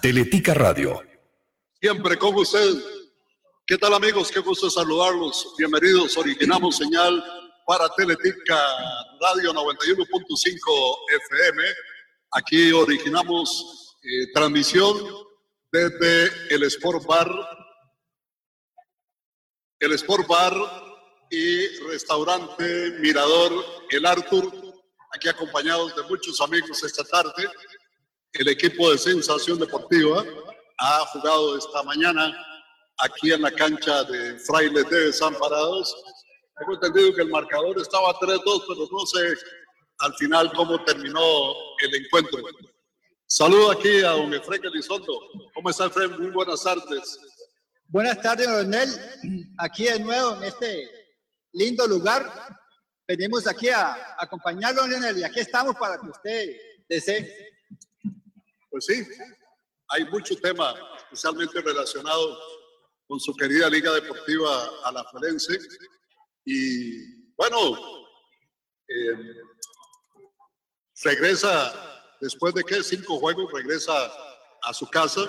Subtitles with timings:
[0.00, 1.02] Teletica Radio.
[1.80, 2.74] Siempre con usted.
[3.66, 4.30] ¿Qué tal amigos?
[4.30, 5.54] Qué gusto saludarlos.
[5.58, 6.16] Bienvenidos.
[6.16, 7.22] Originamos señal
[7.66, 8.58] para Teletica
[9.20, 10.96] Radio 91.5
[11.28, 11.62] FM.
[12.32, 14.96] Aquí originamos eh, transmisión
[15.72, 17.30] desde el Sport Bar,
[19.80, 20.54] el Sport Bar
[21.30, 23.52] y restaurante Mirador
[23.90, 24.52] El Arthur,
[25.12, 27.48] aquí acompañados de muchos amigos esta tarde.
[28.38, 30.22] El equipo de Sensación Deportiva
[30.78, 32.36] ha jugado esta mañana
[32.98, 35.96] aquí en la cancha de Frailes de Desamparados.
[36.58, 39.40] Tengo entendido que el marcador estaba 3-2, pero no sé
[40.00, 42.42] al final cómo terminó el encuentro.
[43.26, 45.18] Saludo aquí a don Efraín Elizondo.
[45.54, 46.20] ¿Cómo está, Efraín?
[46.20, 47.18] Muy buenas tardes.
[47.88, 48.90] Buenas tardes, Donel.
[49.58, 50.90] Aquí de nuevo en este
[51.52, 52.30] lindo lugar.
[53.08, 57.45] Venimos aquí a, acompañarlo, Leonel, y aquí estamos para que usted desee.
[58.76, 59.08] Pues sí,
[59.88, 62.38] hay mucho tema, especialmente relacionado
[63.06, 65.58] con su querida Liga Deportiva Alajuelense.
[66.44, 67.56] Y bueno,
[68.86, 69.34] eh,
[71.04, 74.12] regresa después de que cinco juegos, regresa
[74.64, 75.22] a su casa,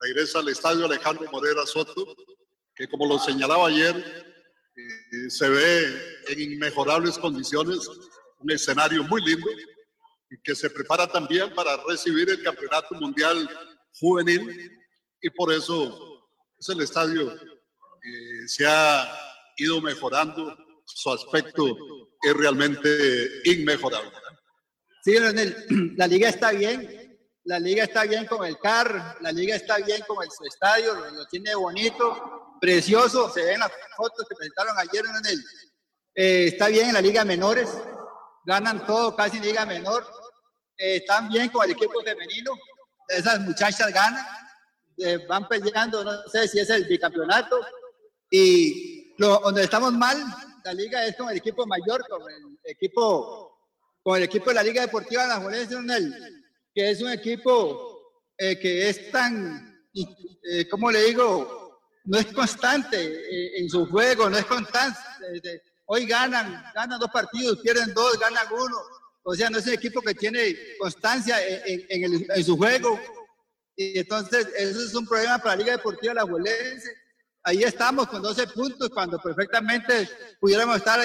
[0.00, 2.16] regresa al estadio Alejandro Morera Soto,
[2.74, 7.86] que como lo señalaba ayer, eh, se ve en inmejorables condiciones,
[8.38, 9.46] un escenario muy lindo,
[10.42, 13.48] que se prepara también para recibir el Campeonato Mundial
[13.98, 14.78] Juvenil,
[15.20, 17.34] y por eso es el estadio
[18.00, 19.12] que se ha
[19.56, 21.76] ido mejorando, su aspecto
[22.20, 24.10] es realmente inmejorable.
[25.02, 25.16] Sí,
[25.96, 30.02] la liga está bien, la liga está bien con el CAR, la liga está bien
[30.06, 35.04] con el su estadio, lo, tiene bonito, precioso, se ven las fotos que presentaron ayer
[35.04, 35.44] en el,
[36.14, 37.68] eh, está bien en la liga menores,
[38.44, 40.06] ganan todo casi en liga menor,
[40.76, 42.52] eh, están bien con el equipo femenino,
[43.08, 44.24] esas muchachas ganan,
[44.98, 47.60] eh, van peleando, no sé si es el bicampeonato,
[48.30, 50.16] y lo, donde estamos mal,
[50.64, 53.52] la liga es con el equipo mayor, con el equipo
[54.02, 56.44] con el equipo de la Liga Deportiva Nacional,
[56.74, 61.80] que es un equipo eh, que es tan, eh, ¿cómo le digo?
[62.04, 65.62] No es constante eh, en su juego, no es constante.
[65.86, 68.76] hoy ganan, ganan dos partidos, pierden dos, ganan uno.
[69.22, 72.98] O sea, no es un equipo que tiene constancia en, en, su juego.
[73.76, 77.02] Y entonces, eso es un problema para la Liga Deportiva La Juelense
[77.44, 80.08] ahí estamos con 12 puntos cuando perfectamente
[80.40, 81.00] pudiéramos estar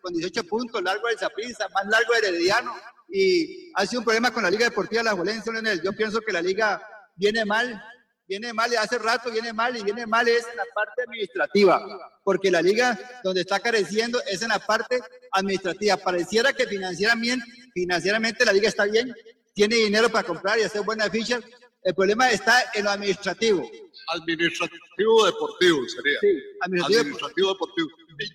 [0.00, 2.74] con 18 puntos, largo de Zaprisa, más largo de Herediano.
[3.08, 5.50] Y ha sido un problema con la Liga Deportiva La Juelense,
[5.82, 6.80] Yo pienso que la liga
[7.16, 7.82] viene mal,
[8.28, 11.84] viene mal, y hace rato viene mal, y viene mal es en la parte administrativa,
[12.22, 15.00] porque la liga donde está careciendo es en la parte
[15.32, 15.96] administrativa.
[15.96, 19.14] Pareciera que financieramente, financieramente la liga está bien,
[19.54, 21.42] tiene dinero para comprar y hacer buenas fichas,
[21.82, 23.70] el problema está en lo administrativo.
[24.08, 26.20] Administrativo deportivo sería.
[26.20, 27.88] Sí, administrativo, deportivo.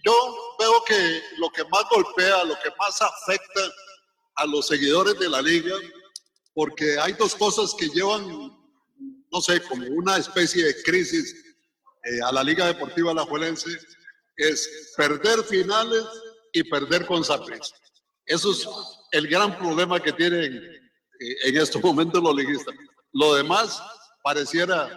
[0.04, 3.62] Yo veo que lo que más golpea, lo que más afecta
[4.36, 5.76] a los seguidores de la liga,
[6.54, 8.28] porque hay dos cosas que llevan,
[9.32, 11.36] no sé, como una especie de crisis
[12.04, 13.70] eh, a la Liga Deportiva Alajuelense,
[14.38, 16.04] es perder finales
[16.52, 17.76] y perder con Saprissa.
[18.26, 18.68] Eso es
[19.16, 22.76] el gran problema que tienen eh, en estos momentos los liguistas.
[23.14, 23.82] Lo demás
[24.22, 24.90] pareciera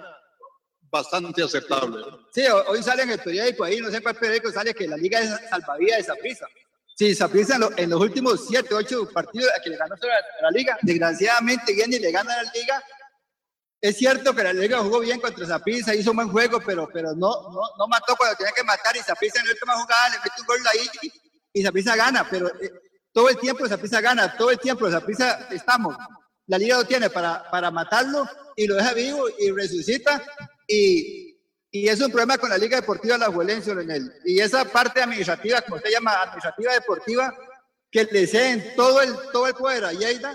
[0.90, 2.04] bastante aceptable.
[2.32, 5.20] Sí, hoy sale en el periódico ahí, no sé cuál periódico sale, que la liga
[5.20, 6.46] es salvavidas de Saprisa.
[6.96, 9.94] Sí, Saprisa en, los últimos 7, 8 partidos que le ganó
[10.40, 12.82] la, liga, desgraciadamente viene y le gana la liga.
[13.80, 17.10] Es cierto que la liga jugó bien contra Saprisa, hizo un buen juego, pero, pero
[17.12, 20.16] no, no, no mató cuando tenía que matar y Saprisa en la última jugada le
[20.16, 20.88] mete un gol ahí
[21.52, 22.87] y, y gana, pero eh,
[23.18, 25.96] todo el tiempo Saprisa gana, todo el tiempo Saprisa estamos
[26.48, 30.24] la liga lo tiene para, para matarlo y lo deja vivo y resucita.
[30.66, 31.36] Y,
[31.70, 34.10] y es un problema con la Liga Deportiva La Juelense, Leonel.
[34.24, 37.36] Y esa parte administrativa, como usted llama, administrativa deportiva,
[37.90, 40.34] que le ceden todo el, todo el poder a Lleida,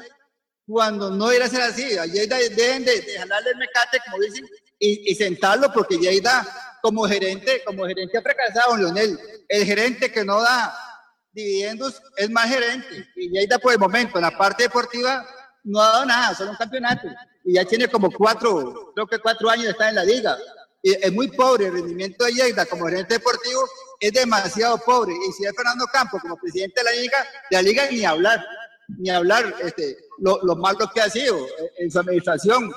[0.68, 1.98] cuando no debería ser así.
[1.98, 4.47] A Lleida deben de, de jalarle el mecate, como dicen,
[4.78, 6.46] y, y, sentarlo, porque Lleida,
[6.84, 9.20] como gerente, como gerente ha fracasado, Leonel.
[9.47, 10.92] El gerente que no da
[11.34, 13.08] dividendos es más gerente.
[13.16, 15.26] Y Lleida, por el momento, en la parte deportiva,
[15.64, 17.08] no ha dado nada, solo un campeonato.
[17.44, 20.38] Y ya tiene como cuatro, creo que cuatro años de estar en la liga.
[20.82, 23.64] Y es muy pobre, el rendimiento de Lleida como gerente deportivo
[24.00, 25.14] es demasiado pobre.
[25.14, 27.18] Y si es Fernando Campos como presidente de la liga,
[27.50, 28.46] de la liga ni hablar,
[28.88, 31.38] ni hablar este, lo, lo malo que ha sido
[31.78, 32.72] en su administración.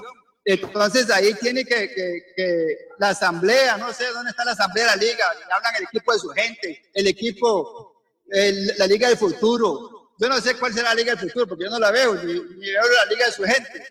[0.45, 1.93] Entonces ahí tiene que,
[2.37, 6.13] que, la asamblea, no sé dónde está la asamblea de la liga, hablan el equipo
[6.13, 7.96] de su gente, el equipo,
[8.29, 11.71] la liga del futuro, yo no sé cuál será la Liga del Futuro, porque yo
[11.71, 13.87] no la veo, ni, veo la Liga de su gente.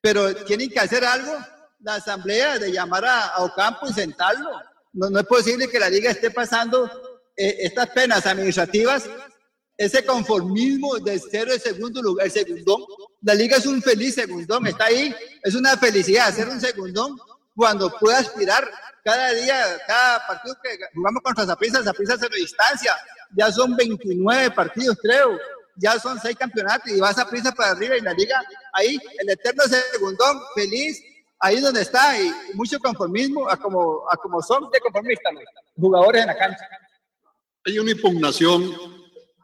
[0.00, 1.36] pero tienen que hacer algo,
[1.80, 4.50] la asamblea, de llamar a, Ocampo y sentarlo.
[4.92, 6.86] No, no, es posible que la liga esté pasando
[7.36, 9.08] eh, estas penas administrativas,
[9.76, 12.82] ese conformismo de ser el segundo lugar, el segundón.
[13.22, 17.16] La liga es un feliz segundón, está ahí, es una felicidad ser un segundón
[17.54, 18.68] cuando pueda aspirar
[19.04, 22.96] cada día, cada partido que jugamos contra Zaprisa, Zaprisa se distancia,
[23.36, 25.38] ya son 29 partidos creo,
[25.76, 28.42] ya son seis campeonatos y vas a prisa para arriba y la liga
[28.72, 31.02] ahí, el eterno segundón, feliz,
[31.38, 35.44] ahí donde está y mucho conformismo a como, a como son de conformistas los
[35.76, 36.68] jugadores en la cancha.
[37.64, 38.74] Hay una impugnación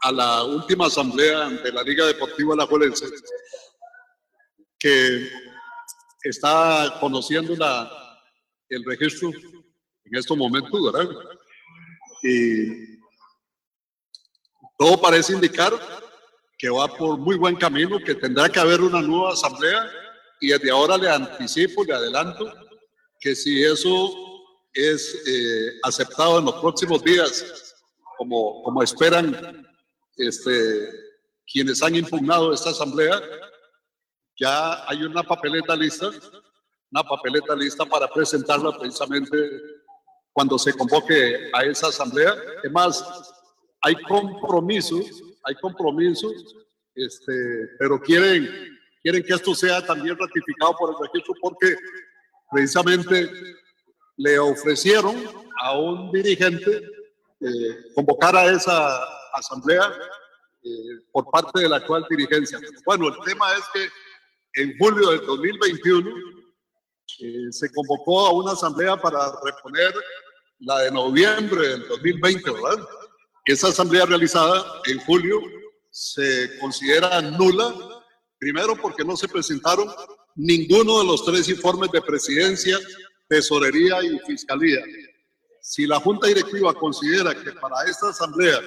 [0.03, 3.07] a la última asamblea de la Liga Deportiva La Juelense
[4.79, 5.31] que
[6.23, 7.91] está conociendo la,
[8.69, 11.09] el registro en estos momentos, ¿verdad?
[12.23, 12.94] Y
[14.85, 15.73] todo parece indicar
[16.59, 19.91] que va por muy buen camino, que tendrá que haber una nueva asamblea
[20.43, 22.53] y desde ahora le anticipo, le adelanto
[23.19, 24.15] que si eso
[24.75, 27.75] es eh, aceptado en los próximos días,
[28.19, 29.67] como, como esperan
[30.19, 30.91] este,
[31.51, 33.23] quienes han impugnado esta asamblea,
[34.39, 36.11] ya hay una papeleta lista,
[36.91, 39.35] una papeleta lista para presentarla precisamente
[40.31, 42.37] cuando se convoque a esa asamblea.
[42.59, 43.34] Además,
[43.85, 46.57] hay compromisos, hay compromisos,
[46.95, 48.49] este, pero quieren,
[49.03, 51.77] quieren que esto sea también ratificado por el registro porque
[52.51, 53.31] precisamente
[54.17, 55.15] le ofrecieron
[55.61, 56.83] a un dirigente
[57.41, 59.05] eh, convocar a esa
[59.35, 59.93] asamblea
[60.63, 60.71] eh,
[61.13, 62.59] por parte de la actual dirigencia.
[62.87, 66.11] Bueno, el tema es que en julio del 2021
[67.21, 69.93] eh, se convocó a una asamblea para reponer
[70.61, 72.89] la de noviembre del 2020, ¿verdad?
[73.45, 75.43] Esa asamblea realizada en julio
[75.91, 77.75] se considera nula,
[78.39, 79.91] primero porque no se presentaron
[80.35, 82.79] ninguno de los tres informes de presidencia,
[83.29, 84.81] tesorería y fiscalía.
[85.61, 88.61] Si la Junta Directiva considera que para esta asamblea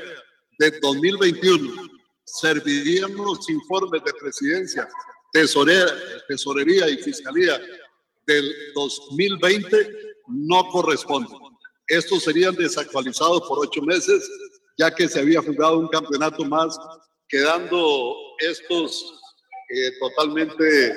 [0.60, 1.74] de 2021
[2.24, 4.88] servirían los informes de presidencia,
[5.34, 5.88] tesorería,
[6.28, 7.60] tesorería y fiscalía
[8.28, 11.34] del 2020, no corresponde.
[11.88, 14.30] Estos serían desactualizados por ocho meses
[14.78, 16.78] ya que se había jugado un campeonato más,
[17.28, 19.20] quedando estos
[19.70, 20.96] eh, totalmente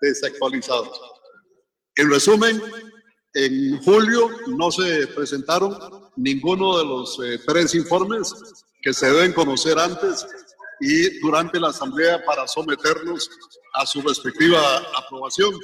[0.00, 1.00] desactualizados.
[1.96, 2.60] En resumen,
[3.34, 5.76] en julio no se presentaron
[6.16, 8.34] ninguno de los eh, tres informes
[8.82, 10.26] que se deben conocer antes
[10.80, 13.30] y durante la asamblea para someterlos
[13.74, 14.60] a su respectiva
[14.96, 15.54] aprobación.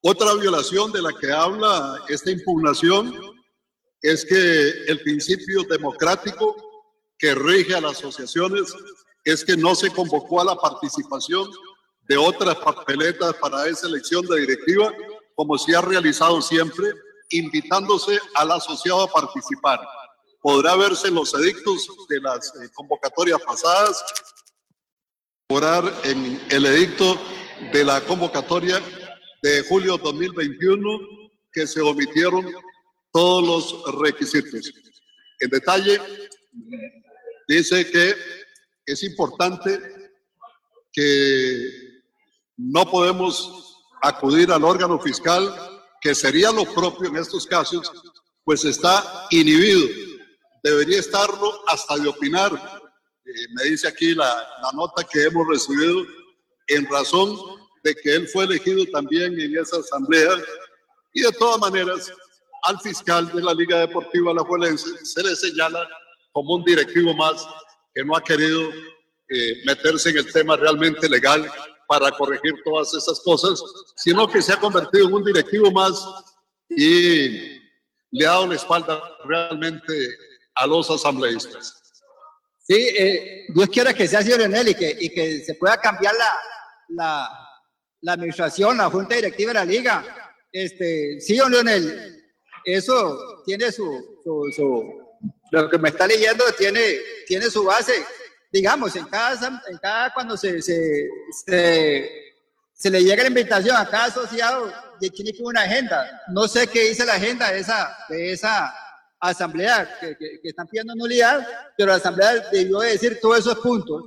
[0.00, 3.37] Otra violación de la que habla esta impugnación
[4.02, 6.56] es que el principio democrático
[7.18, 8.74] que rige a las asociaciones
[9.24, 11.50] es que no se convocó a la participación
[12.08, 14.92] de otras papeletas para esa elección de directiva,
[15.34, 16.86] como se ha realizado siempre,
[17.30, 19.80] invitándose al asociado a participar.
[20.40, 24.02] Podrá verse en los edictos de las eh, convocatorias pasadas,
[26.04, 27.18] en el edicto
[27.72, 28.82] de la convocatoria
[29.42, 30.98] de julio 2021
[31.50, 32.46] que se omitieron
[33.12, 33.44] todos
[33.84, 34.72] los requisitos.
[35.40, 36.00] En detalle,
[37.46, 38.14] dice que
[38.86, 39.80] es importante
[40.92, 42.02] que
[42.56, 45.54] no podemos acudir al órgano fiscal,
[46.00, 47.90] que sería lo propio en estos casos,
[48.44, 49.88] pues está inhibido.
[50.62, 52.52] Debería estarlo hasta de opinar.
[53.24, 54.26] Eh, me dice aquí la,
[54.62, 56.04] la nota que hemos recibido
[56.68, 57.36] en razón
[57.82, 60.30] de que él fue elegido también en esa asamblea
[61.12, 62.12] y de todas maneras
[62.62, 65.86] al fiscal de la Liga Deportiva Alajuelense se le señala
[66.32, 67.46] como un directivo más
[67.94, 68.70] que no ha querido
[69.30, 71.50] eh, meterse en el tema realmente legal
[71.86, 73.62] para corregir todas esas cosas,
[73.96, 76.06] sino que se ha convertido en un directivo más
[76.68, 77.58] y
[78.10, 79.92] le ha dado la espalda realmente
[80.54, 81.74] a los asambleístas.
[82.58, 86.14] Sí, eh, Dios quiera que sea así, Leonel, y que, y que se pueda cambiar
[86.14, 86.36] la,
[86.88, 87.48] la,
[88.02, 90.34] la administración, la junta directiva de la liga.
[90.52, 92.17] Este, sí, don Leonel,
[92.74, 95.08] eso tiene su, su,
[95.50, 97.92] lo que me está leyendo tiene, tiene su base.
[98.52, 101.08] Digamos, en cada, en cada cuando se, se,
[102.74, 106.22] se, le llega la invitación a cada asociado, tiene que una agenda.
[106.28, 108.74] No sé qué dice la agenda de esa, de esa
[109.20, 111.46] asamblea que, que, están pidiendo nulidad,
[111.76, 114.04] pero la asamblea debió decir todos esos puntos.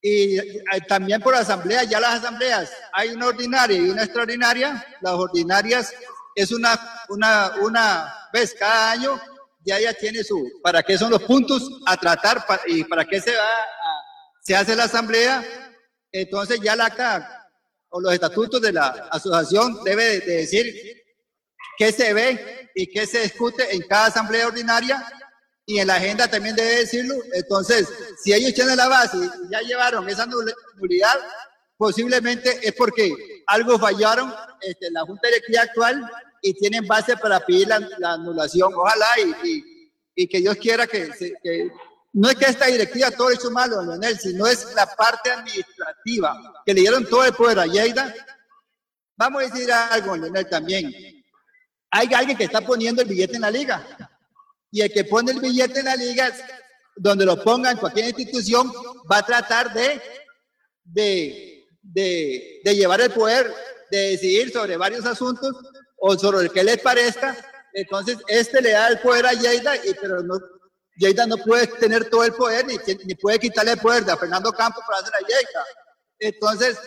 [0.00, 4.84] Y eh, también por asamblea, ya las asambleas, hay una ordinaria y una extraordinaria.
[5.00, 5.92] Las ordinarias
[6.36, 6.78] es una,
[7.08, 9.20] una, una vez cada año,
[9.64, 13.34] ya ya tiene su, para qué son los puntos a tratar y para qué se
[13.34, 13.48] va,
[14.42, 15.42] se hace la asamblea,
[16.12, 17.48] entonces ya la acta
[17.88, 20.66] o los estatutos de la asociación debe de decir
[21.78, 25.04] qué se ve y qué se discute en cada asamblea ordinaria
[25.64, 27.14] y en la agenda también debe decirlo.
[27.32, 27.88] Entonces,
[28.22, 31.18] si ellos tienen la base y ya llevaron esa nulidad,
[31.76, 36.10] posiblemente es porque algo fallaron este, la Junta Directiva actual
[36.42, 38.72] y tienen base para pedir la, anulación.
[38.74, 39.06] Ojalá
[39.42, 39.64] y,
[40.14, 41.10] y, que Dios quiera que,
[41.42, 41.70] que,
[42.12, 46.72] no es que esta directiva todo hecho malo, Leonel, sino es la parte administrativa que
[46.72, 48.14] le dieron todo el poder a Lleida.
[49.16, 50.94] Vamos a decir algo, Leonel, también.
[51.90, 53.86] Hay alguien que está poniendo el billete en la liga
[54.70, 56.32] y el que pone el billete en la liga,
[56.96, 58.72] donde lo ponga en cualquier institución,
[59.10, 60.00] va a tratar de,
[60.84, 63.52] de, de, llevar el poder,
[63.90, 65.54] de decidir sobre varios asuntos
[65.96, 67.36] o sobre el que les parezca.
[67.72, 70.36] Entonces, este le da el poder a Lleida, y, pero no,
[71.26, 74.82] no puede tener todo el poder, ni, ni puede quitarle el poder a Fernando Campos
[74.86, 75.64] para hacer a Lleida.
[76.18, 76.78] Entonces,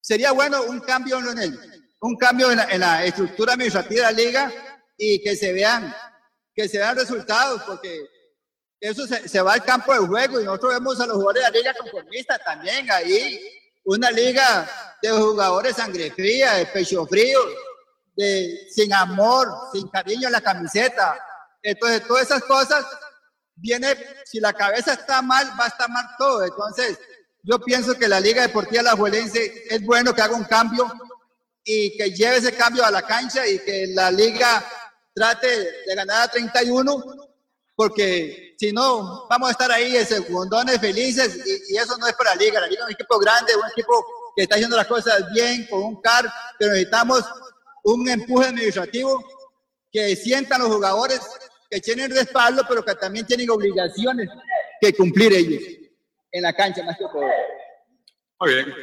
[0.00, 1.58] sería bueno un cambio en el,
[2.00, 4.52] un cambio en la, en la estructura administrativa de la liga
[4.96, 5.94] y que se vean
[6.54, 8.06] que se dan resultados, porque
[8.80, 11.58] eso se, va al campo de juego y nosotros vemos a los jugadores de la
[11.58, 13.40] liga conformistas también ahí,
[13.84, 14.68] una liga
[15.02, 17.40] de jugadores sangre fría, de pecho frío,
[18.20, 21.18] de, sin amor, sin cariño en la camiseta.
[21.62, 22.84] Entonces, todas esas cosas,
[23.56, 26.44] viene, si la cabeza está mal, va a estar mal todo.
[26.44, 26.98] Entonces,
[27.42, 30.86] yo pienso que la Liga Deportiva La Juelense es bueno que haga un cambio
[31.64, 34.64] y que lleve ese cambio a la cancha y que la liga
[35.14, 35.48] trate
[35.86, 37.02] de ganar a 31,
[37.74, 41.38] porque si no, vamos a estar ahí en segundones felices
[41.70, 42.60] y, eso no es para la liga.
[42.60, 44.04] La liga es un equipo grande, un equipo
[44.36, 47.24] que está haciendo las cosas bien, con un CAR, pero necesitamos
[47.84, 49.24] un empuje administrativo
[49.90, 51.20] que sientan los jugadores
[51.70, 54.28] que tienen respaldo, pero que también tienen obligaciones
[54.80, 55.62] que cumplir ellos
[56.32, 57.22] en la cancha, más que todo.
[58.40, 58.74] Muy bien.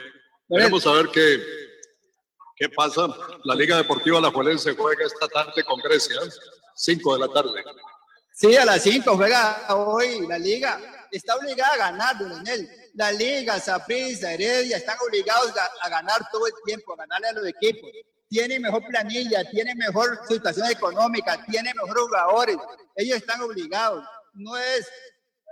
[0.50, 1.42] A ver qué,
[2.58, 3.08] ¿Qué pasa?
[3.44, 6.18] La Liga Deportiva La juega esta tarde con Grecia,
[6.74, 7.64] 5 de la tarde.
[8.34, 10.80] Sí, a las 5 juega hoy la Liga.
[11.12, 12.68] Está obligada a ganar, Leonel.
[12.96, 17.46] La Liga, Saprissa, Heredia están obligados a, ganar todo el tiempo, a ganarle a los
[17.46, 17.92] equipos.
[18.30, 22.58] Tiene mejor planilla, tiene mejor situación económica, tiene mejores jugadores.
[22.96, 24.06] Ellos están obligados.
[24.34, 24.88] No es,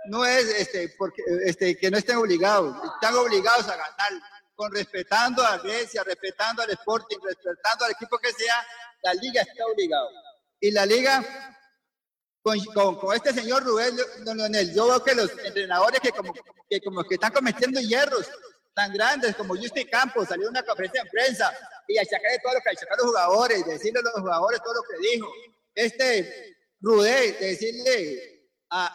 [0.08, 4.22] no es este, porque, este, que no estén obligados, están obligados a ganar
[4.54, 8.66] con respetando a Grecia, respetando al Sporting, respetando al equipo que sea,
[9.02, 10.08] la liga está obligada.
[10.60, 11.22] Y la liga,
[12.42, 12.58] con,
[12.96, 17.14] con, este señor Rubén Leonel, yo veo que los entrenadores que como que, como que
[17.14, 18.30] están cometiendo hierros
[18.74, 21.52] tan grandes como Justin Campos, salió una conferencia de prensa
[21.88, 25.08] y achacarle todo lo que achacar los jugadores, decirle a los jugadores todo lo que
[25.08, 25.32] dijo.
[25.74, 28.92] Este Rudé, decirle a,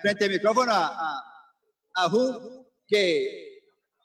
[0.00, 3.52] frente al micrófono a, a, a Ju que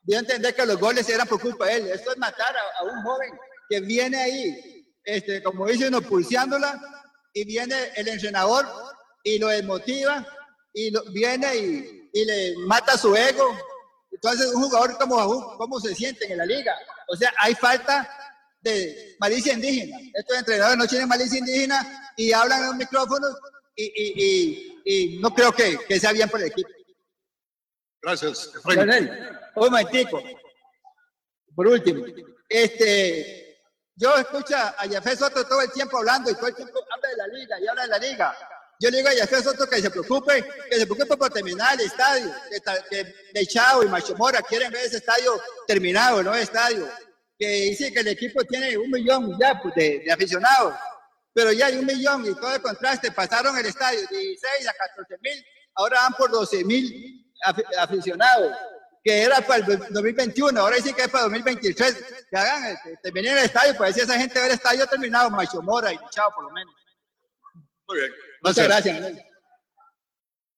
[0.08, 1.88] Dio a entender que los goles eran por culpa de él.
[1.88, 3.30] Esto es matar a, un joven
[3.70, 6.80] que viene ahí, este, como dice uno, pulseándola,
[7.34, 8.66] y viene el entrenador
[9.22, 10.26] y lo desmotiva,
[10.74, 13.54] y lo, viene y, y, le mata su ego.
[14.18, 16.76] Entonces, un jugador como ¿cómo se siente en la liga?
[17.08, 18.10] O sea, hay falta
[18.62, 19.96] de malicia indígena.
[20.14, 23.38] Estos entrenadores no tienen malicia indígena y hablan en los micrófonos
[23.76, 26.70] y, y, y, y no creo que, que sea bien por el equipo.
[28.02, 28.52] Gracias.
[28.66, 30.24] Un momentico.
[31.56, 32.06] Por último,
[32.50, 33.62] este,
[33.96, 37.18] yo escucho a Jafé Soto todo el tiempo hablando y todo el tiempo habla de
[37.18, 38.38] la liga y habla de la liga.
[38.80, 41.88] Yo le digo a Jafé Soto que se preocupe, que se preocupe por terminar el
[41.88, 42.32] estadio,
[42.90, 46.88] que, de Chao y Machomora quieren ver ese estadio terminado, no estadio.
[47.40, 50.76] Que dice que el equipo tiene un millón ya pues, de, de aficionados,
[51.34, 54.74] pero ya hay un millón y todo el contraste, pasaron el estadio de 16 a
[54.74, 57.24] 14 mil, ahora van por 12 mil
[57.78, 58.58] aficionados,
[59.04, 62.26] que era para el 2021, ahora sí que es para el 2023.
[62.30, 65.62] Que hagan, este, terminen el estadio, pues si esa gente ve el estadio terminado, Macho
[65.62, 66.74] Mora y Chao, por lo menos.
[67.88, 68.12] Muy bien.
[68.42, 69.18] Muchas gracias.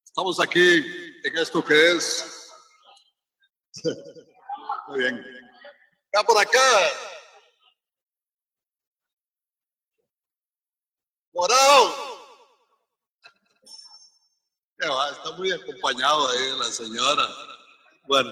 [0.05, 0.77] Estamos aquí
[1.24, 2.51] en esto que es.
[4.88, 5.25] Muy bien.
[6.13, 6.59] Ya por acá.
[11.33, 12.09] Morado.
[14.77, 17.27] Está muy acompañado ahí la señora.
[18.07, 18.31] Bueno,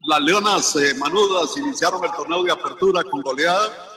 [0.00, 3.95] las Leonas eh, Manudas iniciaron el torneo de apertura con goleada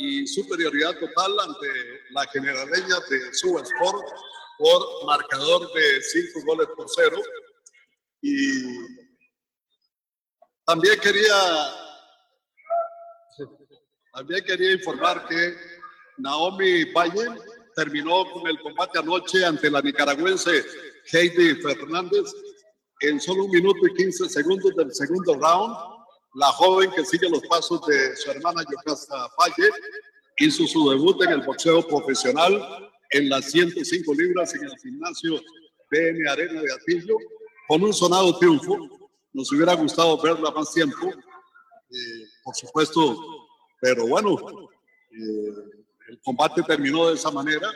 [0.00, 1.68] y superioridad total ante
[2.10, 4.06] la generaleña de Suba Sport
[4.58, 7.18] por marcador de cinco goles por cero.
[8.22, 8.78] Y
[10.64, 11.34] también quería,
[14.14, 15.54] también quería informar que
[16.16, 17.38] Naomi Valle
[17.76, 20.64] terminó con el combate anoche ante la nicaragüense
[21.12, 22.32] Heidi Fernández
[23.00, 25.99] en solo un minuto y 15 segundos del segundo round.
[26.34, 29.70] La joven que sigue los pasos de su hermana Yocasta Valle
[30.38, 35.40] hizo su debut en el boxeo profesional en las 105 libras en el gimnasio
[35.90, 37.16] BN Arena de Atillo
[37.66, 38.78] con un sonado triunfo.
[39.32, 43.16] Nos hubiera gustado verla más tiempo, eh, por supuesto,
[43.80, 44.36] pero bueno,
[45.10, 45.54] eh,
[46.08, 47.70] el combate terminó de esa manera.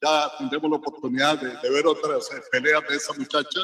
[0.00, 3.60] Ya tendremos la oportunidad de, ver otras eh, peleas de esa muchacha.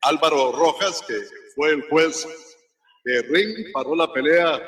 [0.00, 1.14] Álvaro Rojas, que
[1.54, 2.26] fue el juez
[3.04, 4.60] de ring, paró la pelea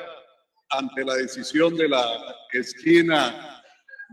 [0.69, 2.03] ante la decisión de la
[2.51, 3.63] esquina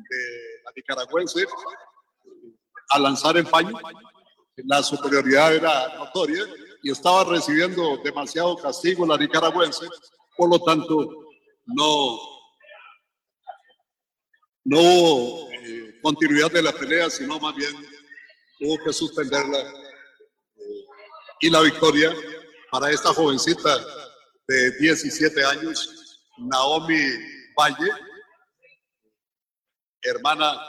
[0.08, 1.44] de la nicaragüense
[2.90, 3.78] a lanzar el paño
[4.56, 6.44] la superioridad era notoria
[6.82, 9.86] y estaba recibiendo demasiado castigo la nicaragüense,
[10.36, 11.26] por lo tanto
[11.64, 12.18] no,
[14.64, 17.72] no hubo eh, continuidad de la pelea, sino más bien
[18.60, 19.58] hubo que suspenderla.
[19.58, 20.84] Eh,
[21.40, 22.14] y la victoria
[22.70, 23.80] para esta jovencita
[24.52, 27.00] de 17 años, Naomi
[27.58, 27.90] Valle,
[30.02, 30.60] hermana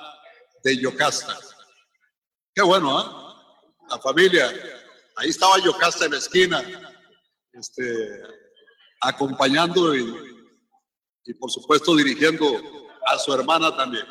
[0.63, 1.37] de Yocasta.
[2.55, 3.59] Qué bueno, ¿ah?
[3.89, 4.49] la familia.
[5.17, 6.63] Ahí estaba Yocasta en la esquina,
[7.51, 8.21] este,
[9.01, 10.15] acompañando y,
[11.25, 12.45] y por supuesto dirigiendo
[13.05, 14.05] a su hermana también.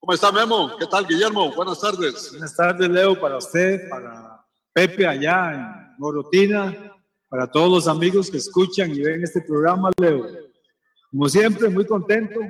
[0.00, 0.76] ¿Cómo está Memo?
[0.78, 1.54] ¿Qué tal Guillermo?
[1.54, 2.32] Buenas tardes.
[2.32, 6.99] Buenas tardes Leo, para usted, para Pepe allá en Morotina,
[7.30, 10.26] para todos los amigos que escuchan y ven este programa Leo.
[11.10, 12.40] Como siempre, muy contento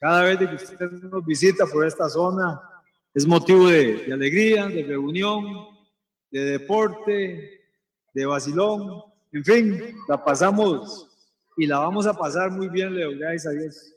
[0.00, 2.60] cada vez que usted nos visita por esta zona
[3.14, 5.68] es motivo de, alegría, de reunión,
[6.30, 7.64] de deporte,
[8.12, 11.08] de vacilón, en fin, la pasamos
[11.56, 13.94] y la vamos a pasar muy bien, Leo, gracias a Dios.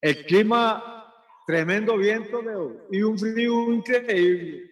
[0.00, 1.12] El clima,
[1.46, 4.70] tremendo viento, Leo, y un frío increíble.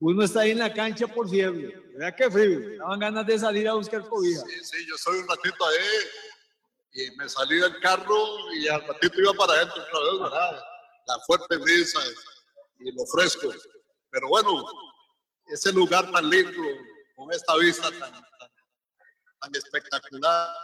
[0.00, 1.81] Uno está ahí en la cancha por fiebre.
[1.92, 2.78] ¿Verdad qué frío?
[2.78, 4.42] Daban ganas de salir a buscar cobija.
[4.46, 5.86] Sí, sí, yo soy un ratito ahí
[6.94, 10.62] y me salí del carro y al ratito iba para adentro otra vez, ¿verdad?
[11.06, 12.00] la fuerte brisa
[12.80, 13.52] y lo fresco.
[14.10, 14.64] Pero bueno,
[15.46, 16.62] ese lugar tan lindo,
[17.16, 20.54] con esta vista tan, tan, espectacular,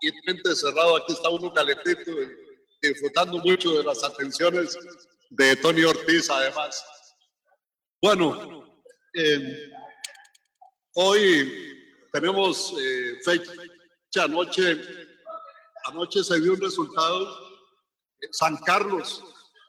[0.00, 2.12] y frente cerrado, aquí está uno calentito,
[2.80, 4.78] disfrutando mucho de las atenciones
[5.30, 6.84] de Tony Ortiz, además.
[8.00, 8.80] Bueno,
[9.14, 9.70] eh,
[10.94, 11.78] hoy
[12.12, 14.80] tenemos eh, fecha, anoche,
[15.84, 17.48] anoche se dio un resultado
[18.32, 19.22] San Carlos.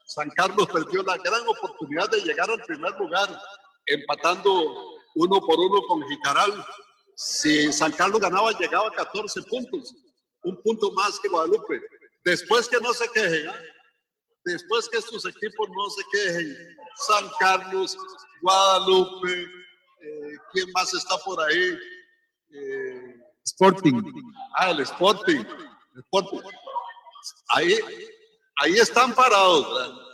[0.06, 3.40] San Carlos perdió la gran oportunidad de llegar al primer lugar,
[3.86, 6.64] empatando uno por uno con Jicaral.
[7.14, 9.94] Si San Carlos ganaba, llegaba a 14 puntos,
[10.42, 11.80] un punto más que Guadalupe.
[12.24, 13.50] Después que no se quejen,
[14.44, 16.56] después que estos equipos no se quejen,
[16.96, 17.96] San Carlos,
[18.42, 19.46] Guadalupe,
[20.02, 21.78] eh, ¿quién más está por ahí?
[22.50, 24.02] Eh, Sporting.
[24.56, 25.44] Ah, el Sporting.
[25.94, 26.40] El Sporting.
[27.48, 27.78] Ahí
[28.60, 29.66] ahí están parados,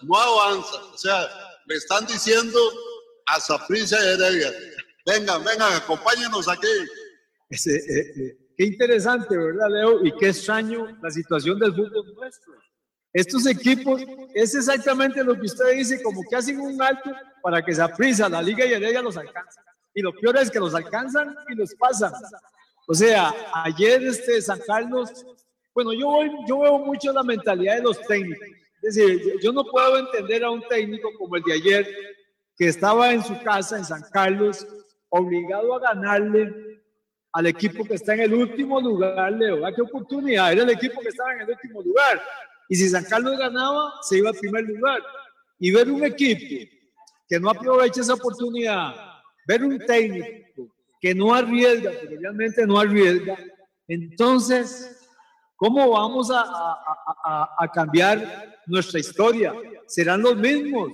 [0.03, 0.83] no avanzan.
[0.93, 1.29] O sea,
[1.67, 2.59] le están diciendo
[3.27, 4.53] a Saprissa y Heredia,
[5.05, 6.67] vengan, vengan, acompáñenos aquí.
[7.51, 10.05] Eh, qué interesante, ¿verdad, Leo?
[10.05, 12.55] Y qué extraño la situación del fútbol nuestro.
[13.13, 14.03] Estos equipos,
[14.35, 17.11] es exactamente lo que usted dice, como que hacen un alto
[17.43, 19.65] para que Saprissa, la Liga y Heredia los alcancen.
[19.97, 22.13] Y lo peor es que los alcanzan y los pasan.
[22.87, 25.27] O sea, ayer este San Carlos
[25.77, 28.49] bueno, yo, yo veo mucho la mentalidad de los técnicos.
[28.81, 31.87] Es decir, yo no puedo entender a un técnico como el de ayer,
[32.57, 34.67] que estaba en su casa en San Carlos,
[35.11, 36.81] obligado a ganarle
[37.31, 39.61] al equipo que está en el último lugar, Leo.
[39.75, 40.51] ¿Qué oportunidad?
[40.51, 42.23] Era el equipo que estaba en el último lugar.
[42.71, 45.01] Y si San Carlos ganaba, se iba al primer lugar.
[45.59, 46.73] Y ver un equipo
[47.29, 48.95] que no aprovecha esa oportunidad,
[49.47, 50.69] ver un técnico
[51.01, 53.39] que no arriesga, que realmente no arriesga,
[53.89, 54.97] entonces
[55.57, 59.55] ¿Cómo vamos a, cambiar nuestra historia?
[59.87, 60.93] Serán los mismos.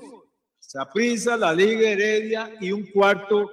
[0.61, 3.51] Saprissa, la Liga Heredia y un cuarto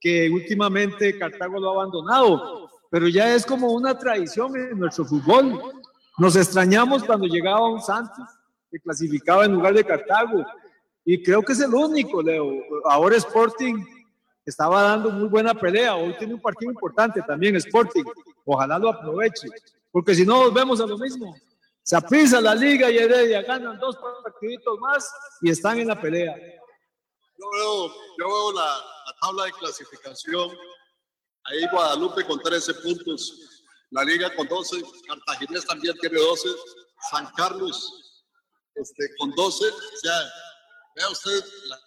[0.00, 2.70] que últimamente Cartago lo ha abandonado.
[2.90, 5.62] Pero ya es como una tradición en nuestro fútbol.
[6.18, 8.26] Nos extrañamos cuando llegaba un Santos
[8.68, 10.44] que clasificaba en lugar de Cartago.
[11.04, 12.52] Y creo que es el único, Leo.
[12.84, 13.76] Ahora Sporting
[14.48, 15.96] estaba dando muy buena pelea.
[15.96, 18.04] Hoy tiene un partido importante también, Sporting.
[18.44, 19.48] Ojalá lo aproveche
[19.90, 21.34] porque si no volvemos a lo mismo.
[21.82, 26.36] Se aprisa la liga y Heredia ganan dos partiditos más y están en la pelea.
[26.36, 30.50] Yo veo, yo veo la, la, tabla de clasificación.
[31.44, 36.48] Ahí Guadalupe con 13 puntos, la liga con 12, Cartaginés también tiene 12,
[37.10, 38.24] San Carlos
[38.74, 39.66] este, con 12.
[39.66, 40.12] O sea,
[40.94, 41.78] vea usted la,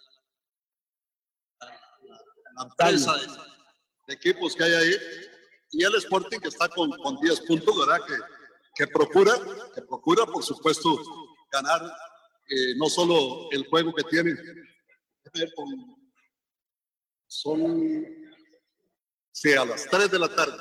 [2.56, 3.16] la empresa
[4.06, 4.96] de, equipos que hay ahí,
[5.70, 8.04] y el Sporting que está con, con 10 puntos, ¿verdad?
[8.06, 8.14] Que,
[8.74, 9.32] que procura,
[9.74, 10.98] que procura, por supuesto,
[11.50, 11.82] ganar
[12.48, 14.34] eh, no solo el juego que tiene,
[17.26, 18.04] son,
[19.32, 20.58] sí, a las 3 de la tarde,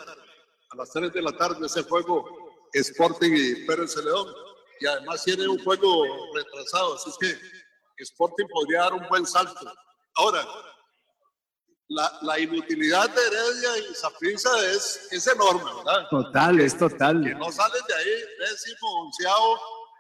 [0.70, 4.34] a las 3 de la tarde ese juego Sporting y Pérez León,
[4.80, 9.72] y además tiene un juego retrasado, así es que Sporting podría dar un buen salto.
[10.16, 10.46] Ahora,
[11.92, 16.08] la, la, inutilidad de Heredia y Zaprisa es, es enorme, ¿verdad?
[16.10, 17.22] Total, es total.
[17.22, 19.60] Que no salen de ahí, décimo, onceavo,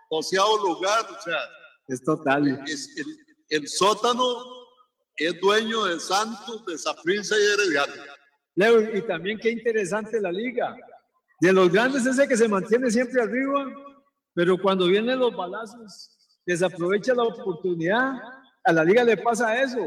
[0.10, 1.39] onceavo lugar, o sea.
[1.88, 2.47] Es total.
[2.47, 3.17] el,
[3.49, 4.23] el, sótano
[5.17, 7.86] es dueño de Santos, de Zaprisa y Heredia.
[8.56, 10.77] Leo, y también qué interesante la liga.
[11.41, 13.65] De los grandes ese que se mantiene siempre arriba,
[14.34, 16.10] pero cuando vienen los balazos,
[16.45, 18.13] desaprovecha la oportunidad.
[18.63, 19.86] A la liga le pasa eso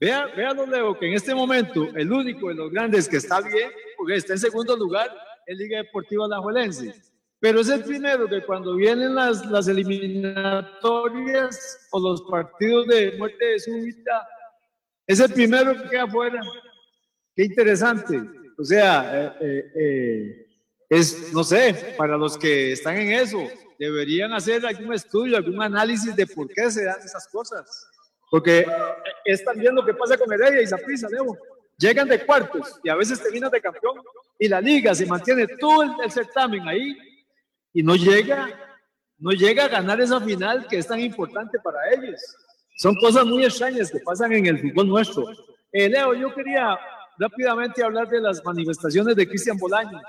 [0.00, 3.68] Vea, vea, Leo, que en este momento el único de los grandes que está bien,
[3.96, 5.12] porque está en segundo lugar,
[5.44, 6.94] es Liga Deportiva Alajuelense.
[7.40, 13.58] Pero es el primero que cuando vienen las, las eliminatorias o los partidos de muerte
[13.58, 14.28] súbita,
[15.06, 16.42] es el primero que queda afuera.
[17.34, 18.20] Qué interesante.
[18.58, 20.46] O sea, eh, eh, eh,
[20.88, 23.46] es, no sé, para los que están en eso,
[23.78, 27.88] deberían hacer algún estudio, algún análisis de por qué se dan esas cosas.
[28.30, 28.66] Porque
[29.24, 31.36] es también lo que pasa con Heredia y Zaprisa, Leo.
[31.78, 34.02] Llegan de cuartos y a veces terminan de campeón
[34.38, 36.96] y la liga se mantiene todo el, certamen ahí
[37.72, 38.50] y no llega,
[39.18, 42.20] no llega a ganar esa final que es tan importante para ellos.
[42.76, 45.24] Son cosas muy extrañas que pasan en el fútbol nuestro.
[45.70, 46.78] Eh, Leo, yo quería
[47.18, 50.02] rápidamente hablar de las manifestaciones de Cristian Bolaños.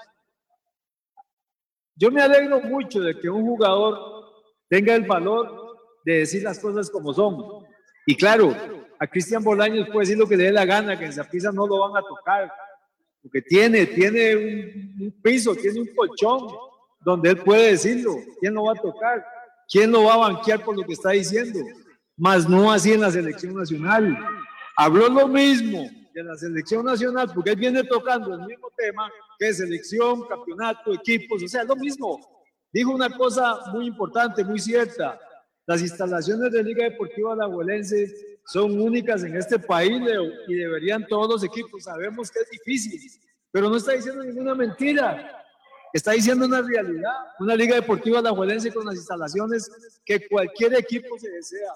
[1.96, 4.32] Yo me alegro mucho de que un jugador
[4.70, 7.66] tenga el valor de decir las cosas como son.
[8.10, 8.56] Y claro,
[9.00, 11.68] a Cristian Bolaños puede decir lo que le dé la gana, que en Zapisa no
[11.68, 12.52] lo van a tocar,
[13.22, 16.48] porque tiene, tiene un, piso, tiene un colchón
[17.02, 18.16] donde él puede decirlo.
[18.40, 19.24] ¿Quién lo va a tocar?
[19.72, 21.60] ¿Quién lo va a banquear por lo que está diciendo?
[22.18, 24.18] Más no así en la selección nacional.
[24.76, 29.54] Habló lo mismo de la selección nacional, porque él viene tocando el mismo tema que
[29.54, 32.20] selección, campeonato, equipos, o sea, lo mismo.
[32.74, 35.20] Dijo una cosa muy importante, muy cierta.
[35.70, 41.30] Las instalaciones de Liga Deportiva Alajuelense son únicas en este país, Leo, y deberían todos
[41.30, 41.84] los equipos.
[41.84, 43.00] Sabemos que es difícil,
[43.52, 45.46] pero no está diciendo ninguna mentira.
[45.94, 47.14] Está diciendo una realidad.
[47.40, 49.70] Una Liga Deportiva Alajuelense con las instalaciones
[50.04, 51.72] que cualquier equipo se desea.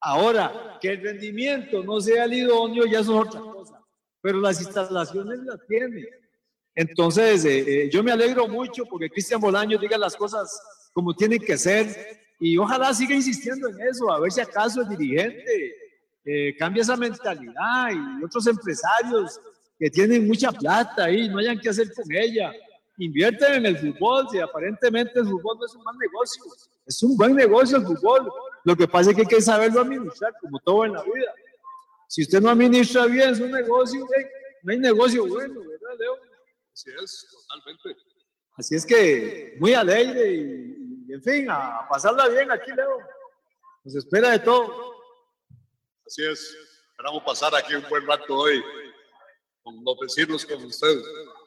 [0.00, 3.78] Ahora, que el rendimiento no sea el idóneo ya es otra cosa,
[4.22, 6.02] pero las instalaciones las tiene.
[6.74, 10.58] Entonces, eh, eh, yo me alegro mucho porque Cristian Bolaño diga las cosas
[10.94, 14.88] como tienen que ser y ojalá siga insistiendo en eso, a ver si acaso el
[14.88, 15.74] dirigente
[16.24, 19.40] eh, cambia esa mentalidad y otros empresarios
[19.78, 22.52] que tienen mucha plata y no hayan que hacer con ella.
[22.98, 26.42] Invierten en el fútbol, si aparentemente el fútbol no es un mal negocio,
[26.86, 28.28] es un buen negocio el fútbol.
[28.64, 31.32] Lo que pasa es que hay que saberlo administrar, como todo en la vida.
[32.08, 34.06] Si usted no administra bien su negocio,
[34.62, 36.14] no hay negocio bueno, ¿verdad, Leo?
[36.72, 38.00] Así es, totalmente.
[38.56, 42.98] Así es que muy alegre y y en fin, a pasarla bien aquí, Leo.
[43.84, 44.94] Nos espera de todo.
[46.04, 46.56] Así es.
[46.90, 48.64] Esperamos pasar aquí un buen rato hoy
[49.62, 51.04] con los vecinos, con ustedes.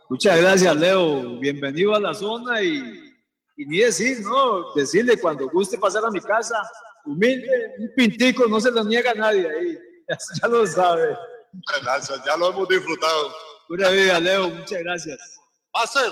[0.09, 1.39] Muchas gracias, Leo.
[1.39, 3.13] Bienvenido a la zona y,
[3.57, 4.73] y ni decir, ¿no?
[4.73, 6.61] Decirle cuando guste pasar a mi casa,
[7.05, 9.77] humilde, un pintico, no se lo niega a nadie ahí.
[10.41, 11.15] Ya, lo sabe.
[11.51, 13.31] Muchas gracias, ya lo hemos disfrutado.
[13.67, 15.39] Pura vida, Leo, muchas gracias.
[15.71, 16.11] Master,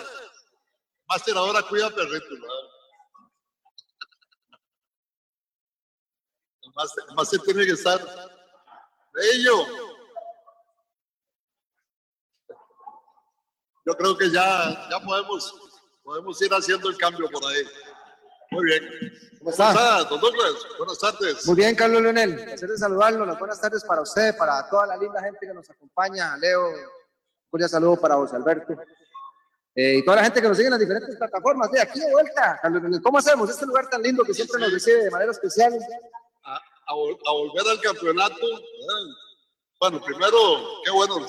[1.08, 2.77] Master, ahora cuida perrito, ¿verdad?
[7.16, 8.00] Más, se tiene que estar
[9.12, 9.66] bello.
[13.84, 15.56] Yo creo que ya, ya podemos,
[16.04, 17.64] podemos ir haciendo el cambio por ahí.
[18.52, 18.84] Muy bien.
[19.40, 20.04] ¿Cómo está?
[20.04, 20.54] Don Douglas?
[20.78, 21.48] Buenas tardes.
[21.48, 22.36] Muy bien, Carlos Leonel.
[22.36, 23.26] Placer de saludarlo.
[23.26, 26.38] Las buenas tardes para usted, para toda la linda gente que nos acompaña.
[26.38, 26.76] Leo, un
[27.50, 28.76] cordial saludo para José Alberto.
[29.74, 31.72] Eh, y toda la gente que nos sigue en las diferentes plataformas.
[31.72, 33.02] De aquí de vuelta, Carlos Leonel.
[33.02, 33.50] ¿Cómo hacemos?
[33.50, 35.74] Este lugar tan lindo que siempre nos recibe de manera especial
[36.88, 38.48] a, volver al campeonato.
[39.80, 40.38] Bueno, primero,
[40.84, 41.28] qué bueno,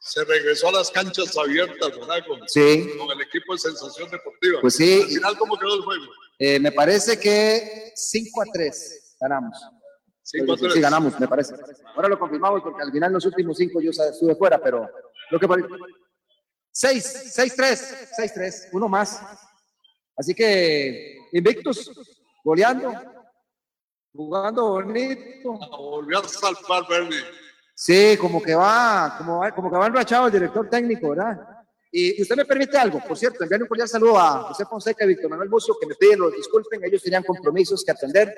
[0.00, 2.26] se, regresó a las canchas abiertas, ¿verdad?
[2.26, 2.88] Con, sí.
[2.98, 4.60] con el equipo de Sensación Deportiva.
[4.60, 5.02] Pues sí.
[5.02, 6.04] Al final, ¿cómo quedó el juego?
[6.38, 9.58] Eh, me parece que 5 a 3 ganamos.
[10.22, 10.72] 5 a 3.
[10.72, 11.54] Sí, ganamos, me parece.
[11.94, 14.88] Ahora lo confirmamos porque al final los últimos 5 yo estuve fuera, pero
[15.30, 15.46] lo que
[16.74, 19.20] 6, 6 3, 6 3, uno más.
[20.16, 21.90] Así que invictos,
[22.42, 22.92] goleando,
[24.14, 25.58] Jugando bonito.
[25.78, 27.18] Volvió a salvar Bernie.
[27.74, 31.40] Sí, como que va, como, va, como que va enrachado el director técnico, ¿verdad?
[31.90, 35.08] Y, usted me permite algo, por cierto, enviarle un cordial saludo a José Fonseca y
[35.08, 38.34] Víctor Manuel Bucio, que me piden los disculpen, ellos tenían compromisos que atender.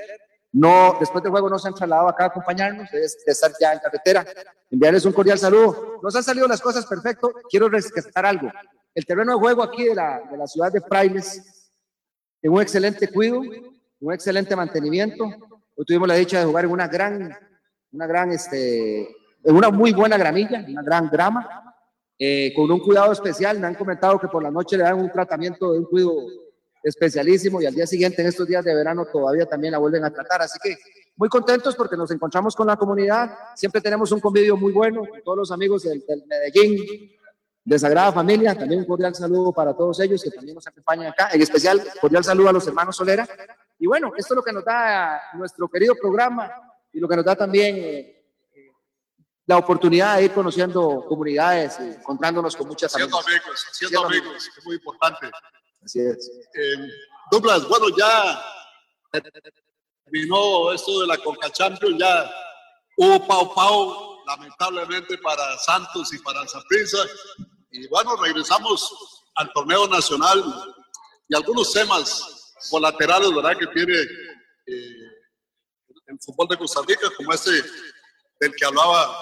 [0.52, 3.80] No, después del juego no se han trasladado acá a acompañarnos, de estar ya en
[3.80, 4.24] carretera.
[4.70, 5.98] Enviarles un cordial saludo.
[6.02, 7.32] Nos han salido las cosas perfecto.
[7.50, 8.50] Quiero rescatar algo.
[8.94, 11.70] El terreno de juego aquí de la, de la ciudad de Frailes,
[12.40, 13.40] en un excelente cuido,
[14.00, 15.28] un excelente mantenimiento.
[15.76, 17.36] Hoy tuvimos la dicha de jugar en una gran,
[17.90, 19.00] una gran, este,
[19.42, 21.74] en una muy buena gramilla, una gran grama,
[22.16, 23.58] eh, con un cuidado especial.
[23.58, 26.12] Me han comentado que por la noche le dan un tratamiento de un cuido
[26.80, 30.12] especialísimo y al día siguiente, en estos días de verano, todavía también la vuelven a
[30.12, 30.42] tratar.
[30.42, 30.76] Así que
[31.16, 33.36] muy contentos porque nos encontramos con la comunidad.
[33.56, 36.86] Siempre tenemos un convivio muy bueno con todos los amigos del, del Medellín,
[37.64, 38.54] de Sagrada Familia.
[38.54, 41.30] También un cordial saludo para todos ellos que también nos acompañan acá.
[41.32, 43.26] En especial, cordial saludo a los hermanos Solera.
[43.84, 46.50] Y bueno, esto es lo que nos da nuestro querido programa
[46.90, 48.24] y lo que nos da también eh,
[49.44, 54.64] la oportunidad de ir conociendo comunidades y encontrándonos con muchas Siendo amigos, siendo amigos, es
[54.64, 55.30] muy importante.
[55.84, 56.30] Así es.
[56.54, 56.88] Eh,
[57.30, 58.42] Douglas, bueno, ya
[60.06, 62.30] terminó esto de la Conca Champions, ya
[62.96, 67.04] hubo pau pau, lamentablemente para Santos y para Zaprisa,
[67.70, 70.42] y bueno, regresamos al torneo nacional
[71.28, 73.94] y algunos temas colaterales, ¿verdad?, que tiene
[74.66, 75.10] eh,
[76.06, 77.50] el fútbol de Costa Rica, como este
[78.40, 79.16] del que hablaba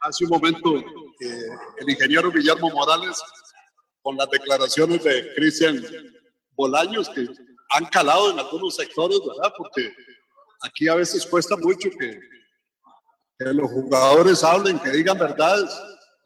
[0.00, 3.22] hace un momento eh, el ingeniero Guillermo Morales,
[4.02, 5.82] con las declaraciones de Cristian
[6.52, 7.28] Bolaños, que
[7.70, 9.52] han calado en algunos sectores, ¿verdad?
[9.56, 9.94] Porque
[10.62, 12.20] aquí a veces cuesta mucho que,
[13.38, 15.70] que los jugadores hablen, que digan verdades.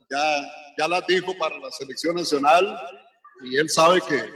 [0.09, 2.79] Ya, ya las dijo para la selección nacional
[3.43, 4.33] y él sabe que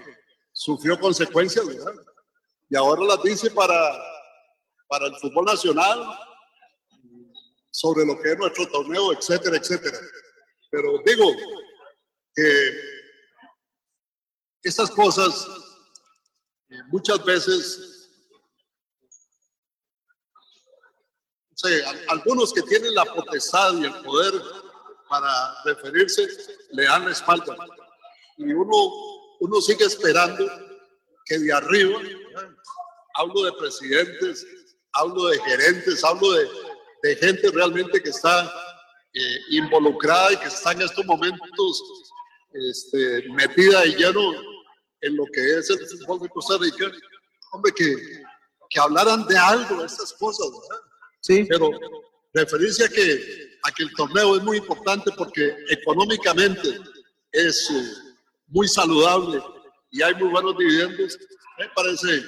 [0.52, 1.94] sufrió consecuencias, ¿verdad?
[2.70, 4.00] Y ahora las dice para,
[4.88, 6.18] para el fútbol nacional,
[7.70, 9.98] sobre lo que es nuestro torneo, etcétera, etcétera.
[10.70, 11.24] Pero digo
[12.34, 12.72] que
[14.62, 15.48] estas cosas
[16.70, 17.96] eh, muchas veces,
[22.08, 24.32] algunos que tienen la potestad y el poder
[25.08, 26.28] para referirse
[26.70, 27.56] le dan la espalda.
[28.38, 28.76] Y uno,
[29.40, 30.46] uno sigue esperando
[31.24, 32.00] que de arriba,
[33.20, 34.46] hablo de presidentes,
[34.92, 36.48] hablo de gerentes, hablo de,
[37.02, 38.52] de gente realmente que está
[39.12, 41.82] eh, involucrada y que está en estos momentos
[42.52, 44.20] este, metida y lleno
[45.02, 46.90] en lo que es el fútbol de Costa Rica,
[47.52, 47.96] hombre, que,
[48.68, 50.82] que hablaran de algo de estas cosas, ¿verdad?
[51.20, 51.46] Sí.
[51.48, 51.70] Pero
[52.32, 56.78] referirse a que, a que el torneo es muy importante porque económicamente
[57.32, 57.92] es eh,
[58.48, 59.42] muy saludable
[59.90, 61.18] y hay muy buenos dividendos,
[61.58, 62.22] me parece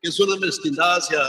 [0.00, 1.20] que es una mezquindad hacia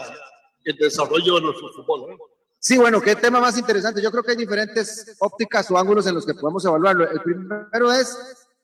[0.64, 2.18] el desarrollo de nuestro fútbol.
[2.60, 4.02] Sí, bueno, qué tema más interesante.
[4.02, 7.10] Yo creo que hay diferentes ópticas o ángulos en los que podemos evaluarlo.
[7.10, 8.18] El primero es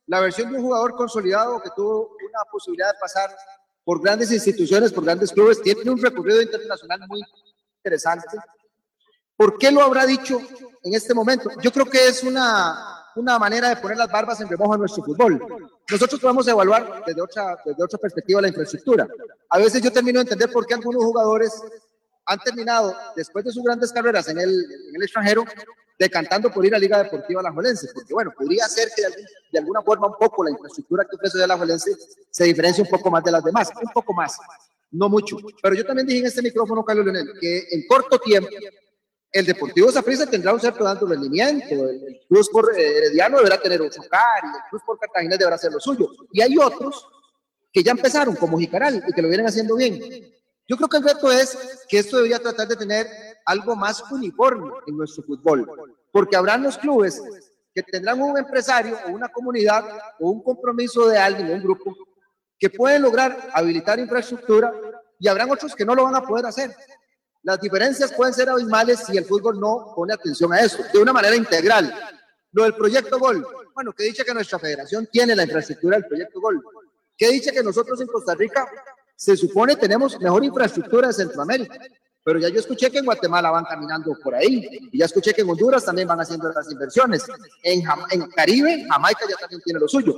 [0.08, 3.30] la versión de un jugador consolidado que tuvo una posibilidad de pasar
[3.84, 7.22] por grandes instituciones, por grandes clubes, tiene un recorrido internacional muy
[7.78, 8.38] interesante.
[9.36, 10.40] ¿Por qué lo habrá dicho
[10.84, 11.50] en este momento?
[11.62, 15.04] Yo creo que es una, una manera de poner las barbas en remojo a nuestro
[15.04, 15.42] fútbol.
[15.90, 19.08] Nosotros podemos evaluar desde otra, desde otra perspectiva la infraestructura.
[19.50, 21.62] A veces yo termino de entender por qué algunos jugadores
[22.26, 25.44] han terminado, después de sus grandes carreras en el, en el extranjero,
[26.00, 29.04] decantando por ir a Liga Deportiva Alajuelense, porque bueno, podría ser que
[29.52, 31.92] de, alguna forma un poco la infraestructura que ofrece la Alajuelense
[32.30, 34.38] se diferencie un poco más de las demás, un poco más,
[34.92, 35.38] no mucho.
[35.62, 38.50] Pero yo también dije en este micrófono, Carlos Leonel, que en corto tiempo
[39.34, 43.82] el Deportivo Zaprisa tendrá un cierto alto rendimiento, el, Cruz por eh, Herediano deberá tener
[43.82, 46.08] un y el Cruz por Cartagena deberá hacer lo suyo.
[46.32, 47.08] Y hay otros
[47.72, 50.00] que ya empezaron, como Jicaral, y que lo vienen haciendo bien.
[50.68, 51.58] Yo creo que el reto es
[51.90, 53.08] que esto debería tratar de tener
[53.46, 55.68] algo más uniforme en nuestro fútbol,
[56.12, 57.22] porque habrán los clubes
[57.74, 59.84] que tendrán un empresario o una comunidad
[60.20, 61.96] o un compromiso de alguien, un grupo,
[62.60, 64.72] que pueden lograr habilitar infraestructura
[65.20, 66.74] y habrán otros que no lo van a poder hacer.
[67.44, 71.12] Las diferencias pueden ser abismales si el fútbol no pone atención a eso, de una
[71.12, 71.94] manera integral.
[72.54, 76.40] Lo del proyecto Gol, bueno, que dice que nuestra federación tiene la infraestructura del proyecto
[76.40, 76.64] Gol,
[77.18, 78.66] que dice que nosotros en Costa Rica
[79.16, 81.78] se supone tenemos mejor infraestructura de Centroamérica,
[82.24, 85.42] pero ya yo escuché que en Guatemala van caminando por ahí, y ya escuché que
[85.42, 87.26] en Honduras también van haciendo las inversiones.
[87.62, 90.16] En, en Caribe, Jamaica ya también tiene lo suyo.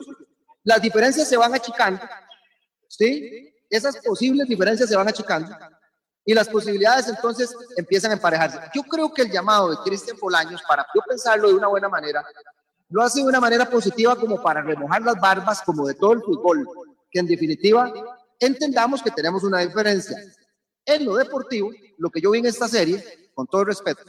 [0.63, 2.01] Las diferencias se van achicando,
[2.87, 3.51] ¿sí?
[3.67, 5.49] Esas posibles diferencias se van achicando
[6.25, 8.59] y las posibilidades entonces empiezan a emparejarse.
[8.73, 12.25] Yo creo que el llamado de Cristian Bolaños, para yo pensarlo de una buena manera,
[12.89, 16.21] lo hace de una manera positiva como para remojar las barbas como de todo el
[16.21, 16.67] fútbol,
[17.11, 17.93] que en definitiva
[18.39, 20.17] entendamos que tenemos una diferencia.
[20.83, 24.01] En lo deportivo, lo que yo vi en esta serie, con todo respeto,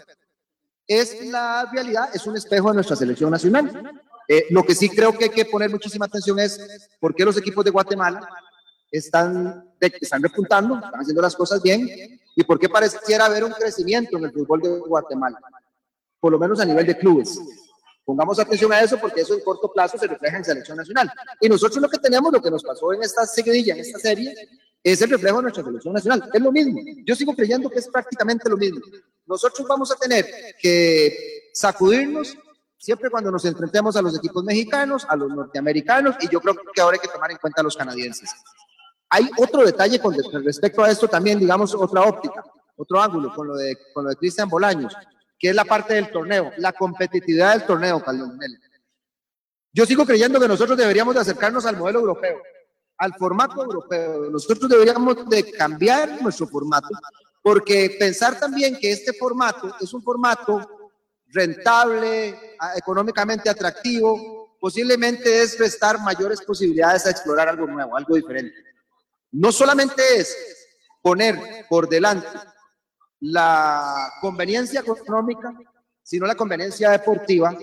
[0.87, 4.02] es la realidad, es un espejo de nuestra selección nacional.
[4.29, 7.37] Eh, lo que sí creo que hay que poner muchísima atención es por qué los
[7.37, 8.29] equipos de Guatemala
[8.90, 11.88] están, están repuntando, están haciendo las cosas bien
[12.35, 15.38] y por qué pareciera haber un crecimiento en el fútbol de Guatemala,
[16.20, 17.38] por lo menos a nivel de clubes.
[18.05, 21.11] Pongamos atención a eso porque eso en corto plazo se refleja en selección nacional.
[21.40, 24.33] Y nosotros lo que tenemos, lo que nos pasó en esta seguidilla, en esta serie,
[24.81, 26.31] es el reflejo de nuestra selección nacional.
[26.33, 26.81] Es lo mismo.
[27.05, 28.81] Yo sigo creyendo que es prácticamente lo mismo.
[29.27, 30.25] Nosotros vamos a tener
[30.61, 32.37] que sacudirnos
[32.79, 36.81] siempre cuando nos enfrentemos a los equipos mexicanos, a los norteamericanos, y yo creo que
[36.81, 38.31] ahora hay que tomar en cuenta a los canadienses.
[39.11, 40.14] Hay otro detalle con
[40.45, 42.45] respecto a esto también, digamos, otra óptica,
[42.77, 44.95] otro ángulo con lo de, con lo de Cristian Bolaños
[45.38, 48.38] que es la parte del torneo, la competitividad del torneo, Calderón.
[49.73, 52.40] Yo sigo creyendo que nosotros deberíamos de acercarnos al modelo europeo,
[52.97, 54.31] al formato europeo.
[54.31, 56.88] Nosotros deberíamos de cambiar nuestro formato,
[57.42, 60.95] porque pensar también que este formato es un formato
[61.29, 68.55] rentable, económicamente atractivo, posiblemente es restar mayores posibilidades a explorar algo nuevo, algo diferente.
[69.37, 70.35] No solamente es
[71.03, 72.27] poner por delante
[73.20, 75.53] la conveniencia económica,
[76.03, 77.55] sino la conveniencia deportiva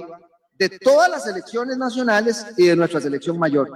[0.54, 3.72] de todas las selecciones nacionales y de nuestra selección mayor.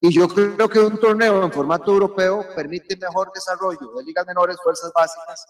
[0.00, 4.56] Y yo creo que un torneo en formato europeo permite mejor desarrollo de ligas menores,
[4.62, 5.44] fuerzas básicas,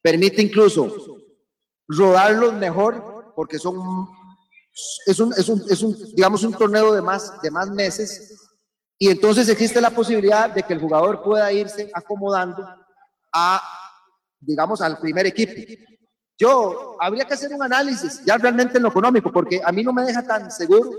[0.00, 1.18] permite incluso
[1.88, 4.08] rodarlos mejor, porque son,
[5.06, 8.41] es un, es un, es un, digamos, un torneo de más, de más meses,
[9.02, 12.64] y entonces existe la posibilidad de que el jugador pueda irse acomodando
[13.32, 13.60] a
[14.38, 15.54] digamos, al primer equipo.
[16.38, 19.92] Yo, habría que hacer un análisis ya realmente en lo económico, porque a mí no
[19.92, 20.92] me deja tan seguro.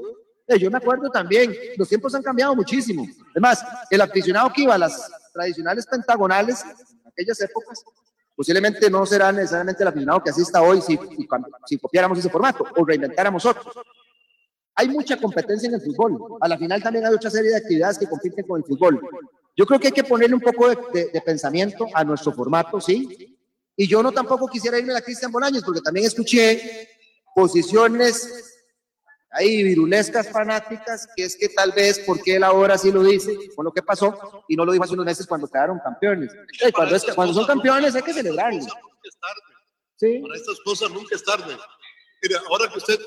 [0.46, 3.08] Eh, yo me acuerdo también, los tiempos han cambiado muchísimo.
[3.32, 7.86] Además, el aficionado que iba a las tradicionales pentagonales, en aquellas épocas,
[8.36, 11.00] posiblemente no será necesariamente el aficionado que asista hoy si,
[11.68, 13.72] si copiáramos ese formato o reinventáramos otro.
[14.76, 16.38] Hay mucha competencia en el fútbol.
[16.42, 19.02] A la final también hay otra serie de actividades que compiten con el fútbol.
[19.56, 23.38] Yo creo que hay que ponerle un poco de, de pensamiento a nuestro formato, ¿sí?
[23.76, 26.90] Y yo no tampoco quisiera irme a Cristian Bolaños, porque también escuché
[27.36, 28.54] posiciones
[29.34, 33.66] ahí virulescas fanáticas, que es que tal vez porque él ahora sí lo dice, con
[33.66, 36.32] lo que pasó, y no lo dijo hace unos meses cuando quedaron campeones.
[36.74, 38.62] cuando, cuando son campeones hay que celebrarlo.
[39.96, 40.20] ¿Sí?
[40.20, 41.58] Para estas cosas nunca es tarde.
[42.22, 43.00] Mire, ahora que usted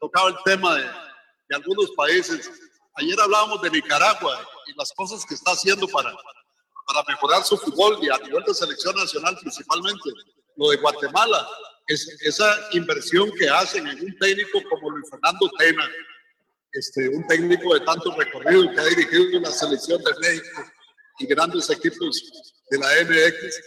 [0.00, 0.84] tocaba el tema de,
[1.52, 2.50] de algunos países,
[2.94, 6.14] ayer hablábamos de Nicaragua y las cosas que está haciendo para
[6.86, 10.10] para mejorar su fútbol y a nivel de selección nacional principalmente.
[10.56, 11.48] Lo de Guatemala,
[11.86, 15.88] es esa inversión que hacen en un técnico como Luis Fernando Tena,
[16.72, 20.62] este, un técnico de tanto recorrido que ha dirigido la selección de México
[21.18, 22.22] y grandes equipos
[22.70, 23.60] de la MX, eh,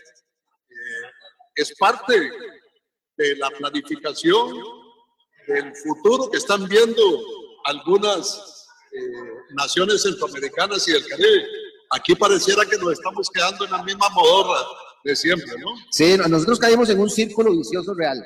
[1.56, 2.32] es parte
[3.18, 4.60] de la planificación
[5.48, 9.00] del futuro que están viendo algunas eh,
[9.52, 11.46] naciones centroamericanas y del Caribe
[11.92, 14.60] Aquí pareciera que nos estamos quedando en la misma modorra
[15.04, 15.68] de siempre, ¿no?
[15.92, 18.26] Sí, nosotros caímos en un círculo vicioso real.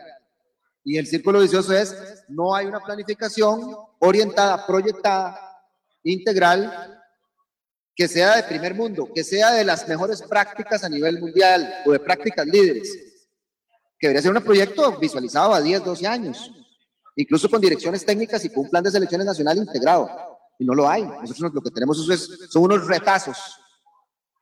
[0.83, 1.95] Y el círculo vicioso es,
[2.29, 5.37] no hay una planificación orientada, proyectada,
[6.03, 7.03] integral,
[7.93, 11.91] que sea de primer mundo, que sea de las mejores prácticas a nivel mundial o
[11.91, 12.91] de prácticas líderes,
[13.99, 16.49] que debería ser un proyecto visualizado a 10, 12 años,
[17.15, 20.09] incluso con direcciones técnicas y con un plan de selecciones nacional integrado
[20.59, 21.03] y no lo hay.
[21.03, 22.05] Nosotros lo que tenemos
[22.49, 23.37] son unos retazos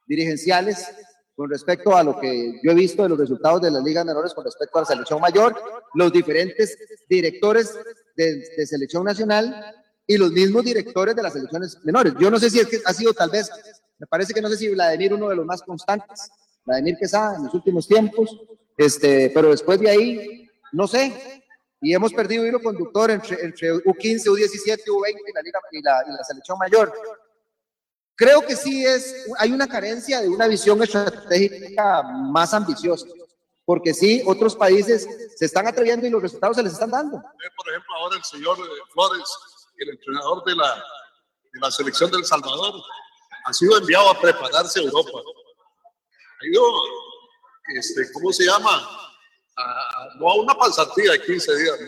[0.07, 0.87] dirigenciales
[1.35, 4.33] con respecto a lo que yo he visto de los resultados de las ligas menores
[4.33, 5.55] con respecto a la selección mayor,
[5.93, 6.75] los diferentes
[7.07, 7.77] directores
[8.15, 9.75] de, selección nacional
[10.07, 12.13] y los mismos directores de las selecciones menores.
[12.19, 13.51] Yo no sé si es que ha sido tal vez,
[13.99, 16.27] me parece que no sé si Vladimir uno de los más constantes,
[16.65, 18.35] Vladimir Quesada en los últimos tiempos,
[18.75, 21.36] este, pero después de ahí, no sé,
[21.81, 26.03] y hemos perdido hilo conductor entre, entre U15, U17, U20 y la, Liga, y la,
[26.07, 26.93] y la selección mayor.
[28.15, 33.05] Creo que sí es, hay una carencia de una visión estratégica más ambiciosa,
[33.63, 37.21] porque sí, otros países se están atreviendo y los resultados se les están dando.
[37.21, 38.57] Por ejemplo, ahora el señor
[38.91, 39.29] Flores,
[39.77, 40.75] el entrenador de la,
[41.53, 42.81] de la selección del Salvador,
[43.45, 45.19] ha sido enviado a prepararse a Europa.
[46.41, 46.63] Ha ido,
[47.75, 49.06] este, ¿cómo se llama?
[50.15, 51.79] No a una pasantía de 15 días,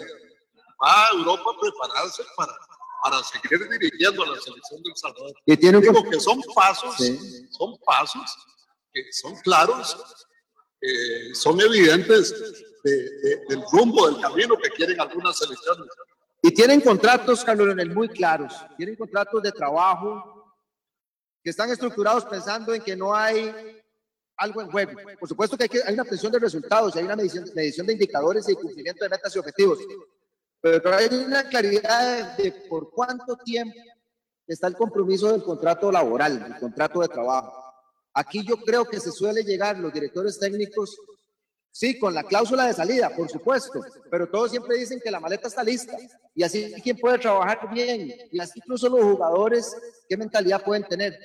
[0.82, 2.54] va a Europa a prepararse para,
[3.04, 5.34] para seguir dirigiendo a la selección del Salvador.
[5.46, 6.96] Y tiene Digo que son pasos,
[7.52, 8.38] son pasos
[8.92, 9.98] que son claros,
[10.82, 12.34] eh, son evidentes
[12.84, 15.88] del rumbo, del camino que quieren algunas selecciones.
[16.42, 18.54] Y tienen contratos, Carlos Leonel, muy claros.
[18.78, 20.56] Tienen contratos de trabajo
[21.44, 23.79] que están estructurados pensando en que no hay
[24.40, 24.92] algo en juego.
[25.20, 27.94] Por supuesto que hay, que, hay una presión de resultados, hay una medición, medición de
[27.94, 29.80] indicadores y cumplimiento de metas y objetivos,
[30.62, 33.78] pero hay una claridad de, por cuánto tiempo
[34.48, 37.54] está el compromiso del contrato laboral, el contrato de trabajo.
[38.14, 40.98] Aquí yo creo que se suele llegar los directores técnicos,
[41.72, 45.48] sí, con la cláusula de salida, por supuesto, pero todos siempre dicen que la maleta
[45.48, 45.96] está lista
[46.34, 49.76] y así quien puede trabajar bien y así incluso los jugadores,
[50.08, 51.18] qué mentalidad pueden tener.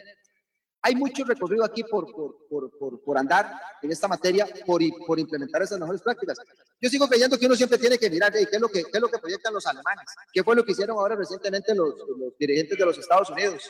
[0.87, 5.62] Hay mucho recorrido aquí por, por, por, por andar en esta materia, por, por implementar
[5.62, 6.37] esas mejores prácticas.
[6.78, 9.01] Yo sigo creyendo que uno siempre tiene que mirar ¿qué, es lo que, qué es
[9.01, 12.76] lo que proyectan los alemanes, qué fue lo que hicieron ahora recientemente los, los dirigentes
[12.76, 13.66] de los Estados Unidos.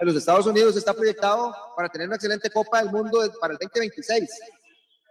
[0.00, 3.58] En los Estados Unidos está proyectado para tener una excelente Copa del Mundo para el
[3.58, 4.26] 2026.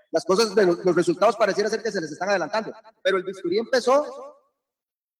[0.10, 2.74] Las cosas, de los, los resultados pareciera ser que se les están adelantando,
[3.04, 4.38] pero el bisturí empezó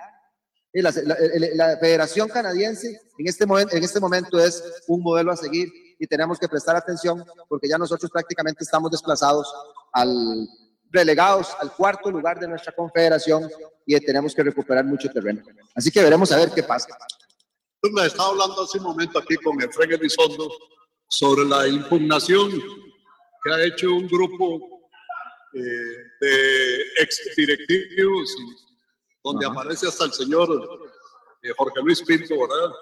[0.73, 1.17] la, la,
[1.55, 5.69] la, Federación Canadiense en este, en este momento es un modelo a seguir
[6.01, 9.55] y tenemos que prestar atención porque ya nosotros prácticamente estamos desplazados
[9.93, 10.49] al
[10.95, 13.51] relegados al cuarto lugar de nuestra confederación
[13.85, 15.43] y tenemos que recuperar mucho terreno.
[15.75, 16.97] Así que veremos a ver qué pasa.
[17.93, 20.51] Me estaba hablando hace un momento aquí con Efraín Elizondo
[21.09, 22.51] sobre la impugnación
[23.43, 24.89] que ha hecho un grupo
[25.53, 25.61] eh,
[26.21, 28.35] de ex directivos,
[29.23, 30.49] donde aparece hasta el señor
[31.43, 32.73] eh, Jorge Luis Pinto, ¿verdad?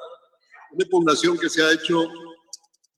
[0.71, 2.09] Una impugnación que se ha hecho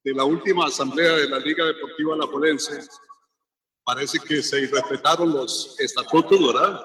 [0.04, 2.86] de la última asamblea de la Liga Deportiva La Polense,
[3.84, 6.80] parece que se irrespetaron los estatutos, ¿verdad?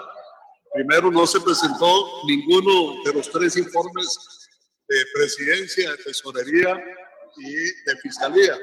[0.74, 4.50] Primero, no se presentó ninguno de los tres informes
[4.88, 6.78] de presidencia, de tesorería
[7.38, 8.58] y de fiscalía.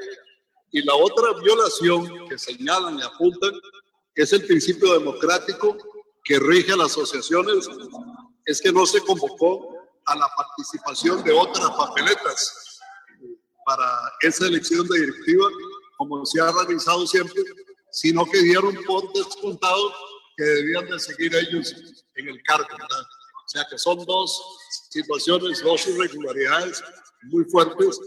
[0.71, 3.51] Y la otra violación que señalan y apuntan
[4.15, 5.77] es el principio democrático
[6.23, 7.69] que rige a las asociaciones,
[8.45, 9.75] es que no se convocó
[10.05, 12.79] a la participación de otras papeletas
[13.65, 13.85] para
[14.21, 15.47] esa elección de directiva,
[15.97, 17.43] como se ha realizado siempre,
[17.97, 19.91] sino que dieron por descontado
[20.35, 21.73] que debían de seguir ellos
[22.13, 22.67] en el cargo.
[22.69, 23.01] ¿verdad?
[23.01, 24.39] O sea que son dos
[24.91, 26.83] situaciones, dos irregularidades
[27.23, 27.99] muy fuertes.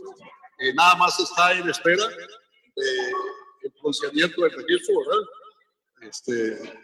[0.61, 5.25] Eh, nada más está en espera del pronunciamiento del registro ¿verdad?
[6.03, 6.33] Este,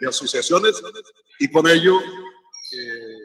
[0.01, 0.83] de asociaciones
[1.39, 3.19] y con ello eh,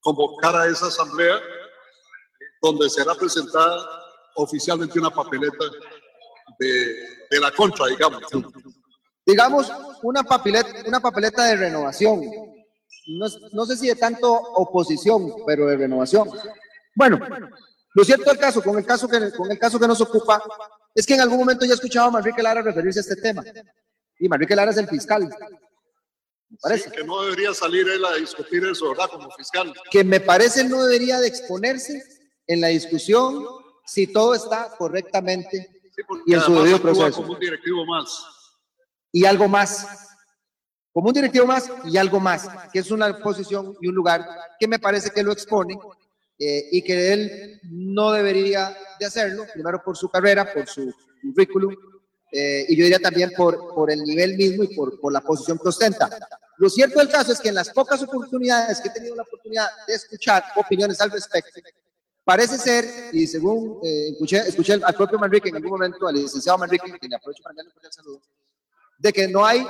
[0.00, 1.38] convocar a esa asamblea
[2.62, 4.04] donde será presentada
[4.36, 5.64] oficialmente una papeleta
[6.58, 6.94] de,
[7.30, 8.22] de la contra, digamos.
[9.26, 9.72] Digamos,
[10.02, 12.22] una papeleta, una papeleta de renovación.
[13.06, 16.28] No, no, sé si de tanto oposición, pero de renovación.
[16.94, 17.18] Bueno,
[17.94, 20.42] lo cierto del caso, con el caso que, con el caso que nos ocupa,
[20.94, 23.42] es que en algún momento ya he escuchado a Manrique Lara referirse a este tema.
[24.18, 25.28] Y Manrique Lara es el fiscal.
[26.48, 26.90] Me parece.
[26.90, 29.08] Sí, que no debería salir él a discutir eso, ¿verdad?
[29.10, 29.72] Como fiscal.
[29.90, 32.02] Que me parece no debería de exponerse
[32.46, 33.44] en la discusión
[33.86, 37.22] si todo está correctamente sí, y en su debido proceso.
[37.22, 38.24] Como un directivo más.
[39.12, 39.86] Y algo más.
[40.92, 44.24] Como un directivo más y algo más, que es una posición y un lugar
[44.60, 45.76] que me parece que lo expone
[46.38, 51.74] eh, y que él no debería de hacerlo, primero por su carrera, por su currículum,
[52.30, 55.58] eh, y yo diría también por, por el nivel mismo y por, por la posición
[55.58, 56.10] que ostenta.
[56.58, 59.68] Lo cierto del caso es que en las pocas oportunidades que he tenido la oportunidad
[59.86, 61.60] de escuchar opiniones al respecto,
[62.24, 66.56] Parece ser, y según eh, escuché, escuché al propio Manrique en algún momento, al licenciado
[66.56, 68.22] Manrique, que le aprovecho para darle un saludo,
[68.98, 69.66] de que no hay,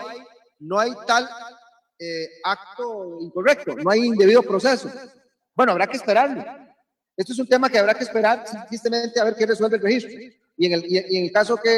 [0.61, 1.29] no hay tal
[1.99, 4.89] eh, acto incorrecto, no hay indebido proceso.
[5.53, 6.45] Bueno, habrá que esperarlo.
[7.17, 10.13] Esto es un tema que habrá que esperar simplemente a ver qué resuelve el registro.
[10.57, 11.71] Y en el, y en el caso que,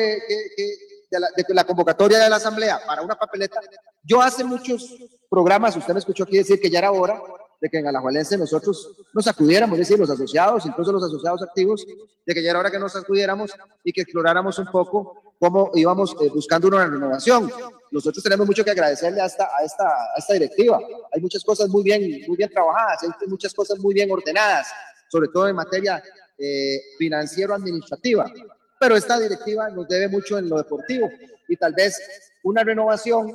[1.10, 3.60] de, la, de, la, convocatoria de la Asamblea para una papeleta,
[4.02, 4.94] yo hace muchos
[5.30, 7.22] programas, usted me escuchó aquí decir que ya era hora
[7.60, 11.86] de que en Alajuelense nosotros nos acudiéramos, es decir, los asociados, incluso los asociados activos,
[12.24, 13.52] de que ya era hora que nos acudiéramos
[13.82, 17.50] y que exploráramos un poco cómo íbamos eh, buscando una renovación.
[17.90, 20.80] Nosotros tenemos mucho que agradecerle a esta, a, esta, a esta directiva.
[21.12, 24.68] Hay muchas cosas muy bien, muy bien trabajadas, hay muchas cosas muy bien ordenadas,
[25.08, 26.02] sobre todo en materia
[26.38, 28.30] eh, financiero-administrativa.
[28.78, 31.08] Pero esta directiva nos debe mucho en lo deportivo
[31.48, 31.98] y tal vez
[32.42, 33.32] una renovación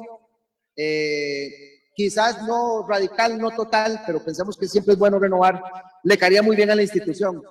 [0.75, 5.61] eh, quizás no radical, no total, pero pensamos que siempre es bueno renovar,
[6.03, 7.43] le caería muy bien a la institución.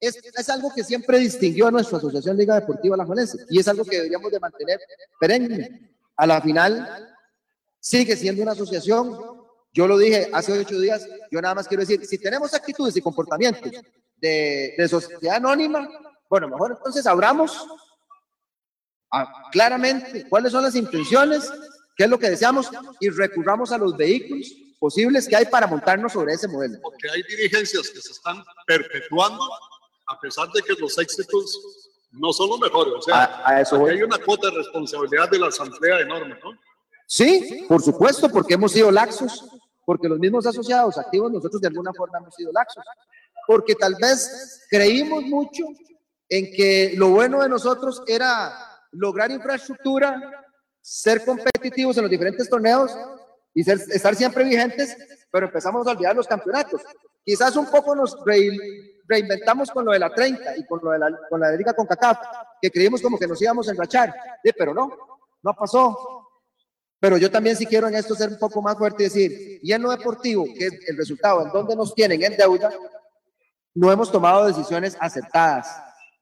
[0.00, 3.68] Es, es algo que siempre distinguió a nuestra Asociación Liga Deportiva La Juelense y es
[3.68, 4.80] algo que deberíamos de mantener
[5.18, 5.90] perenne.
[6.16, 7.16] A la final,
[7.80, 9.18] sigue siendo una asociación.
[9.72, 13.02] Yo lo dije hace ocho días, yo nada más quiero decir, si tenemos actitudes y
[13.02, 13.72] comportamientos
[14.16, 15.88] de, de sociedad anónima,
[16.30, 17.66] bueno, mejor entonces abramos
[19.52, 21.50] claramente cuáles son las intenciones
[21.96, 22.70] qué es lo que deseamos
[23.00, 26.78] y recurramos a los vehículos posibles que hay para montarnos sobre ese modelo.
[26.82, 29.42] Porque hay dirigencias que se están perpetuando
[30.06, 31.58] a pesar de que los éxitos
[32.12, 32.94] no son los mejores.
[32.98, 36.50] O sea, a, eso hay una cuota de responsabilidad de la asamblea enorme, ¿no?
[37.06, 39.44] Sí, por supuesto, porque hemos sido laxos,
[39.84, 42.84] porque los mismos asociados activos nosotros de alguna forma hemos sido laxos,
[43.46, 45.64] porque tal vez creímos mucho
[46.28, 48.52] en que lo bueno de nosotros era
[48.92, 50.43] lograr infraestructura,
[50.84, 52.94] ser competitivos en los diferentes torneos
[53.54, 54.94] y ser, estar siempre vigentes,
[55.30, 56.82] pero empezamos a olvidar los campeonatos.
[57.24, 58.18] Quizás un poco nos
[59.06, 61.72] reinventamos con lo de la 30 y con lo de la, con la de Liga
[61.72, 62.18] con CACAF,
[62.60, 64.14] que creímos como que nos íbamos a enrachar,
[64.58, 64.90] pero no,
[65.42, 66.28] no pasó.
[67.00, 69.72] Pero yo también sí quiero en esto ser un poco más fuerte y decir, y
[69.72, 72.70] en lo deportivo, que es el resultado, en donde nos tienen en deuda,
[73.72, 75.66] no hemos tomado decisiones acertadas.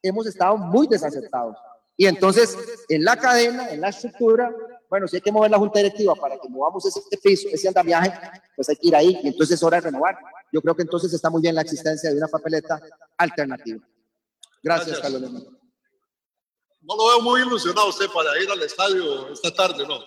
[0.01, 1.57] Hemos estado muy desacertados.
[1.95, 2.57] Y entonces,
[2.89, 4.53] en la cadena, en la estructura,
[4.89, 8.11] bueno, si hay que mover la junta directiva para que movamos ese piso, ese andamiaje,
[8.55, 10.17] pues hay que ir ahí y entonces es hora de renovar.
[10.51, 12.81] Yo creo que entonces está muy bien la existencia de una papeleta
[13.17, 13.79] alternativa.
[14.61, 15.21] Gracias, Carlos.
[15.21, 19.99] No lo veo muy ilusionado usted para ir al estadio esta tarde, ¿no?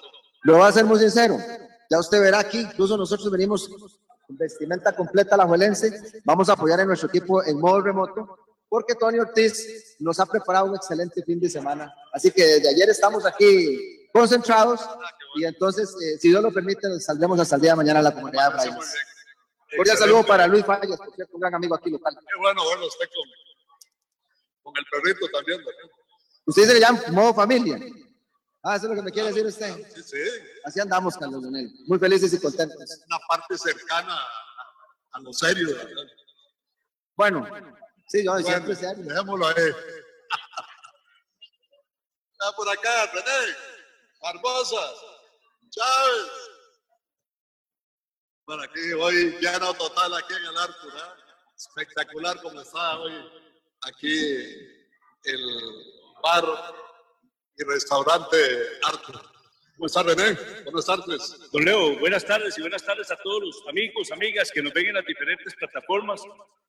[0.42, 1.36] Lo voy a ser muy sincero.
[1.90, 6.20] Ya usted verá aquí, incluso nosotros venimos con vestimenta completa la Juelense.
[6.24, 10.66] Vamos a apoyar a nuestro equipo en modo remoto porque Tony Ortiz nos ha preparado
[10.66, 11.94] un excelente fin de semana.
[12.12, 14.80] Así que desde ayer estamos aquí concentrados
[15.36, 18.14] y entonces, eh, si Dios lo permite, saldremos hasta el día de mañana a la
[18.14, 18.70] comunidad de.
[19.76, 22.16] Cordial saludo para Luis Fallas, por cierto, un gran amigo aquí local.
[22.20, 25.60] Qué bueno verlo usted con, con el perrito también.
[26.46, 27.78] Usted se le llama modo familia.
[28.62, 29.74] Ah, eso es lo que me quiere decir usted.
[29.94, 30.16] Sí, sí.
[30.64, 31.70] Así andamos, Carlos Donel.
[31.86, 32.78] Muy felices y contentos.
[33.06, 36.04] Una parte cercana a, a lo serio, ¿verdad?
[37.16, 37.46] Bueno,
[38.08, 39.04] Sí, yo bueno, siempre serio.
[39.04, 39.54] Dejémoslo ahí.
[42.32, 43.56] Está por acá, René,
[44.20, 44.92] Barbosa,
[45.70, 46.30] Chávez.
[48.46, 50.92] Bueno, aquí hoy lleno total aquí en el Arthur.
[50.96, 51.22] ¿eh?
[51.56, 53.12] Espectacular como está hoy
[53.82, 54.44] aquí
[55.24, 55.42] el
[56.22, 56.44] bar
[57.56, 58.36] y restaurante
[58.84, 59.35] Arthur.
[59.76, 60.38] ¿Cómo está René?
[60.64, 61.50] Buenas tardes.
[61.52, 64.86] Don Leo, buenas tardes y buenas tardes a todos los amigos, amigas que nos ven
[64.86, 66.22] en las diferentes plataformas.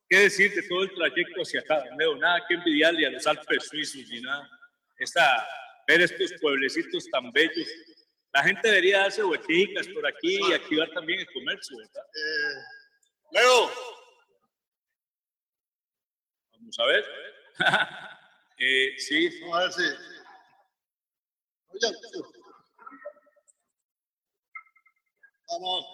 [0.10, 1.86] ¿Qué decir de todo el trayecto hacia acá?
[1.88, 4.50] Don Leo, nada que envidiarle a los Alpes suizos ni nada.
[4.98, 5.48] Esta,
[5.88, 7.70] ver estos pueblecitos tan bellos.
[8.34, 12.04] La gente debería darse vuelticas por aquí y activar también el comercio, ¿verdad?
[12.14, 12.62] Eh,
[13.32, 13.72] Leo.
[16.52, 17.06] Vamos a ver.
[18.58, 19.40] eh, sí.
[19.40, 19.82] Vamos a ver si.
[21.70, 21.98] Oye,
[25.50, 25.86] Vamos.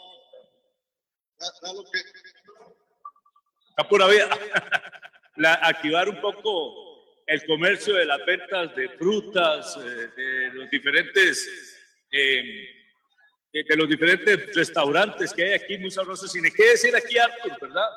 [3.69, 4.29] Está pura vida.
[5.37, 11.79] La, activar un poco el comercio de las ventas de frutas, eh, de los diferentes,
[12.11, 12.69] eh,
[13.51, 16.31] de los diferentes restaurantes que hay aquí muy sabrosos.
[16.31, 17.89] Sin qué decir aquí Arthur, ¿verdad?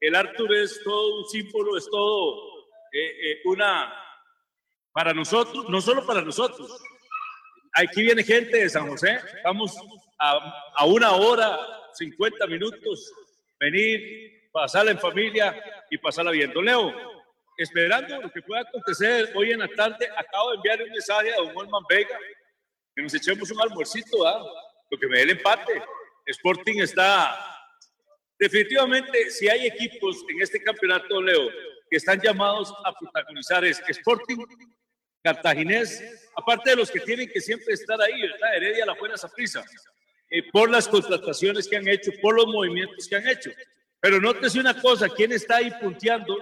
[0.00, 3.92] El Arthur es todo un símbolo, es todo eh, una
[4.92, 6.82] para nosotros, no solo para nosotros.
[7.74, 9.76] Aquí viene gente de San José, estamos
[10.20, 11.58] a, una hora,
[11.94, 13.12] 50 minutos,
[13.58, 16.52] venir, pasarla en familia y pasarla bien.
[16.52, 16.94] Don Leo,
[17.56, 21.36] esperando lo que pueda acontecer hoy en la tarde, acabo de enviar un mensaje a
[21.36, 22.18] don Juan Vega,
[22.94, 24.44] que nos echemos un almuercito, ¿ah?
[24.90, 25.82] lo que me dé el empate.
[26.26, 27.34] Sporting está,
[28.38, 31.48] definitivamente, si hay equipos en este campeonato, Leo,
[31.88, 34.44] que están llamados a protagonizar es Sporting,
[35.22, 38.56] Cartaginés, aparte de los que tienen que siempre estar ahí, ¿verdad?
[38.56, 39.62] Heredia, La Buena Saprisa.
[40.30, 43.50] Eh, por las contrataciones que han hecho, por los movimientos que han hecho.
[44.00, 46.36] Pero nótese una cosa, ¿quién está ahí punteando?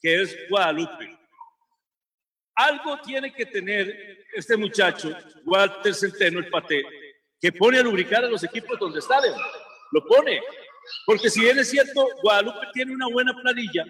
[0.00, 1.16] Que es Guadalupe.
[2.54, 6.84] Algo tiene que tener este muchacho, Walter Centeno, el pate,
[7.40, 9.32] que pone a lubricar a los equipos donde salen.
[9.92, 10.42] Lo pone.
[11.06, 13.86] Porque si bien es cierto, Guadalupe tiene una buena planilla,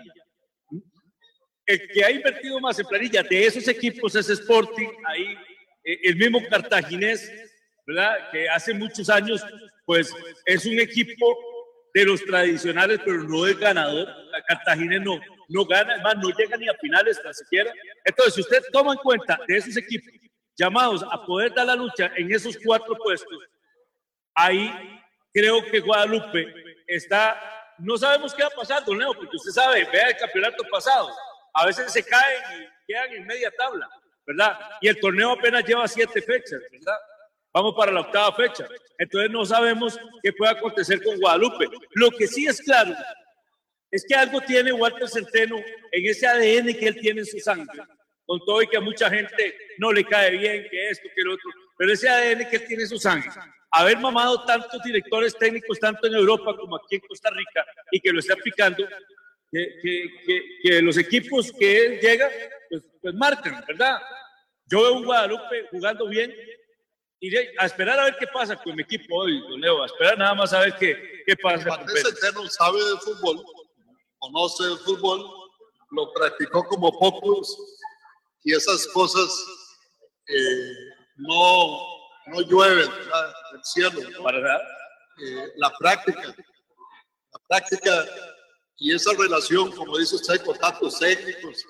[1.66, 5.36] el que ha invertido más en planilla de esos equipos es Sporting, ahí
[5.84, 7.30] eh, el mismo cartaginés,
[7.86, 8.30] ¿verdad?
[8.30, 9.44] Que hace muchos años,
[9.84, 10.14] pues
[10.46, 11.36] es un equipo
[11.94, 14.08] de los tradicionales, pero no es ganador.
[14.30, 17.72] La Cartaginés no, no gana, además no llega ni a finales tan siquiera.
[18.04, 20.12] Entonces, si usted toma en cuenta de esos equipos
[20.56, 23.38] llamados a poder dar la lucha en esos cuatro puestos,
[24.34, 24.70] ahí
[25.32, 26.54] creo que Guadalupe
[26.86, 27.40] está,
[27.78, 31.10] no sabemos qué va a pasar, don Leo, porque usted sabe, vea el campeonato pasado,
[31.54, 33.88] a veces se caen y quedan en media tabla,
[34.26, 34.58] ¿verdad?
[34.80, 36.96] Y el torneo apenas lleva siete fechas, ¿verdad?
[37.52, 38.66] Vamos para la octava fecha.
[38.98, 41.68] Entonces no sabemos qué puede acontecer con Guadalupe.
[41.94, 42.94] Lo que sí es claro
[43.90, 45.58] es que algo tiene Walter Centeno
[45.90, 47.82] en ese ADN que él tiene en su sangre.
[48.24, 51.34] Con todo y que a mucha gente no le cae bien, que esto, que lo
[51.34, 51.50] otro.
[51.76, 53.30] Pero ese ADN que él tiene en su sangre,
[53.70, 58.12] haber mamado tantos directores técnicos, tanto en Europa como aquí en Costa Rica, y que
[58.12, 58.86] lo está aplicando,
[59.50, 60.08] que,
[60.62, 62.30] que, los equipos que él llega,
[62.70, 64.00] pues, pues marcan, ¿verdad?
[64.66, 66.34] Yo veo un Guadalupe jugando bien,
[67.22, 70.18] iré a esperar a ver qué pasa con mi equipo hoy, don Leo, a esperar
[70.18, 71.64] nada más a ver qué, qué pasa.
[71.64, 73.44] Patricio Eterno sabe de fútbol,
[74.18, 75.24] conoce el fútbol,
[75.92, 77.56] lo practicó como pocos
[78.42, 79.28] y esas cosas
[80.26, 80.72] eh,
[81.16, 81.78] no,
[82.26, 84.00] no llueven del cielo.
[84.00, 88.04] Eh, la práctica, la práctica
[88.78, 91.64] y esa relación, como dice usted, con tantos técnicos,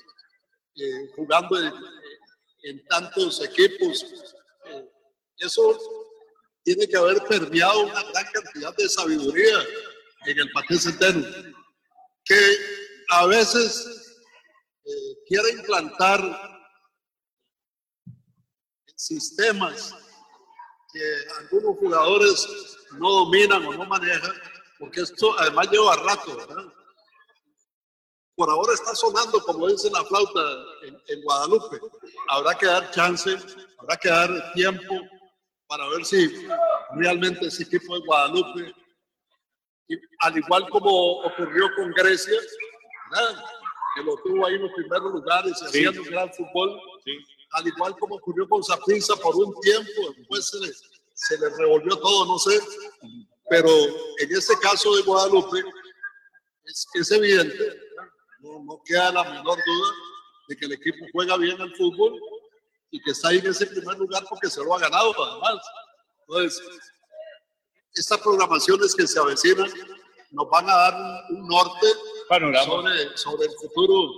[0.77, 1.75] eh, jugando en,
[2.63, 4.35] en, tantos equipos,
[5.43, 5.79] eso
[6.63, 9.59] tiene que haber permeado una gran cantidad de sabiduría
[10.27, 11.21] en el paquete entero,
[12.25, 12.57] que
[13.11, 14.23] a veces
[14.85, 14.91] eh,
[15.27, 16.21] quiere implantar
[18.95, 19.95] sistemas
[20.93, 21.01] que
[21.41, 22.47] algunos jugadores
[22.93, 24.33] no dominan o no manejan,
[24.79, 26.71] porque esto además lleva rato,
[28.37, 30.41] Por ahora está sonando, como dice la flauta,
[30.85, 31.81] en, en Guadalupe.
[32.29, 33.37] Habrá que dar chance,
[33.79, 34.95] habrá que dar tiempo
[35.73, 36.29] para ver si
[36.97, 38.75] realmente ese equipo de Guadalupe,
[40.19, 42.39] al igual como ocurrió con Grecia,
[43.95, 46.79] que lo tuvo ahí en los primeros lugares y haciendo un gran fútbol,
[47.53, 50.73] al igual como ocurrió con Zaprisa por un tiempo, después se le,
[51.15, 52.61] se le revolvió todo, no sé,
[53.49, 53.71] pero
[54.19, 55.59] en este caso de Guadalupe
[56.67, 57.81] es, es evidente,
[58.41, 59.89] no, no queda la menor duda
[60.49, 62.21] de que el equipo juega bien el fútbol
[62.93, 65.65] y que está ahí en ese primer lugar porque se lo ha ganado además.
[66.29, 66.63] Entonces,
[67.95, 69.71] estas programaciones que se avecinan
[70.31, 70.95] nos van a dar
[71.31, 71.87] un, norte
[72.29, 74.11] sobre, sobre, el futuro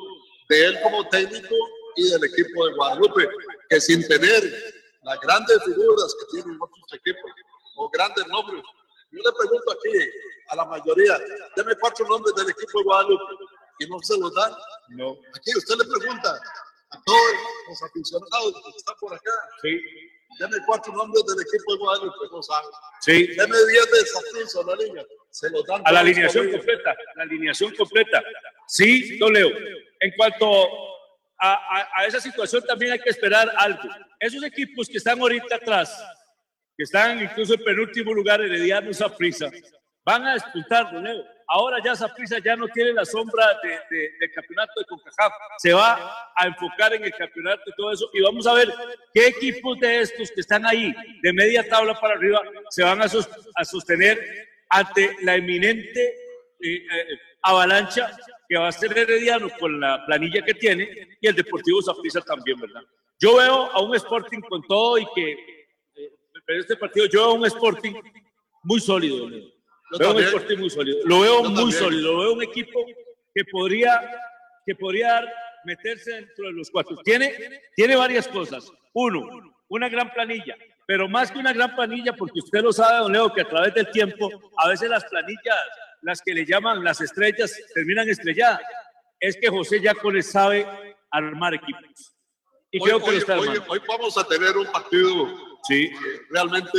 [0.48, 1.54] de él como técnico
[1.96, 3.28] y del equipo de Guadalupe,
[3.70, 4.42] que sin tener
[5.02, 7.30] las grandes figuras que tienen otros equipos
[7.76, 8.62] o grandes nombres,
[9.12, 10.10] yo le pregunto aquí
[10.48, 11.18] a la mayoría,
[11.56, 13.34] deme cuatro nombres del equipo de Guadalupe
[13.78, 14.52] y no se los dan.
[14.88, 15.16] No.
[15.34, 16.40] Aquí usted le pregunta,
[17.04, 17.32] todos
[17.68, 19.30] los aficionados que están por acá.
[19.62, 19.80] Sí.
[20.38, 22.70] Deme cuatro nombres del equipo de Guadalupe, no saben.
[23.00, 23.26] Sí.
[23.28, 25.04] Deme diez de Saprissa a la línea.
[25.30, 26.94] Se los dan a la alineación completa.
[27.16, 28.22] La alineación completa.
[28.66, 29.50] Sí, don Leo.
[30.00, 30.64] En cuanto
[31.38, 33.88] a, a, a, esa situación, también hay que esperar algo.
[34.18, 35.96] Esos equipos que están ahorita atrás,
[36.76, 39.50] que están incluso en penúltimo lugar, Herediano Saprissa,
[40.04, 44.32] van a disputar, don Leo Ahora ya Saprissa ya no tiene la sombra de, del
[44.32, 45.32] campeonato de CONCACAF.
[45.58, 48.10] Se va a enfocar en el campeonato y todo eso.
[48.12, 48.72] Y vamos a ver
[49.12, 50.92] qué equipos de estos que están ahí,
[51.22, 52.40] de media tabla para arriba,
[52.70, 54.18] se van a, a sostener
[54.70, 56.24] ante la eminente
[56.60, 58.16] eh, eh, avalancha
[58.48, 60.88] que va a ser Herediano con la planilla que tiene
[61.20, 62.82] y el Deportivo Saprissa también, ¿verdad?
[63.18, 66.12] Yo veo a un Sporting con todo y que, eh,
[66.46, 67.94] este partido, yo veo a un Sporting
[68.62, 69.28] muy sólido,
[69.98, 70.98] veo un Sporting muy sólido.
[71.04, 72.12] Lo veo muy sólido.
[72.12, 72.84] Lo veo un equipo
[73.34, 74.00] que podría,
[74.64, 75.24] que podría
[75.64, 76.96] meterse dentro de los cuatro.
[77.04, 78.70] Tiene, tiene varias cosas.
[78.92, 79.28] Uno,
[79.68, 80.56] una gran planilla.
[80.86, 83.74] Pero más que una gran planilla, porque usted lo sabe, don Leo, que a través
[83.74, 84.28] del tiempo,
[84.58, 85.56] a veces las planillas,
[86.02, 88.60] las que le llaman las estrellas, terminan estrelladas.
[89.18, 90.66] Es que José Yacones sabe
[91.10, 92.14] armar equipos.
[92.70, 95.90] Y hoy, creo que hoy, hoy, vamos a tener un partido sí.
[96.30, 96.78] realmente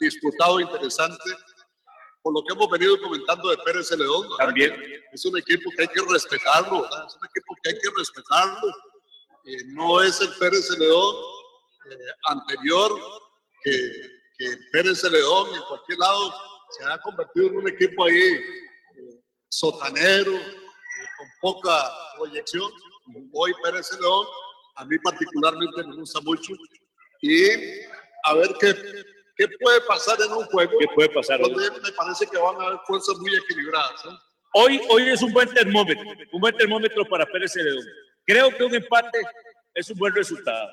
[0.00, 1.30] disputado, interesante
[2.28, 4.28] por lo que hemos venido comentando de Pérez Celedón.
[4.36, 4.74] También.
[5.12, 8.68] Es un equipo que hay que respetarlo, es un equipo que hay que respetarlo.
[9.46, 11.16] Eh, no es el Pérez Celedón
[11.90, 12.92] eh, anterior
[13.64, 13.92] que,
[14.36, 16.34] que Pérez Celedón en cualquier lado
[16.70, 22.70] se ha convertido en un equipo ahí eh, sotanero, con poca proyección.
[23.32, 24.26] Hoy Pérez León,
[24.76, 26.52] a mí particularmente me gusta mucho.
[27.22, 27.48] Y
[28.24, 28.74] a ver qué,
[29.38, 30.72] qué puede pasar en un juego.
[30.78, 31.40] ¿Qué puede pasar?
[31.40, 34.04] Donde me parece que van a haber fuerzas muy equilibradas.
[34.52, 37.84] Hoy, hoy es un buen termómetro, un buen termómetro para Pérez León.
[38.26, 39.22] Creo que un empate
[39.74, 40.68] es un buen resultado.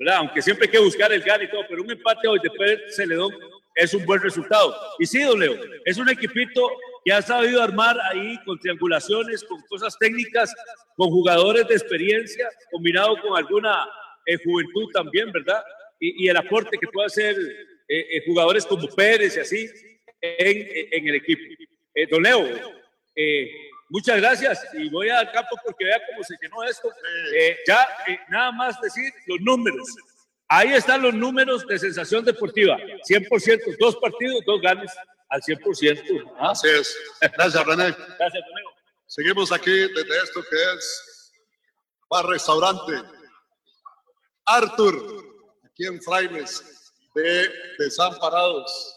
[0.00, 0.16] ¿verdad?
[0.16, 2.96] Aunque siempre hay que buscar el gane y todo, pero un empate hoy de Pérez
[2.96, 3.32] Celedón
[3.74, 4.74] es un buen resultado.
[4.98, 5.54] Y sí, don Leo,
[5.84, 6.70] es un equipito
[7.04, 10.54] que ha sabido armar ahí con triangulaciones, con cosas técnicas,
[10.96, 13.86] con jugadores de experiencia, combinado con alguna
[14.24, 15.62] eh, juventud también, ¿verdad?
[15.98, 17.36] Y, el aporte que puede hacer
[17.92, 19.70] eh, eh, jugadores como Pérez y así
[20.20, 21.42] en, en el equipo.
[22.10, 22.46] don Leo,
[23.88, 26.88] muchas gracias y voy al campo porque vea cómo se llenó esto.
[27.66, 27.86] ya,
[28.28, 29.88] nada más decir los números.
[30.48, 32.76] Ahí están los números de sensación deportiva.
[33.08, 34.90] 100%, dos partidos, dos ganes
[35.28, 36.32] al 100%.
[36.38, 36.50] ¿Ah?
[36.50, 36.96] Así es.
[37.20, 37.84] Gracias, René.
[37.84, 38.62] Gracias, René.
[39.06, 41.32] Seguimos aquí desde esto que es
[42.08, 42.94] Bar Restaurante.
[44.44, 45.24] Arthur,
[45.64, 46.79] aquí en Frailes,
[47.14, 48.94] de Desamparados.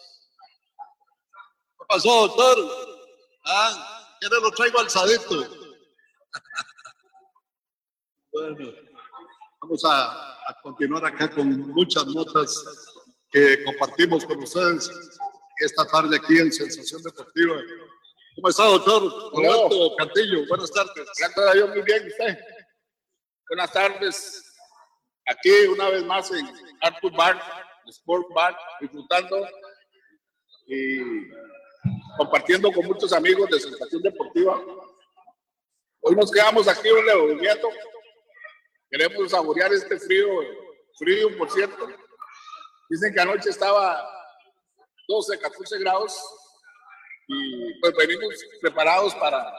[1.78, 2.57] ¿Qué pasó, doctor?
[3.45, 5.47] Ah, ¿quién lo traigo alzadito?
[8.32, 8.74] bueno,
[9.61, 12.64] vamos a a continuar acá con muchas notas
[13.32, 14.91] que compartimos con ustedes
[15.57, 17.55] esta tarde aquí en Sensación Deportiva.
[18.36, 19.03] ¿Cómo está, doctor?
[19.34, 21.07] Roberto Cantillo, buenas tardes.
[21.18, 22.38] Gracias a Dios, muy bien, usted.
[23.49, 24.43] Buenas tardes.
[25.28, 26.49] Aquí una vez más en
[26.82, 27.41] Arthur Bar,
[27.88, 29.48] Sport Bar, disfrutando
[30.68, 31.30] y
[32.18, 34.62] compartiendo con muchos amigos de Sensación Deportiva.
[36.02, 37.70] Hoy nos quedamos aquí, un Leo, nieto,
[38.94, 40.28] Queremos saborear este frío,
[41.00, 41.88] frío por cierto.
[42.88, 44.08] Dicen que anoche estaba
[45.08, 46.16] 12, 14 grados
[47.28, 49.52] y pues venimos preparados para,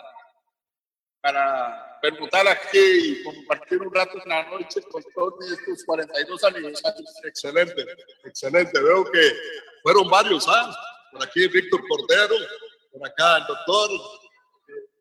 [1.21, 7.11] para permutar aquí y compartir un rato en la noche con todos estos 42 aniversarios.
[7.25, 7.87] Excelente,
[8.25, 8.79] excelente.
[8.79, 9.33] Veo que
[9.83, 10.77] fueron varios, ¿ah?
[11.11, 12.35] Por aquí Víctor Cordero,
[12.93, 13.91] por acá el doctor,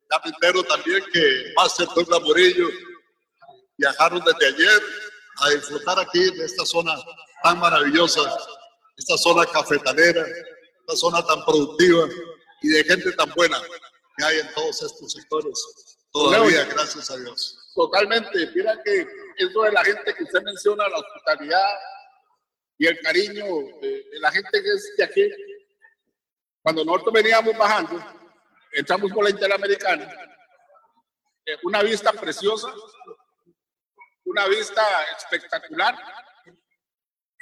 [0.08, 2.70] Capitero también, que Master Douglas Murillo,
[3.78, 4.82] viajaron desde ayer
[5.40, 6.96] a disfrutar aquí de esta zona
[7.44, 8.22] tan maravillosa,
[8.96, 12.08] esta zona cafetalera, esta zona tan productiva
[12.62, 13.62] y de gente tan buena
[14.18, 15.93] que hay en todos estos sectores.
[16.14, 17.58] Todavía, gracias a Dios.
[17.74, 18.52] Totalmente.
[18.54, 21.68] Mira que eso de la gente que usted menciona, la hospitalidad
[22.78, 23.46] y el cariño
[23.82, 25.32] de, la gente que es de aquí.
[26.62, 28.00] Cuando nosotros veníamos bajando,
[28.72, 30.04] entramos por la Interamericana,
[31.46, 32.72] eh, una vista preciosa,
[34.26, 34.84] una vista
[35.18, 35.98] espectacular.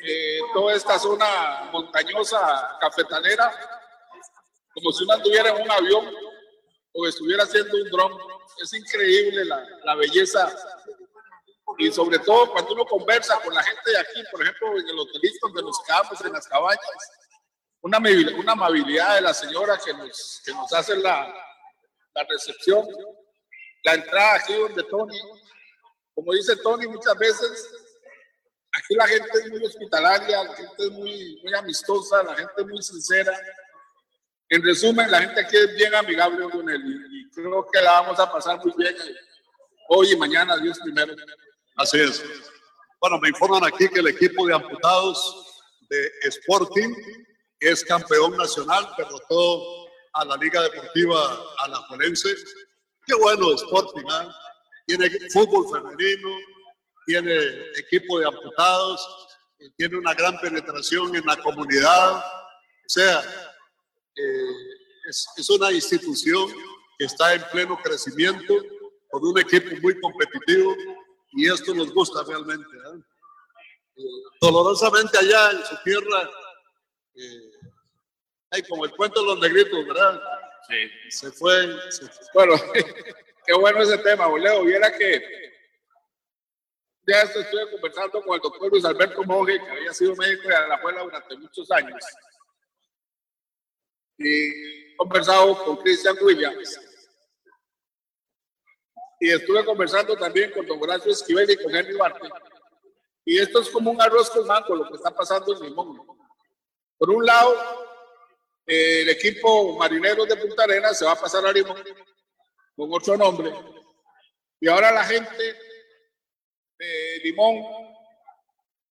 [0.03, 3.51] Eh, toda esta zona montañosa, cafetalera,
[4.73, 6.30] como si uno anduviera en un avión
[6.93, 8.17] o estuviera haciendo un dron.
[8.61, 10.53] Es increíble la, la belleza
[11.77, 14.99] y sobre todo cuando uno conversa con la gente de aquí, por ejemplo, en el
[14.99, 16.81] hotelito donde nos quedamos en las cabañas,
[17.81, 17.97] una,
[18.37, 21.33] una amabilidad de la señora que nos, que nos hace la,
[22.13, 22.87] la recepción,
[23.83, 25.17] la entrada aquí donde Tony
[26.13, 27.73] como dice Tony muchas veces,
[28.77, 32.65] aquí la gente es muy hospitalaria, la gente es muy, muy amistosa, la gente es
[32.67, 33.37] muy sincera.
[34.51, 38.19] En resumen, la gente aquí es bien amigable con él y creo que la vamos
[38.19, 38.93] a pasar muy bien
[39.87, 41.15] hoy y mañana, Dios primero.
[41.77, 42.21] Así es.
[42.99, 46.93] Bueno, me informan aquí que el equipo de amputados de Sporting
[47.61, 52.35] es campeón nacional, derrotó a la Liga Deportiva Alajuelense.
[53.05, 54.27] Qué bueno Sporting, ¿eh?
[54.85, 56.29] tiene fútbol femenino,
[57.05, 57.33] tiene
[57.77, 59.37] equipo de amputados,
[59.77, 62.17] tiene una gran penetración en la comunidad.
[62.17, 63.23] O sea,
[64.15, 66.49] eh, es, es, una institución
[66.97, 68.55] que está en pleno crecimiento,
[69.09, 70.75] con un equipo muy competitivo,
[71.33, 72.69] y esto nos gusta realmente.
[72.69, 73.01] ¿eh?
[73.97, 74.01] Eh,
[74.41, 76.29] dolorosamente allá en su tierra,
[78.51, 80.21] hay como el cuento de los negritos, ¿verdad?
[80.67, 81.09] Sí.
[81.09, 81.91] Se fue.
[81.91, 82.25] Se fue.
[82.33, 82.55] Bueno,
[83.45, 84.63] Qué bueno ese tema, Leo.
[84.63, 85.21] Viera que
[87.07, 90.75] ya estuve conversando con el doctor Luis Alberto Monge, que había sido médico de la
[90.75, 92.03] escuela durante muchos años.
[94.97, 96.79] Conversado con Cristian Williams.
[99.19, 102.27] Y estuve conversando también con don Horacio Esquivel y con Henry Barte.
[103.23, 106.01] Y esto es como un arroz con mango lo que está pasando en Limón.
[106.97, 107.55] Por un lado,
[108.65, 111.83] el equipo marinero de Punta Arenas se va a pasar a Limón
[112.75, 113.53] con otro nombre.
[114.59, 115.55] Y ahora la gente
[116.77, 117.63] de Limón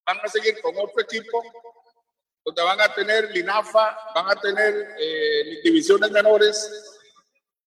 [0.07, 1.43] van a seguir con otro equipo,
[2.45, 6.99] donde van a tener Linafa, van a tener eh, divisiones menores,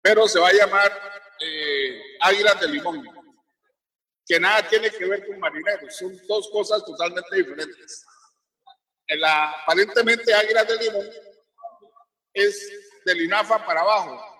[0.01, 0.91] pero se va a llamar
[1.39, 3.03] eh, Águilas de Limón,
[4.25, 8.05] que nada tiene que ver con marineros, son dos cosas totalmente diferentes.
[9.07, 11.09] En la, aparentemente Águilas de Limón
[12.33, 14.31] es del INAFA para abajo,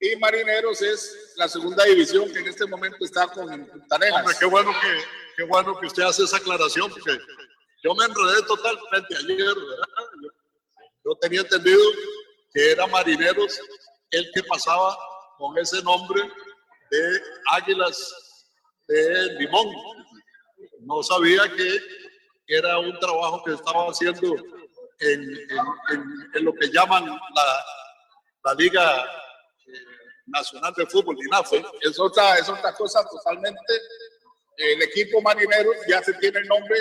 [0.00, 4.44] y Marineros es la segunda división que en este momento está con Punta Hombre, qué
[4.44, 5.04] bueno que,
[5.36, 7.18] qué bueno que usted hace esa aclaración, porque
[7.84, 9.54] yo me enredé totalmente ayer,
[11.04, 11.82] Yo, tenía entendido
[12.52, 13.60] que era Marineros
[14.10, 14.96] el que pasaba
[15.36, 16.22] con ese nombre
[16.90, 17.22] de
[17.52, 18.14] Águilas
[18.88, 19.66] de Limón.
[20.80, 21.78] No sabía que
[22.46, 24.34] era un trabajo que estaba haciendo
[25.00, 25.22] en,
[26.34, 27.64] en, lo que llaman la,
[28.44, 29.06] la Liga
[30.26, 31.64] Nacional de Fútbol, INAFE.
[31.82, 33.74] Es otra, es otra cosa totalmente.
[34.56, 36.78] El equipo marinero ya se tiene el nombre,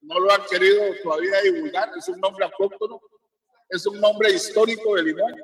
[0.00, 3.00] no lo han querido todavía divulgar, es un nombre autóctono,
[3.68, 5.34] es un nombre histórico de Limón,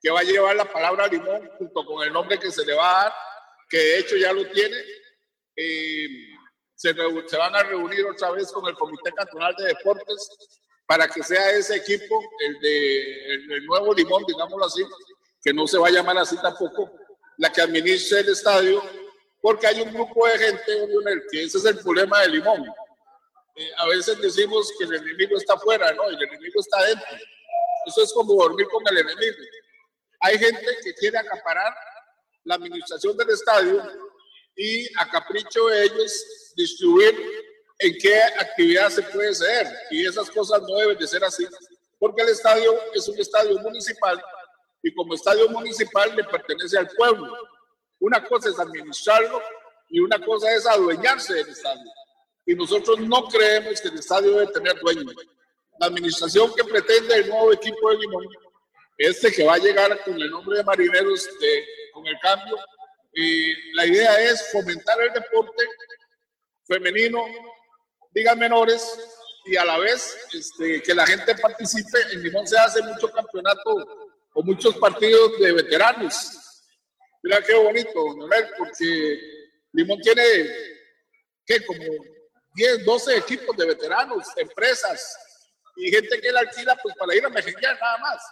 [0.00, 3.00] que va a llevar la palabra Limón junto con el nombre que se le va
[3.00, 3.14] a dar,
[3.68, 4.76] que de hecho ya lo tiene.
[6.74, 10.28] se, se van a reunir otra vez con el Comité Cantonal de Deportes
[10.86, 14.84] para que sea ese equipo, el de el nuevo Limón, digámoslo así,
[15.42, 16.92] que no se va a llamar así tampoco,
[17.38, 18.82] la que administre el estadio,
[19.40, 20.72] porque hay un grupo de gente,
[21.30, 22.66] que ese es el problema de Limón.
[23.54, 27.06] Eh, a veces decimos que el enemigo está afuera, no, el enemigo está dentro.
[27.86, 29.36] Eso es como dormir con el enemigo.
[30.20, 31.74] Hay gente que quiere acaparar
[32.44, 33.82] la administración del estadio
[34.56, 37.14] y a capricho de ellos distribuir
[37.78, 39.66] en qué actividad se puede hacer.
[39.90, 41.46] Y esas cosas no deben de ser así,
[41.98, 44.22] porque el estadio es un estadio municipal
[44.82, 47.32] y como estadio municipal le pertenece al pueblo.
[48.00, 49.40] Una cosa es administrarlo
[49.88, 51.90] y una cosa es adueñarse del estadio.
[52.46, 55.10] Y nosotros no creemos que el estadio debe tener dueño.
[55.78, 58.26] La administración que pretende el nuevo equipo de Limón,
[58.98, 62.56] este que va a llegar con el nombre de Marineros, de, con el cambio,
[63.14, 65.64] y la idea es fomentar el deporte
[66.66, 67.24] femenino,
[68.12, 68.98] digan menores,
[69.44, 71.98] y a la vez este, que la gente participe.
[72.12, 76.30] En Limón se hace mucho campeonato o muchos partidos de veteranos.
[77.22, 78.04] Mira qué bonito,
[78.58, 79.20] porque
[79.72, 80.22] Limón tiene,
[81.46, 81.64] ¿qué?
[81.64, 81.82] Como
[82.54, 85.16] 10, 12 equipos de veteranos, empresas
[85.76, 88.22] y gente que la alquila pues para ir a mejenguear nada más.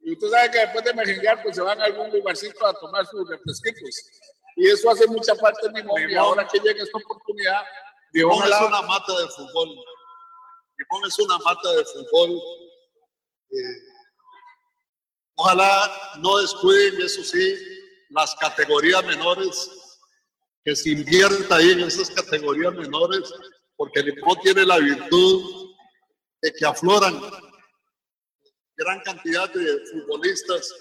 [0.00, 3.06] Y usted sabe que después de mejenguear pues se van a algún lugarcito a tomar
[3.06, 3.90] sus refresquitos.
[4.56, 6.10] Y eso hace mucha parte de Limón.
[6.10, 7.62] Y ahora que llega esta oportunidad,
[8.12, 9.68] Limón es una mata de fútbol.
[10.78, 12.30] Limón es una mata de fútbol.
[13.50, 13.96] Eh,
[15.38, 17.58] Ojalá no descuiden, eso sí,
[18.08, 19.70] las categorías menores,
[20.66, 23.32] que se invierta ahí en esas categorías menores,
[23.76, 25.70] porque el Limón tiene la virtud
[26.42, 27.22] de que afloran
[28.76, 30.74] gran cantidad de futbolistas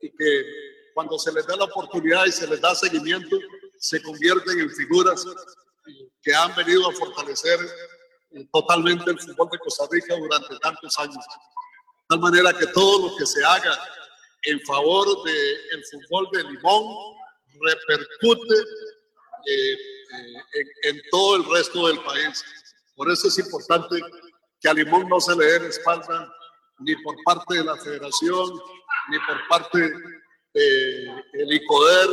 [0.00, 0.44] y que
[0.94, 3.36] cuando se les da la oportunidad y se les da seguimiento,
[3.76, 5.24] se convierten en figuras
[6.22, 7.58] que han venido a fortalecer
[8.52, 11.24] totalmente el fútbol de Costa Rica durante tantos años.
[12.08, 13.76] Tal manera que todo lo que se haga
[14.42, 17.16] en favor del fútbol de Limón
[17.60, 18.54] repercute
[19.46, 22.44] eh, eh, en, todo el resto del país.
[22.94, 24.00] Por eso es importante
[24.60, 26.32] que a Limón no se le dé espalda
[26.78, 28.52] ni por parte de la federación,
[29.08, 29.90] ni por parte
[30.54, 32.08] del ICODER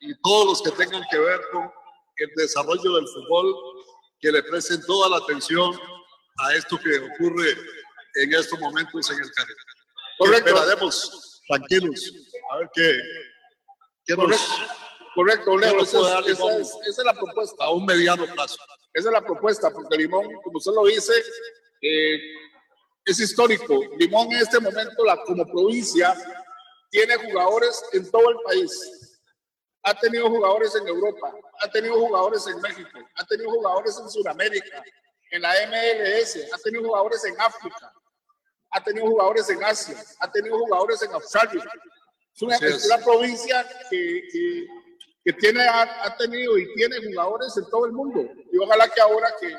[0.00, 1.70] y todos los que tengan que ver con
[2.16, 3.54] el desarrollo del fútbol,
[4.20, 5.78] que le presten toda la atención
[6.38, 7.52] a esto que ocurre
[8.14, 9.56] en estos momentos en el Caribe.
[10.18, 10.48] Correcto.
[10.48, 12.12] Esperaremos tranquilos
[12.50, 13.00] a ver qué,
[14.06, 14.40] qué nos,
[15.16, 17.64] Correcto, Leo, esa, es, la propuesta.
[17.64, 18.58] A un mediano plazo.
[18.92, 21.14] Esa es la propuesta, porque Limón, como usted lo dice,
[21.80, 22.20] eh,
[23.02, 23.80] es histórico.
[23.98, 26.14] Limón en este momento, la, como provincia,
[26.90, 29.18] tiene jugadores en todo el país.
[29.84, 34.84] Ha tenido jugadores en Europa, ha tenido jugadores en México, ha tenido jugadores en Sudamérica,
[35.30, 37.90] en la MLS, ha tenido jugadores en África,
[38.70, 41.64] ha tenido jugadores en Asia, ha tenido jugadores en Australia.
[42.34, 42.42] Es
[42.86, 44.66] una, provincia que, que,
[45.32, 48.28] tiene, ha, tenido y tiene jugadores en todo el mundo.
[48.52, 49.52] Y ojalá que ahora que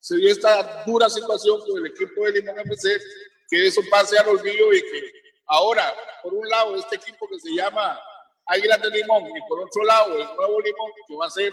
[0.00, 3.00] se dio esta dura situación con el equipo de Limón FC,
[3.48, 5.12] que eso pase al olvido y que
[5.46, 8.00] ahora, por un lado, este equipo que se llama
[8.46, 11.52] Águilas de Limón y por otro lado, el nuevo Limón, que va a ser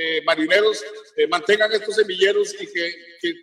[0.00, 0.84] eh, marineros
[1.16, 2.94] eh, mantengan estos semilleros y que,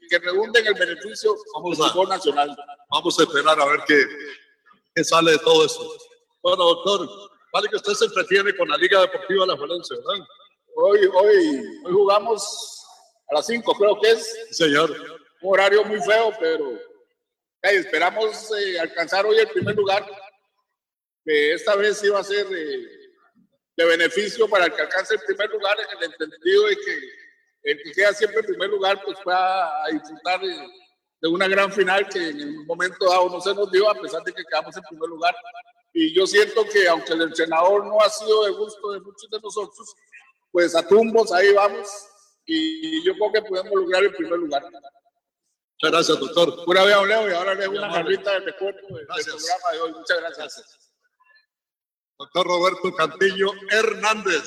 [0.10, 2.56] que, redunden el beneficio vamos del fútbol nacional.
[2.90, 4.02] Vamos a esperar a ver qué,
[4.94, 5.98] qué, sale de todo eso.
[6.42, 7.10] Bueno, doctor,
[7.56, 10.28] vale que usted se entretiene con la Liga Deportiva La Valencia, ¿verdad?
[10.76, 12.86] Hoy, hoy, hoy jugamos
[13.30, 14.58] a las 5, creo que es.
[14.58, 14.91] señor.
[15.41, 16.78] Un horario muy feo, pero
[17.62, 20.06] esperamos eh, alcanzar hoy el primer lugar
[21.24, 22.89] que esta vez iba a ser de,
[23.78, 26.99] de beneficio para el que alcance el primer lugar, en el entendido de que
[27.72, 30.68] el que queda siempre en primer lugar, pues pueda a disfrutar de,
[31.22, 34.22] de, una gran final que en un momento dado no se nos dio, a pesar
[34.24, 35.34] de que quedamos en primer lugar.
[35.98, 39.39] Y yo siento que aunque el entrenador no ha sido de gusto de muchos de
[39.39, 39.96] nosotros,
[40.52, 41.88] pues a tumbos ahí vamos
[42.46, 44.62] y yo creo que podemos lograr el primer lugar.
[44.64, 46.66] Muchas gracias, doctor.
[46.66, 49.93] Pura vez, Leo, y ahora le una carrita de recuerdo del programa de hoy.
[49.93, 50.80] Muchas gracias.
[52.20, 54.43] Doctor Roberto Cantillo Hernández.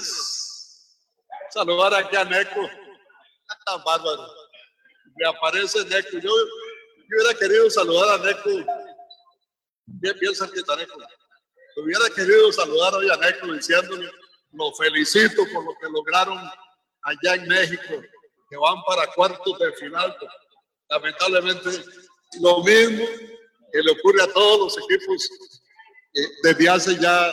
[1.48, 2.68] Saludar aquí a Neco.
[3.64, 4.28] Tan bárbaro.
[5.16, 6.10] Me aparece Neco.
[6.12, 8.50] Yo, yo hubiera querido saludar a Neco.
[9.86, 10.98] Bien piensan que está Neco.
[11.82, 14.10] Hubiera querido saludar hoy a Neco diciéndole,
[14.52, 16.38] lo felicito por lo que lograron
[17.02, 18.02] allá en México,
[18.50, 20.16] que van para cuartos de final.
[20.88, 21.70] Lamentablemente,
[22.40, 23.04] lo mismo
[23.72, 25.30] que le ocurre a todos los equipos
[26.14, 27.32] eh, desde hace ya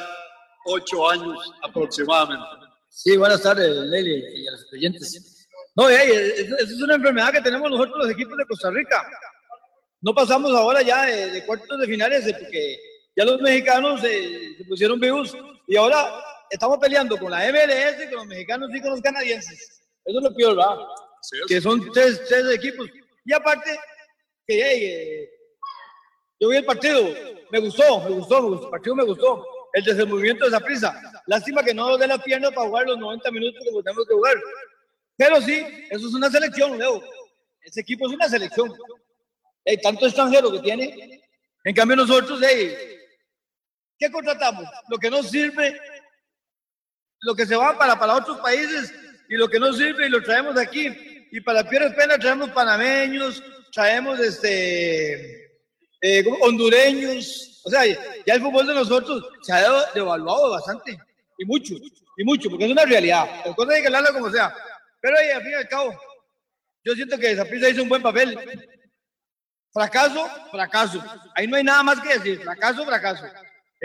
[0.66, 2.66] ocho años aproximadamente.
[2.90, 5.48] Sí, buenas tardes, Leli y a los oyentes.
[5.76, 9.06] No, eso es una enfermedad que tenemos nosotros los equipos de Costa Rica.
[10.02, 12.80] No pasamos ahora ya de, cuartos de finales porque
[13.16, 15.36] ya los mexicanos se pusieron vivos
[15.68, 19.82] y ahora estamos peleando con la MLS, con los mexicanos y con los canadienses.
[20.04, 20.78] Eso es lo peor, ¿verdad?
[21.48, 22.88] Que son tres, tres, equipos.
[23.26, 23.80] Y aparte,
[24.46, 25.30] que eh,
[26.40, 27.04] yo vi el partido,
[27.52, 29.46] me gustó, me gustó, el partido me gustó.
[29.74, 31.02] El desenvolvimiento de esa prisa.
[31.28, 34.14] Lástima que no nos dé la pierna para jugar los 90 minutos como tenemos que
[34.14, 34.36] jugar.
[35.18, 37.04] Pero sí, eso es una selección, Leo.
[37.62, 38.74] Ese equipo es una selección.
[39.66, 41.22] Hay tanto extranjero que tiene.
[41.66, 42.95] En cambio nosotros, hey,
[43.98, 44.66] ¿qué contratamos?
[44.90, 45.80] Lo que no sirve,
[47.22, 48.94] lo que se va para, para otros países
[49.30, 51.28] y lo que no sirve y lo traemos aquí.
[51.32, 55.46] Y para piernas pena traemos panameños, traemos este,
[56.02, 57.62] eh, hondureños.
[57.66, 60.98] O sea, ya el fútbol de nosotros se ha devaluado bastante
[61.38, 61.74] y mucho,
[62.18, 63.28] y mucho, porque es una realidad.
[63.46, 64.54] Las cosas hay que hablarlo como sea.
[65.02, 66.00] Pero ahí, al fin y al cabo,
[66.84, 68.38] yo siento que Zaprisa hizo un buen papel.
[69.74, 71.04] Fracaso, fracaso.
[71.36, 72.42] Ahí no hay nada más que decir.
[72.42, 73.26] Fracaso, fracaso.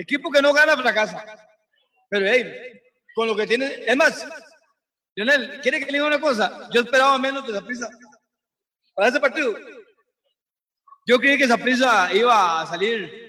[0.01, 1.23] Equipo que no gana, fracasa.
[2.09, 2.81] Pero hey,
[3.15, 4.27] con lo que tiene, es más,
[5.15, 6.71] Lionel, ¿quiere que le diga una cosa?
[6.73, 7.87] Yo esperaba menos de prisa
[8.95, 9.55] para ese partido.
[11.07, 13.29] Yo creí que esa prisa iba a salir.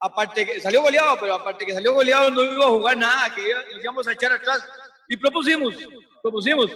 [0.00, 3.42] Aparte que salió goleado, pero aparte que salió goleado no iba a jugar nada, que
[3.80, 4.66] íbamos a echar atrás.
[5.08, 5.76] Y propusimos,
[6.20, 6.72] propusimos.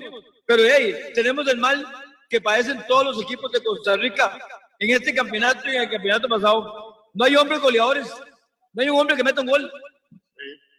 [0.47, 1.84] Pero hey, tenemos el mal
[2.30, 4.38] que padecen todos los equipos de Costa Rica
[4.78, 7.11] en este campeonato y en el campeonato pasado.
[7.12, 8.07] No hay hombres goleadores,
[8.77, 9.72] no hay un hombre que meta un gol.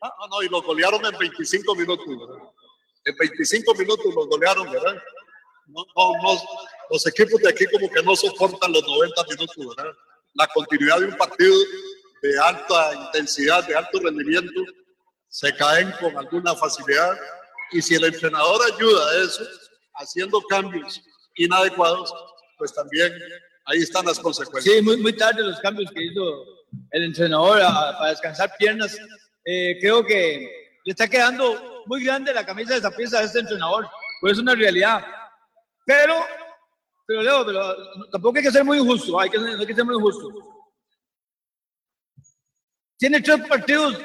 [0.03, 2.05] Ah, no, no, y los golearon en 25 minutos.
[3.05, 5.01] En 25 minutos los golearon, ¿verdad?
[5.65, 6.41] No, no,
[6.91, 9.91] los equipos de aquí como que no soportan los 90 minutos, ¿verdad?
[10.35, 11.55] La continuidad de un partido
[12.21, 14.61] de alta intensidad, de alto rendimiento,
[15.27, 17.17] se caen con alguna facilidad.
[17.71, 19.43] Y si el entrenador ayuda a eso,
[19.95, 21.01] haciendo cambios
[21.35, 22.13] inadecuados,
[22.59, 23.11] pues también
[23.65, 24.75] ahí están las consecuencias.
[24.75, 26.56] Sí, muy, muy tarde los cambios que hizo
[26.91, 28.97] el entrenador para descansar piernas
[29.49, 33.39] eh, creo que le está quedando muy grande la camisa de esa pieza a este
[33.39, 33.87] entrenador,
[34.19, 35.05] pues es una realidad.
[35.85, 36.15] Pero,
[37.05, 39.95] pero Leo, pero tampoco hay que ser muy injusto, hay que, hay que ser muy
[39.95, 40.29] injusto.
[42.97, 43.97] Tiene tres partidos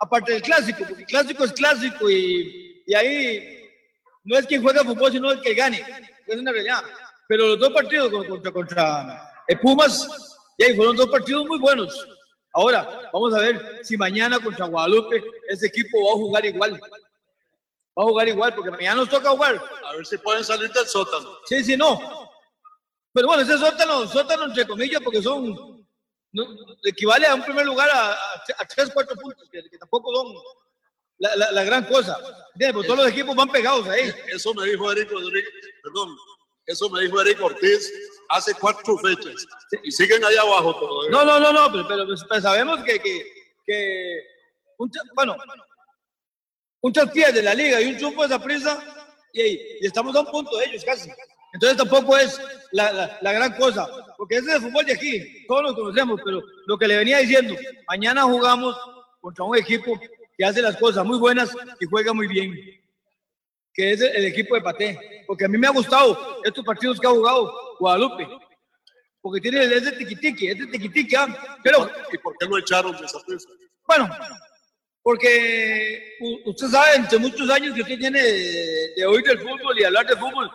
[0.00, 3.70] aparte del clásico, porque el clásico es clásico y, y ahí
[4.24, 5.84] no es quien juega fútbol, sino el que gane,
[6.26, 6.82] es una realidad.
[7.28, 9.30] Pero los dos partidos contra, contra
[9.62, 12.06] Pumas, y ahí fueron dos partidos muy buenos.
[12.52, 16.80] Ahora, vamos a ver si mañana contra Guadalupe ese equipo va a jugar igual.
[17.98, 19.60] Va a jugar igual, porque mañana nos toca jugar.
[19.84, 21.38] A ver si pueden salir del sótano.
[21.46, 22.30] Sí, sí, no.
[23.12, 25.86] Pero bueno, ese sótano, sótano entre comillas, porque son,
[26.84, 30.34] equivale a un primer lugar a, a, tres, cuatro puntos, que, tampoco son
[31.18, 32.18] la, la, gran cosa.
[32.72, 34.12] Porque todos los equipos van pegados ahí.
[34.28, 35.50] Eso me dijo Eric Rodríguez,
[35.82, 36.16] perdón,
[36.66, 37.92] eso me dijo Eric Ortiz
[38.34, 39.46] hace cuatro fechas
[39.82, 41.10] y siguen ahí abajo todavía.
[41.10, 43.26] No, no, no, no, pero, pero, pues, sabemos que, que,
[43.64, 44.20] que
[44.78, 45.36] un, bueno,
[46.80, 48.82] un traspié de la liga y un chumpo de esa prisa
[49.32, 51.10] y, y, estamos a un punto de ellos casi.
[51.52, 52.40] Entonces tampoco es
[52.72, 56.42] la, la, gran cosa, porque ese es el fútbol de aquí, todos lo conocemos, pero
[56.66, 57.54] lo que le venía diciendo,
[57.86, 58.76] mañana jugamos
[59.20, 59.98] contra un equipo
[60.36, 62.52] que hace las cosas muy buenas y juega muy bien
[63.74, 65.24] que es el equipo de Paté.
[65.26, 68.26] Porque a mí me ha gustado estos partidos que ha jugado Guadalupe.
[69.20, 71.16] Porque tiene ese tiquitiqui, ese tiquitiqui.
[71.16, 71.58] ¿ah?
[71.62, 73.48] Pero, ¿Y por qué lo echaron de esa presa?
[73.86, 74.08] Bueno,
[75.02, 80.06] porque usted sabe, entre muchos años que usted tiene de, oír del fútbol y hablar
[80.06, 80.50] de fútbol,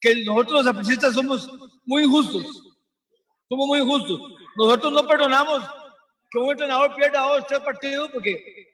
[0.00, 1.50] que nosotros los apricistas somos
[1.84, 2.44] muy injustos.
[3.48, 4.20] Somos muy injustos.
[4.56, 5.64] Nosotros no perdonamos
[6.30, 8.72] que un entrenador pierda dos, tres partidos porque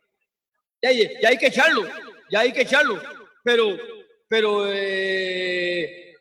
[0.83, 1.83] ya, ya hay que echarlo,
[2.31, 3.01] ya hay que echarlo.
[3.45, 3.77] Pero,
[4.27, 6.17] pero, eh,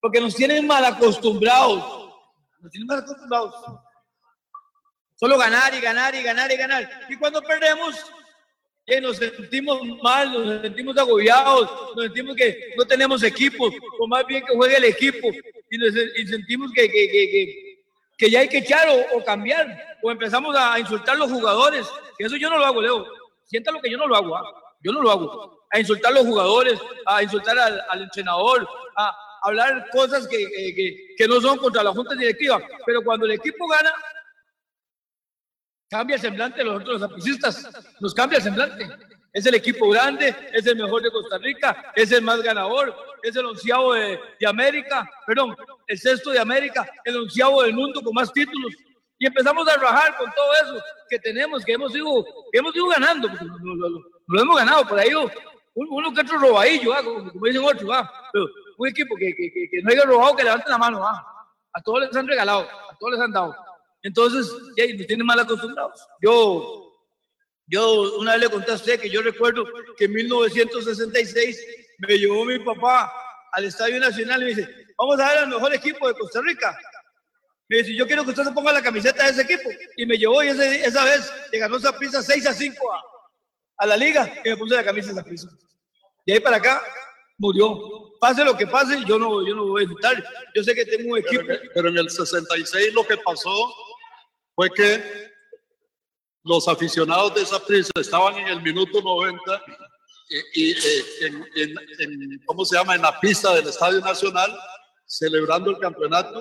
[0.00, 2.10] porque nos tienen mal acostumbrados.
[2.58, 3.54] Nos tienen mal acostumbrados.
[5.14, 6.90] Solo ganar y ganar y ganar y ganar.
[7.10, 7.94] Y cuando perdemos,
[9.02, 14.44] nos sentimos mal, nos sentimos agobiados, nos sentimos que no tenemos equipo, o más bien
[14.44, 15.28] que juegue el equipo,
[15.70, 17.82] y, sentimos que, que, que,
[18.16, 21.86] que, ya hay que echar o, cambiar, o empezamos a insultar a los jugadores,
[22.18, 23.06] que eso yo no lo hago, Leo.
[23.44, 24.74] Sienta lo que yo no lo hago, ¿ah?
[24.82, 25.59] yo no lo hago.
[25.70, 30.46] A insultar a los jugadores, a insultar al, entrenador, a hablar cosas que,
[31.16, 33.92] que no son contra la junta directiva, pero cuando el equipo gana,
[35.90, 37.68] Cambia el semblante de los otros apucistas,
[37.98, 38.88] nos cambia el semblante.
[39.32, 42.94] Es el equipo grande, es el mejor de Costa Rica, es el más ganador,
[43.24, 45.56] es el onceavo de, América, perdón,
[45.88, 48.72] el sexto de América, el onceavo del mundo con más títulos.
[49.18, 52.86] Y empezamos a rajar con todo eso que tenemos, que hemos ido, que hemos ido
[52.86, 53.28] ganando,
[54.28, 55.10] lo, hemos ganado, por ahí
[55.88, 60.36] uno que otro robadillo, como, dicen otros, pero un equipo que, que, no haya robado,
[60.36, 63.54] que levanten la mano, a todos les han regalado, a todos les han dado.
[64.02, 66.06] Entonces, ya nos tienen mal acostumbrados.
[66.22, 66.92] Yo,
[67.66, 69.64] yo una vez le conté a usted que yo recuerdo
[69.96, 71.66] que en 1966
[71.98, 73.12] me llevó mi papá
[73.52, 76.76] al Estadio Nacional y me dice, vamos a ver al mejor equipo de Costa Rica.
[77.68, 79.70] Me dice, yo quiero que usted se ponga la camiseta de ese equipo.
[79.96, 83.02] Y me llevó y esa vez le ganó esa prisa 6 a 5 a,
[83.78, 85.48] a, la liga y me puse la camisa de esa prisa.
[86.26, 86.82] De ahí para acá
[87.38, 87.78] murió.
[88.20, 90.22] Pase lo que pase, yo no, yo no voy a disfrutar.
[90.54, 91.42] Yo sé que tengo un equipo.
[91.74, 93.74] pero en el 66 lo que pasó
[94.54, 95.30] fue que
[96.44, 99.62] los aficionados de esa prisa estaban en el minuto 90
[100.54, 102.94] y, eh, en, ¿cómo se llama?
[102.94, 104.56] En la pista del Estadio Nacional,
[105.04, 106.40] celebrando el campeonato,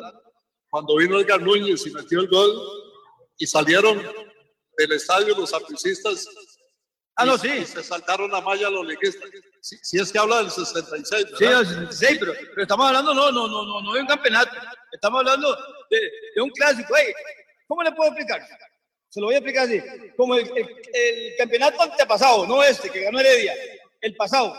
[0.70, 2.62] cuando vino Edgar Núñez y metió el gol,
[3.38, 4.00] y salieron
[4.78, 6.28] del estadio los aficistas.
[7.22, 7.66] Ah, no, sí.
[7.66, 9.30] se saltaron la malla los liguistas.
[9.60, 11.28] Si, es que habla del 66.
[11.38, 14.56] Sí, del 66, pero, estamos hablando no, no, no, no, no de un campeonato.
[14.90, 15.54] Estamos hablando
[15.90, 16.00] de,
[16.34, 16.94] de un clásico.
[16.98, 17.14] Hey,
[17.68, 18.42] ¿Cómo le puedo explicar?
[19.10, 19.82] Se lo voy a explicar así.
[20.16, 23.54] Como el, el, campeonato antepasado, no este, que ganó Heredia,
[24.00, 24.56] el pasado.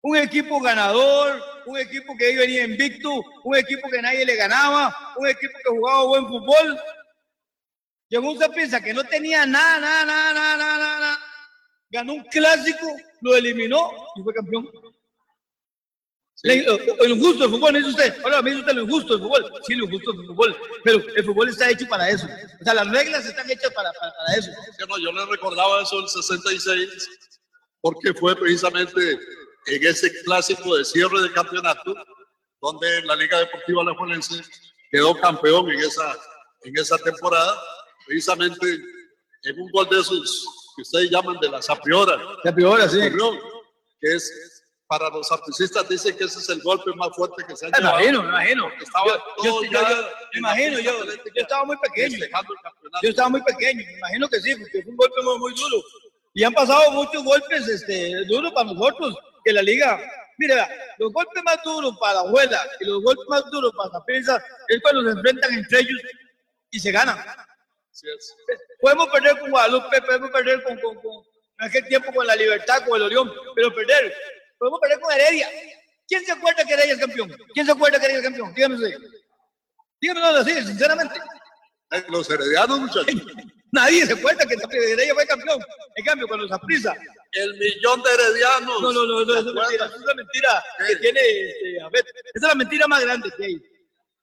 [0.00, 5.14] Un equipo ganador, un equipo que ahí venía invicto, un equipo que nadie le ganaba,
[5.16, 6.80] un equipo que jugaba buen fútbol.
[8.08, 11.27] Llegó un Zapiza que no tenía nada, nada, nada, nada, nada, nada.
[11.90, 12.86] Ganó un clásico,
[13.22, 14.70] lo eliminó y fue campeón.
[16.34, 16.62] Sí.
[16.62, 18.22] Lo, injusto del fútbol, me dice usted.
[18.22, 19.52] Ahora me dice usted lo injusto del fútbol.
[19.66, 20.56] Sí, lo injusto del fútbol.
[20.84, 22.26] Pero el fútbol está hecho para eso.
[22.60, 24.50] O sea, las reglas están hechas para, para, eso.
[25.00, 27.08] yo le recordaba eso el 66,
[27.80, 29.18] porque fue precisamente
[29.66, 31.94] en ese clásico de cierre del campeonato,
[32.60, 34.42] donde la Liga Deportiva Alajuelense
[34.90, 36.16] quedó campeón en esa,
[36.62, 37.60] en esa temporada,
[38.06, 38.78] precisamente
[39.42, 42.20] en un gol de esos que ustedes llaman de las aprioras.
[42.44, 43.00] Aprioras, sí.
[44.00, 47.66] Que es para los artistas dicen que ese es el golpe más fuerte que se
[47.66, 48.68] ha Me imagino, me imagino.
[48.80, 49.80] Estaba yo, yo,
[50.32, 52.24] me imagino, yo, yo estaba muy pequeño.
[53.02, 55.82] Yo estaba muy pequeño, me imagino que sí, porque fue un golpe muy, muy duro.
[56.32, 60.00] Y han pasado muchos golpes este, duros para nosotros, que la liga,
[60.38, 60.68] mira,
[60.98, 64.42] los golpes más duros para la abuela y los golpes más duros para la prensa
[64.68, 66.00] es cuando se enfrentan entre ellos
[66.70, 67.18] y se ganan.
[68.80, 71.24] Podemos perder con Guadalupe, podemos perder con, con, con,
[71.58, 74.14] en aquel tiempo con la libertad, con el Orión, pero perder
[74.58, 75.48] Podemos perder con Heredia.
[76.06, 77.36] ¿Quién se acuerda que Heredia es campeón?
[77.54, 78.54] ¿Quién se acuerda que Heredia es campeón?
[78.54, 78.98] Dígame usted.
[80.00, 81.14] Dígame así, sinceramente.
[81.92, 83.06] Eh, los heredianos, muchachos.
[83.72, 85.60] Nadie se acuerda que Heredia fue campeón.
[85.94, 86.94] En cambio, cuando se prisa.
[87.32, 88.82] El millón de heredianos.
[88.82, 89.86] No, no, no, no, es una mentira.
[89.86, 93.44] Es una mentira que tiene este, a ver, Esa es la mentira más grande que
[93.44, 93.62] hay.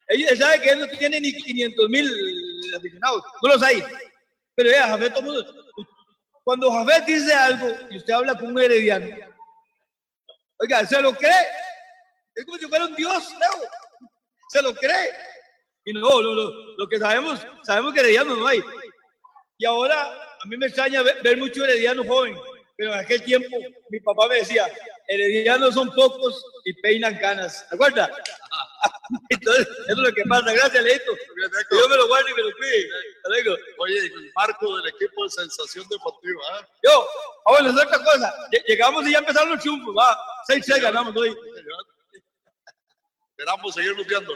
[0.07, 2.11] Él sabe que él no tiene ni 500 mil
[3.41, 3.83] No los hay.
[4.55, 5.45] Pero ya, Jafet, todo mundo.
[6.43, 9.07] Cuando Jafet dice algo y usted habla con un herediano,
[10.57, 11.47] Oiga, ¿se lo cree?
[12.33, 14.07] Es como si fuera un Dios, ¿no?
[14.49, 15.11] ¿Se lo cree?
[15.85, 18.63] Y no, no, no, lo que sabemos, sabemos que Herediano no hay.
[19.57, 22.37] Y ahora, a mí me extraña ver, mucho Herediano joven,
[22.75, 23.57] pero en aquel tiempo
[23.89, 24.67] mi papá me decía,
[25.07, 27.67] Heredianos son pocos y peinan canas.
[27.69, 28.07] ¿De acuerdo?
[29.29, 30.51] Entonces, eso es lo que pasa.
[30.51, 31.15] Gracias, Leito.
[31.71, 33.57] Yo me lo guardo y me lo pido.
[33.77, 36.41] Oye, el marco del equipo de sensación deportiva.
[36.59, 36.67] ¿eh?
[36.83, 37.07] Yo,
[37.45, 38.33] ahora les otra cosa.
[38.67, 39.95] Llegamos y ya empezaron los chumpos.
[39.95, 40.17] Va,
[40.49, 41.35] 6-6 ganamos hoy.
[43.31, 44.33] Esperamos seguir luchando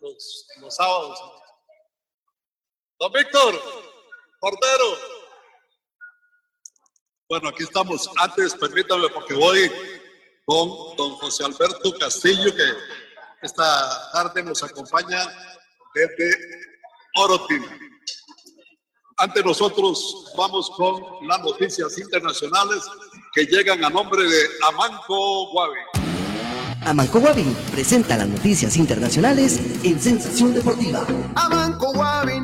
[0.00, 1.20] los, los sábados.
[2.98, 3.60] Don Víctor,
[4.40, 5.09] portero.
[7.30, 8.10] Bueno, aquí estamos.
[8.16, 9.70] Antes, permítame, porque voy
[10.44, 12.64] con don José Alberto Castillo, que
[13.40, 15.28] esta tarde nos acompaña
[15.94, 16.36] desde
[17.14, 17.64] Orotín.
[19.16, 22.82] Ante nosotros vamos con las noticias internacionales
[23.32, 25.80] que llegan a nombre de Amanco Guavi.
[26.84, 31.06] Amanco Guavi presenta las noticias internacionales en Sensación Deportiva.
[31.36, 32.40] Amanco Guavi.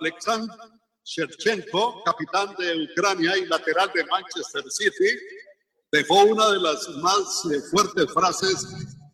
[0.00, 0.73] Alexander
[1.04, 5.18] Shevchenko, capitán de Ucrania y lateral de Manchester City,
[5.92, 8.66] dejó una de las más eh, fuertes frases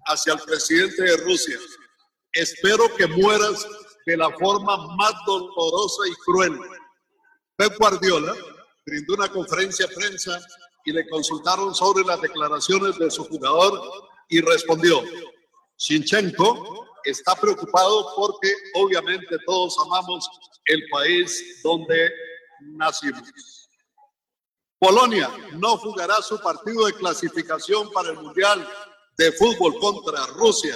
[0.07, 1.59] hacia el presidente de Rusia.
[2.33, 3.67] Espero que mueras
[4.07, 6.59] de la forma más dolorosa y cruel.
[7.57, 8.35] Pep Guardiola
[8.87, 10.41] brindó una conferencia de prensa
[10.85, 13.81] y le consultaron sobre las declaraciones de su jugador
[14.29, 15.03] y respondió,
[15.77, 20.29] Shinchenko está preocupado porque obviamente todos amamos
[20.66, 22.12] el país donde
[22.61, 23.69] nacimos.
[24.78, 28.66] Polonia no jugará su partido de clasificación para el Mundial
[29.19, 30.74] de Fútbol contra Rusia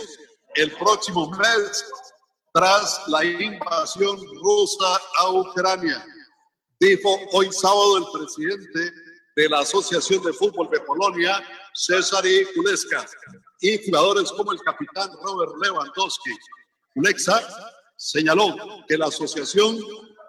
[0.55, 1.85] el próximo mes
[2.53, 6.05] tras la invasión rusa a Ucrania.
[6.79, 8.93] Dijo hoy sábado el presidente
[9.37, 11.43] de la Asociación de Fútbol de Polonia,
[11.75, 13.07] Cesary Kuleska,
[13.61, 16.31] y jugadores como el capitán Robert Lewandowski.
[16.95, 17.43] Kulexa
[17.97, 18.57] señaló
[18.89, 19.79] que la asociación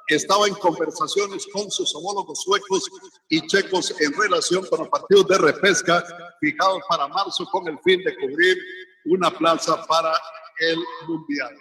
[0.07, 2.89] estaba en conversaciones con sus homólogos suecos
[3.29, 6.03] y checos en relación con los partidos de repesca
[6.39, 8.57] fijados para marzo con el fin de cubrir
[9.05, 10.13] una plaza para
[10.59, 11.57] el Mundial.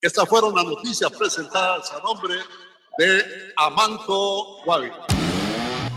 [0.00, 2.36] Estas fueron las noticias presentadas a nombre
[2.98, 4.92] de Amanco Wabin.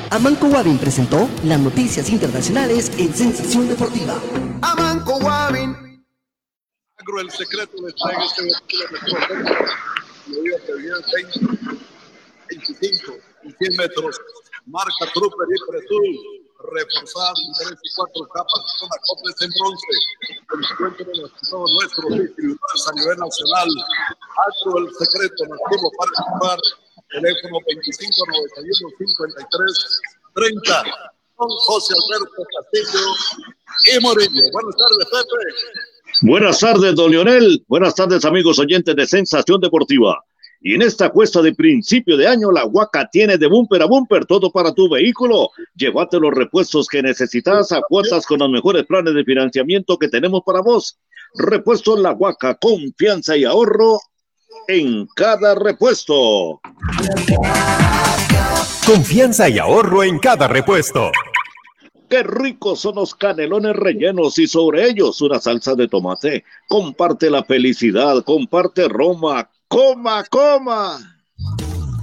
[0.09, 4.19] Amanco Wabin presentó las noticias internacionales en Sensación Deportiva.
[4.61, 5.17] Amanco
[7.07, 7.25] Wabin.
[7.25, 8.53] El secreto de este de
[12.49, 13.13] 25
[13.43, 14.19] y 100 metros.
[14.65, 19.93] Marca Trooper y Pretul reforzadas en tres y cuatro capas con acoples en bronce.
[20.29, 21.65] El encuentro de nuestros
[22.21, 23.69] distribuidores a nivel nacional.
[24.45, 26.59] Alto el secreto nativo para ocupar
[27.09, 28.25] teléfono 25
[28.55, 30.01] 91 53
[30.35, 33.05] 30 con José Alberto Castillo
[33.95, 34.41] y Morillo.
[34.51, 36.27] Buenas tardes, Pepe.
[36.27, 37.63] Buenas tardes, don Leonel.
[37.67, 40.23] Buenas tardes, amigos oyentes de Sensación Deportiva.
[40.63, 44.27] Y en esta cuesta de principio de año, la Huaca tiene de bumper a bumper
[44.27, 45.49] todo para tu vehículo.
[45.73, 50.41] Llévate los repuestos que necesitas a cuotas con los mejores planes de financiamiento que tenemos
[50.45, 50.99] para vos.
[51.33, 53.97] Repuestos La Huaca, confianza y ahorro
[54.67, 56.61] en cada repuesto.
[58.85, 61.11] Confianza y ahorro en cada repuesto.
[62.11, 66.43] Qué ricos son los canelones rellenos y sobre ellos una salsa de tomate.
[66.67, 70.99] Comparte la felicidad, comparte Roma, coma, coma.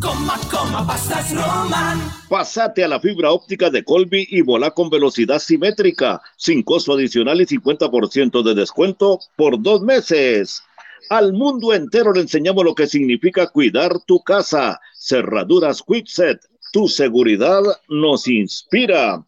[0.01, 2.01] Coma, coma, pastas Roman.
[2.31, 7.43] Pásate a la fibra óptica de Colby y volá con velocidad simétrica, sin costo adicional
[7.43, 10.63] y 50% de descuento por dos meses.
[11.11, 14.81] Al mundo entero le enseñamos lo que significa cuidar tu casa.
[14.99, 16.41] Cerraduras Quickset,
[16.73, 19.23] tu seguridad nos inspira.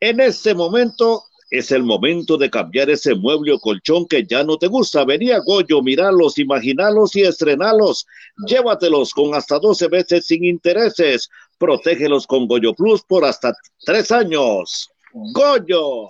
[0.00, 4.58] En este momento es el momento de cambiar ese mueble o colchón que ya no
[4.58, 5.04] te gusta.
[5.04, 8.06] Venía Goyo, miralos, imaginalos y estrenalos.
[8.46, 11.28] Llévatelos con hasta 12 veces sin intereses.
[11.58, 13.54] Protégelos con Goyo Plus por hasta
[13.84, 14.90] tres años.
[15.12, 16.08] Goyo.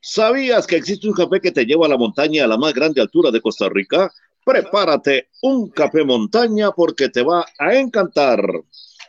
[0.00, 3.00] ¿Sabías que existe un café que te lleva a la montaña a la más grande
[3.00, 4.10] altura de Costa Rica?
[4.44, 8.42] Prepárate un café montaña porque te va a encantar.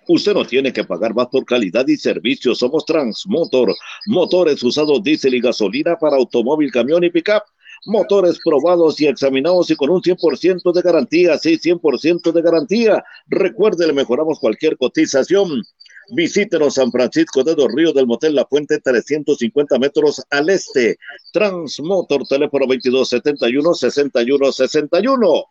[0.07, 2.55] Usted no tiene que pagar más por calidad y servicio.
[2.55, 3.75] Somos Transmotor,
[4.07, 7.43] motores usados diésel y gasolina para automóvil, camión y pickup.
[7.85, 13.03] Motores probados y examinados y con un 100% de garantía, sí, 100% de garantía.
[13.27, 15.63] Recuerde, le mejoramos cualquier cotización.
[16.11, 20.97] Visítenos San Francisco de los Ríos del Motel La Fuente, 350 metros al este.
[21.31, 25.45] Transmotor, teléfono 2271-6161.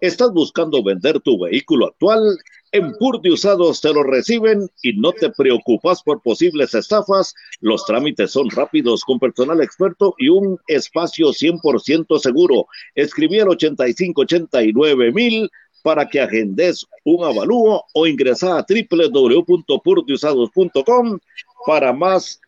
[0.00, 2.38] ¿Estás buscando vender tu vehículo actual?
[2.72, 7.32] En Purdy Usados te lo reciben y no te preocupas por posibles estafas.
[7.60, 12.66] Los trámites son rápidos con personal experto y un espacio 100% seguro.
[12.94, 15.50] Escribí al 8589 mil
[15.82, 21.18] para que agendes un avalúo o ingresa a www.purdiusados.com
[21.66, 22.38] para más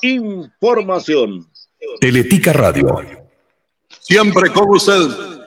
[0.00, 1.46] información.
[2.00, 3.02] Teletica Radio.
[4.00, 5.00] Siempre con usted.
[5.00, 5.46] Muchas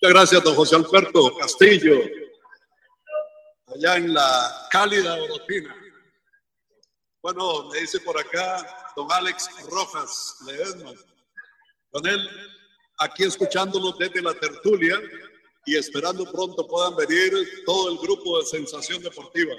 [0.00, 1.96] gracias, don José Alberto Castillo
[3.74, 5.74] allá en la cálida Orotina.
[7.22, 10.92] Bueno, me dice por acá don Alex Rojas Ledesma.
[11.90, 12.28] Con él,
[12.98, 14.98] aquí escuchándolo desde la tertulia
[15.66, 17.32] y esperando pronto puedan venir
[17.66, 19.54] todo el grupo de Sensación Deportiva.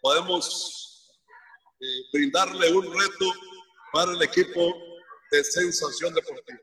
[0.00, 1.12] Podemos
[1.80, 3.32] eh, brindarle un reto
[3.92, 4.74] para el equipo
[5.30, 6.58] de Sensación Deportiva.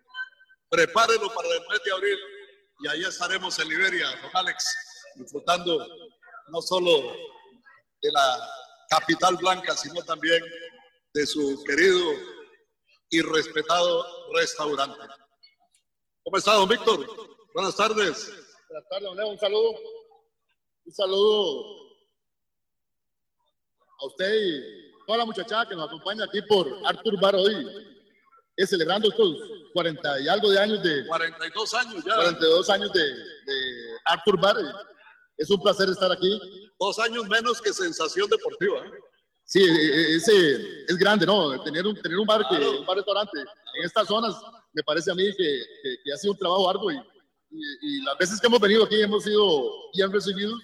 [0.70, 2.20] Prepárenlo para el mes de abril
[2.82, 4.76] y ahí estaremos en Liberia, don Alex,
[5.16, 5.88] disfrutando
[6.52, 7.14] no solo
[8.02, 8.50] de la
[8.90, 10.44] capital blanca, sino también
[11.14, 12.14] de su querido
[13.10, 15.00] y respetado restaurante.
[16.24, 17.06] ¿Cómo está, don Víctor?
[17.54, 18.32] Buenas tardes.
[18.70, 19.28] Buenas tardes, don Leo.
[19.30, 19.72] Un saludo.
[20.86, 21.66] Un saludo
[24.00, 27.68] a usted y toda la muchachada que nos acompaña aquí por Artur Bar hoy,
[28.56, 29.38] es celebrando estos
[29.74, 31.06] 40 y algo de años de...
[31.08, 32.16] 42 años ya.
[32.16, 34.56] 42 años de, de Artur Bar.
[35.40, 36.40] Es un placer estar aquí.
[36.78, 38.86] Dos años menos que Sensación Deportiva.
[38.86, 38.92] ¿eh?
[39.46, 41.64] Sí, ese es grande, ¿no?
[41.64, 44.36] Tener un, tener un bar, que, un bar restaurante en estas zonas
[44.74, 45.64] me parece a mí que,
[46.04, 46.98] que, ha sido un trabajo arduo y,
[47.82, 50.60] y, las veces que hemos venido aquí hemos sido bien recibidos.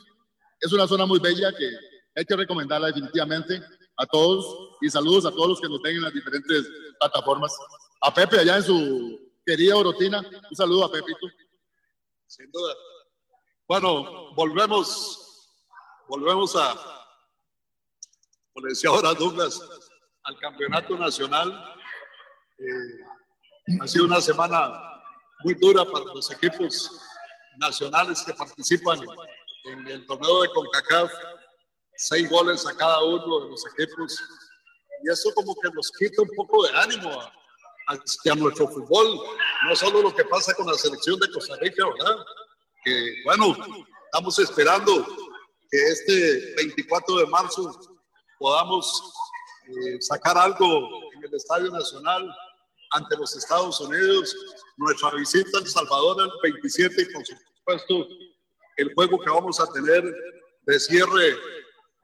[0.59, 1.71] Es una zona muy bella que
[2.15, 3.61] hay que recomendarla definitivamente
[3.97, 4.45] a todos
[4.81, 6.67] y saludos a todos los que nos ven en las diferentes
[6.99, 7.57] plataformas.
[8.01, 11.27] A Pepe allá en su querida Orotina, un saludo a Pepito.
[12.27, 12.75] Sin duda.
[13.67, 15.49] Bueno, volvemos,
[16.07, 16.75] volvemos a,
[18.53, 19.59] como decía ahora Douglas,
[20.23, 21.75] al campeonato nacional.
[22.59, 25.01] Eh, ha sido una semana
[25.43, 26.91] muy dura para los equipos
[27.57, 28.99] nacionales que participan
[29.63, 31.11] en el torneo de CONCACAF.
[31.97, 34.21] Seis goles a cada uno de los equipos.
[35.03, 37.33] Y eso como que nos quita un poco de ánimo a,
[37.87, 39.19] a, nuestro fútbol.
[39.67, 42.23] No solo lo que pasa con la selección de Costa Rica, ¿verdad?
[43.23, 43.57] Bueno,
[44.05, 45.03] estamos esperando
[45.71, 47.79] que este 24 de marzo
[48.37, 49.11] podamos
[49.67, 52.31] eh, sacar algo en el Estadio Nacional
[52.91, 54.35] ante los Estados Unidos,
[54.77, 58.07] nuestra visita a El Salvador el 27 y por supuesto
[58.77, 60.03] el juego que vamos a tener
[60.67, 61.39] de cierre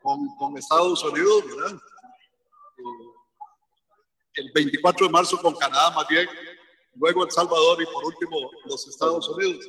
[0.01, 1.75] con, con Estados Unidos, ¿verdad?
[2.77, 3.11] Eh,
[4.33, 6.27] el 24 de marzo con Canadá más bien,
[6.95, 9.63] luego El Salvador y por último los Estados Unidos.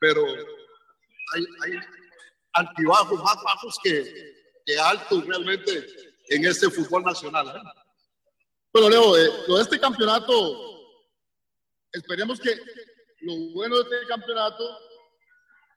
[0.00, 1.78] Pero hay, hay
[2.52, 4.30] altibajos más bajos que,
[4.80, 5.84] altos realmente
[6.28, 7.48] en este fútbol nacional.
[7.48, 7.60] ¿eh?
[8.72, 10.32] Bueno, Leo, eh, lo de este campeonato,
[11.92, 12.56] esperemos que
[13.22, 14.64] lo bueno de este campeonato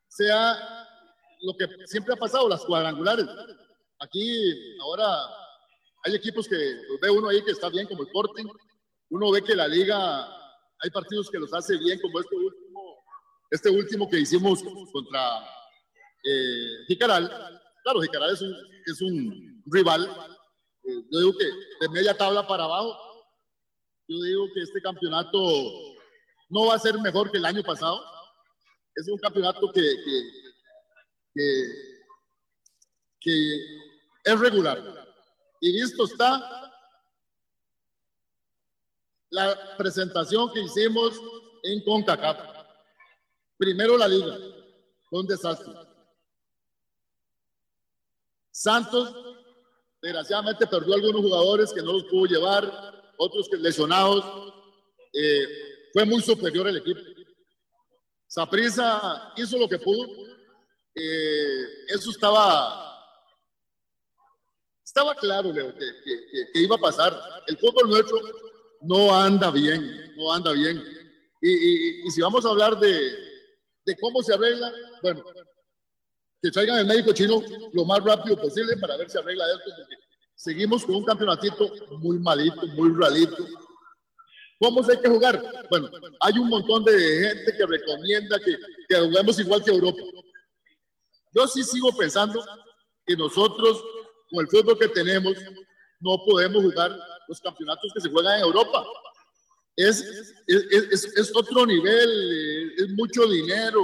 [0.09, 0.87] sea
[1.41, 3.25] lo que siempre ha pasado, las cuadrangulares.
[3.99, 5.07] Aquí ahora
[6.03, 6.55] hay equipos que
[7.01, 8.45] ve uno ahí que está bien, como el Sporting.
[9.09, 10.27] Uno ve que la liga,
[10.79, 12.35] hay partidos que los hace bien, como este
[13.53, 15.47] este último que hicimos contra
[16.23, 17.29] eh, Jicaral.
[17.83, 18.55] Claro, Jicaral es un,
[18.87, 20.05] es un rival.
[20.85, 22.97] Eh, yo digo que de media tabla para abajo,
[24.07, 25.37] yo digo que este campeonato
[26.49, 28.03] no va a ser mejor que el año pasado.
[28.95, 29.97] Es un campeonato que,
[34.25, 34.81] es regular
[35.61, 36.71] y listo está
[39.29, 41.19] la presentación que hicimos
[41.63, 42.62] en CONCACAF.
[43.63, 44.37] Primero la liga,
[45.09, 45.71] fue un desastre.
[48.51, 49.15] Santos,
[50.01, 54.53] desgraciadamente, perdió algunos jugadores que no los pudo llevar, otros que lesionados.
[55.13, 55.47] Eh,
[55.93, 56.99] fue muy superior el equipo.
[58.27, 60.09] Saprisa hizo lo que pudo.
[60.93, 62.83] Eh, eso estaba
[64.83, 67.17] estaba claro, Leo, que, iba a pasar.
[67.47, 68.19] El fútbol nuestro
[68.81, 70.83] no anda bien, no anda bien.
[71.41, 73.32] Y, si vamos a hablar de,
[73.99, 75.23] cómo se arregla, bueno,
[76.41, 77.41] que traigan el médico chino
[77.73, 79.95] lo más rápido posible para ver si arregla esto, porque
[80.35, 83.45] seguimos con un campeonatito muy malito, muy ralito.
[84.59, 85.41] ¿Cómo se hay que jugar?
[85.69, 85.89] Bueno,
[86.21, 88.57] hay un montón de gente que recomienda que
[88.97, 90.01] juguemos igual que Europa.
[91.33, 92.43] Yo sí sigo pensando
[93.05, 93.83] que nosotros
[94.33, 95.33] con el fútbol que tenemos,
[95.99, 96.97] no podemos jugar
[97.27, 98.83] los campeonatos que se juegan en Europa.
[99.75, 100.01] Es,
[100.47, 103.81] es, es, otro nivel, eh, es mucho dinero,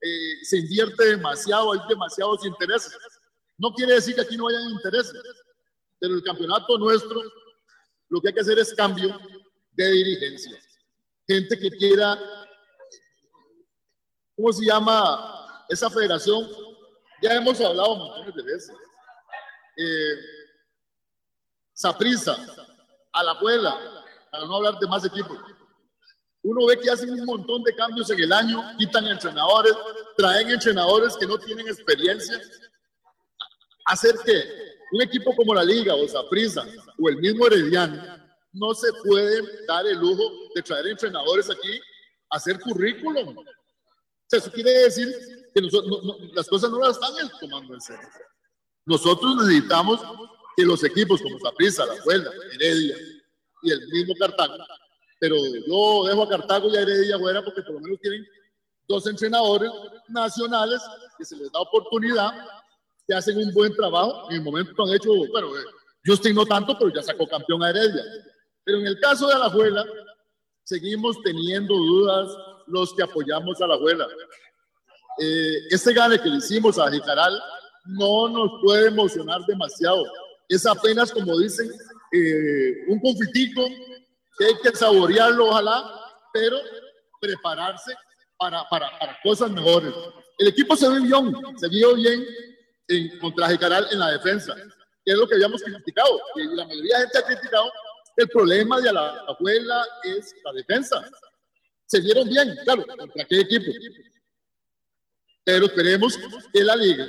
[0.00, 2.94] eh, se invierte demasiado, hay demasiados intereses.
[3.56, 5.22] No quiere decir que aquí no hayan intereses,
[5.98, 7.22] pero el campeonato nuestro,
[8.10, 9.18] lo que hay que hacer es cambio
[9.72, 10.58] de dirigencia.
[11.26, 12.18] Gente que quiera,
[14.36, 16.46] ¿cómo se llama esa federación?
[17.22, 18.76] Ya hemos hablado montones de veces
[19.76, 20.16] eh,
[21.74, 22.36] Saprisa,
[23.12, 23.95] a la abuela,
[24.36, 25.38] para no hablar de más equipos.
[26.42, 29.72] Uno ve que hacen un montón de cambios en el año, quitan entrenadores,
[30.16, 32.40] traen entrenadores que no tienen experiencia.
[33.86, 34.44] Hacer que
[34.92, 36.64] un equipo como la Liga o Saprisa
[36.98, 38.00] o el mismo Herediano
[38.52, 41.80] no se puede dar el lujo de traer entrenadores aquí
[42.30, 43.36] a hacer currículum.
[44.30, 45.08] eso quiere decir
[45.54, 45.62] que
[46.34, 48.08] las cosas no las están tomando en serio.
[48.84, 50.00] Nosotros necesitamos
[50.56, 52.96] que los equipos como Saprissa, La Huelga, Heredia
[53.62, 54.54] y el mismo Cartago,
[55.18, 58.26] pero yo dejo a Cartago y a Heredia fuera porque por lo menos tienen
[58.88, 59.70] dos entrenadores
[60.08, 60.80] nacionales
[61.18, 62.32] que se les da oportunidad,
[63.06, 64.30] que hacen un buen trabajo.
[64.30, 65.64] En el momento han hecho, bueno, eh,
[66.04, 68.02] Justin no tanto, pero ya sacó campeón a Heredia.
[68.64, 69.84] Pero en el caso de Alajuela,
[70.64, 74.06] seguimos teniendo dudas los que apoyamos a Alajuela.
[75.18, 77.40] Eh, este gane que le hicimos a Jicaral
[77.86, 80.04] no nos puede emocionar demasiado.
[80.48, 81.70] Es apenas, como dicen,
[82.12, 83.66] eh, un confitico
[84.38, 85.84] que hay que saborearlo, ojalá,
[86.32, 86.58] pero
[87.20, 87.94] prepararse
[88.38, 89.92] para, para, para, cosas mejores.
[90.38, 92.24] El equipo se vio bien, se vio bien
[92.88, 94.54] en, contra Jicaral en la defensa,
[95.04, 97.72] que es lo que habíamos criticado, la mayoría de gente ha criticado.
[98.16, 101.10] El problema de la abuela es la defensa.
[101.84, 103.72] Se vieron bien, claro, contra qué equipo.
[105.44, 106.18] Pero esperemos
[106.52, 107.06] que la liga,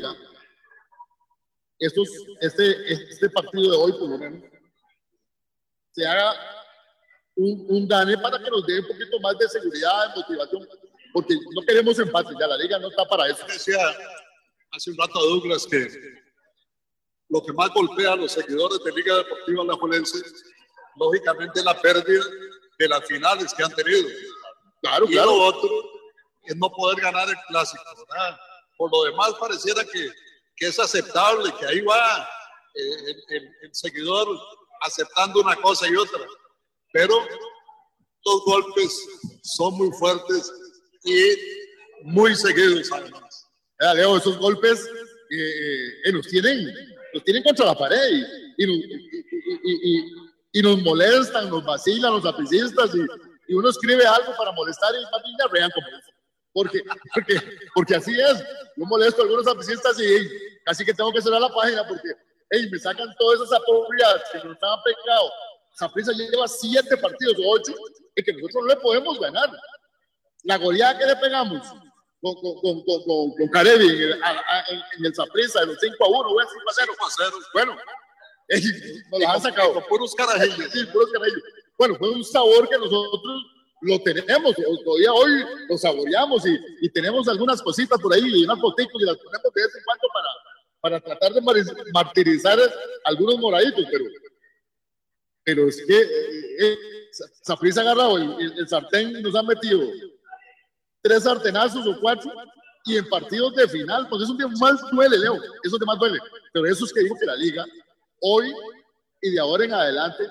[1.80, 2.10] estos,
[2.42, 4.57] este, este partido de hoy, por lo menos,
[5.98, 6.36] se haga
[7.36, 10.68] un, un gane para que nos dé un poquito más de seguridad, de motivación
[11.12, 13.44] porque no queremos empate, ya la liga no está para eso.
[13.48, 13.80] Decía
[14.72, 15.88] hace un rato a Douglas que
[17.30, 20.20] lo que más golpea a los seguidores de Liga Deportiva Alajuelense,
[20.98, 22.24] lógicamente, es la pérdida
[22.78, 24.08] de las finales que han tenido.
[24.82, 25.70] Claro, y lo otro
[26.44, 28.38] es no poder ganar el clásico, ¿verdad?
[28.78, 30.12] Por lo demás, pareciera que,
[30.56, 32.30] que es aceptable, que ahí va
[32.76, 34.28] eh, el, el seguidor
[34.82, 36.20] aceptando una cosa y otra.
[36.92, 37.16] Pero
[38.26, 39.08] los golpes
[39.44, 40.52] son muy fuertes
[41.04, 43.48] y muy seguidos además.
[43.96, 44.86] Leo, esos golpes
[45.30, 46.74] eh, eh, los, tienen,
[47.14, 48.24] los tienen contra la pared
[48.58, 50.06] y, y,
[50.54, 55.24] y, nos molestan, nos vacilan los apicistas y, uno escribe algo para molestar y más
[55.24, 56.12] bien rean como eso.
[56.52, 56.82] Porque,
[57.14, 57.42] porque,
[57.74, 58.44] porque así es.
[58.76, 60.28] Yo molesto a algunos apicistas y
[60.66, 62.10] casi que tengo que cerrar la página porque
[62.50, 65.32] hey, me sacan todas esas apropiadas que nos han pecado.
[65.74, 67.74] Saprissa lleva siete partidos o ocho
[68.16, 69.50] y que nosotros no le podemos ganar
[70.44, 71.62] la goleada que le pegamos
[72.22, 76.30] con, con, con, con Carevi en el, en, el Zaprisa de los 5 a 1,
[76.30, 76.94] 5 a 0.
[76.94, 77.32] 5 a 0.
[77.54, 77.78] Bueno,
[79.12, 79.74] nos las han sacado.
[79.74, 80.72] Con puros carajillos.
[80.72, 81.44] Sí, puros carajillos.
[81.78, 83.44] Bueno, fue un sabor que nosotros
[83.82, 88.60] lo tenemos, todavía hoy lo saboreamos y, y tenemos algunas cositas por ahí y unas
[88.60, 90.28] fotitos y las ponemos de vez en cuando para,
[90.82, 91.42] para tratar de
[91.94, 92.60] martirizar
[93.04, 94.06] algunos moraditos, pero,
[95.44, 96.78] pero es que eh, eh,
[97.50, 99.82] ha agarrado el, el, el sartén nos ha metido
[101.02, 102.32] tres sartenazos o cuatro,
[102.88, 105.86] y en partidos de final, pues eso es que más duele, Leo, eso es que
[105.86, 106.18] más duele.
[106.54, 107.66] Pero eso es que digo que la liga,
[108.22, 108.54] hoy
[109.22, 110.24] y de ahora en adelante,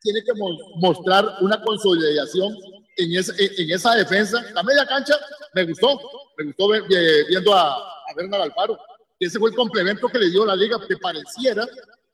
[0.00, 0.32] tiene que
[0.76, 2.56] mostrar una consolidación
[2.96, 4.42] en esa, en esa defensa.
[4.54, 5.14] La media cancha
[5.52, 6.00] me gustó,
[6.38, 6.68] me gustó
[7.28, 8.78] viendo a, a Bernal Alfaro.
[9.18, 11.66] Ese fue el complemento que le dio la liga, que pareciera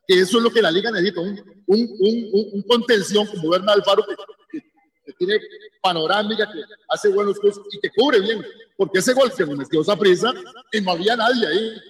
[0.06, 3.78] que eso es lo que la liga necesita, un, un, un, un contención como Bernal
[3.78, 4.04] Alfaro
[4.50, 4.60] que,
[5.04, 5.40] que tiene
[5.82, 8.44] panorámica, que hace buenos cosas y que cubre bien,
[8.76, 10.32] porque ese gol que nos metió esa prisa
[10.72, 11.82] y no había nadie ahí,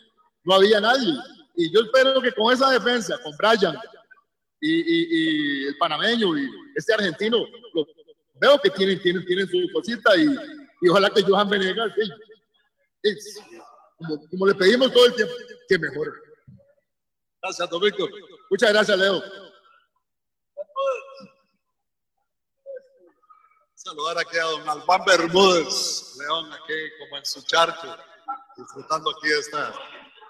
[0.45, 1.15] no había nadie.
[1.57, 3.77] Y yo espero que con esa defensa, con Brian
[4.61, 7.39] y, y, y el panameño y este argentino,
[7.75, 7.87] lo,
[8.41, 10.27] veo que tienen, tienen, tienen su cosita y,
[10.83, 12.11] y ojalá que Johan Venegas, sí,
[13.97, 15.35] como, como, le pedimos todo el tiempo,
[15.69, 16.11] que mejore.
[17.43, 18.09] Gracias, Domingo.
[18.51, 19.23] Muchas gracias, Leo.
[23.75, 27.97] Saludar aquí a don Albán Bermúdez, León, aquí como en su charco,
[28.57, 29.75] disfrutando aquí de esta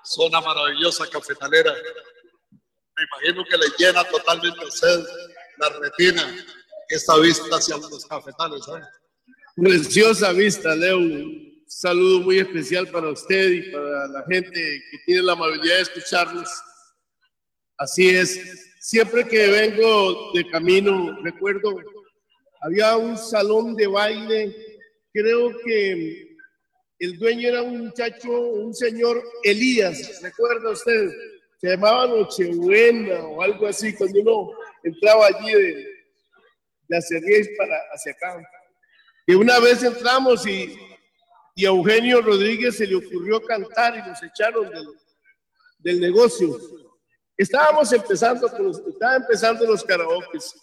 [0.02, 1.72] zona maravillosa cafetalera.
[1.72, 5.04] Me imagino que le llena totalmente sed
[5.58, 6.34] la retina
[6.88, 8.66] esta vista hacia los cafetales.
[8.68, 8.82] ¿eh?
[9.56, 10.98] Preciosa vista, Leo.
[11.66, 16.48] Saludo muy especial para usted y para la gente que tiene la amabilidad de escucharnos.
[17.78, 18.70] Así es.
[18.80, 21.74] Siempre que vengo de camino, recuerdo
[22.60, 24.54] había un salón de baile,
[25.12, 26.36] creo que
[26.98, 31.10] el dueño era un muchacho, un señor Elías, ¿recuerda usted?
[31.60, 35.86] Se llamaba Nochebuena o algo así, cuando uno entraba allí de,
[36.88, 38.42] de para hacia acá.
[39.26, 40.74] Y una vez entramos y,
[41.54, 44.88] y a Eugenio Rodríguez se le ocurrió cantar y nos echaron del,
[45.78, 46.58] del negocio.
[47.36, 50.54] Estábamos empezando, con los, estaba empezando los karaokes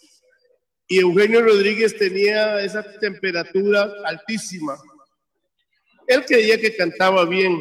[0.88, 4.76] y Eugenio Rodríguez tenía esa temperatura altísima.
[6.06, 7.58] Él creía que cantaba bien.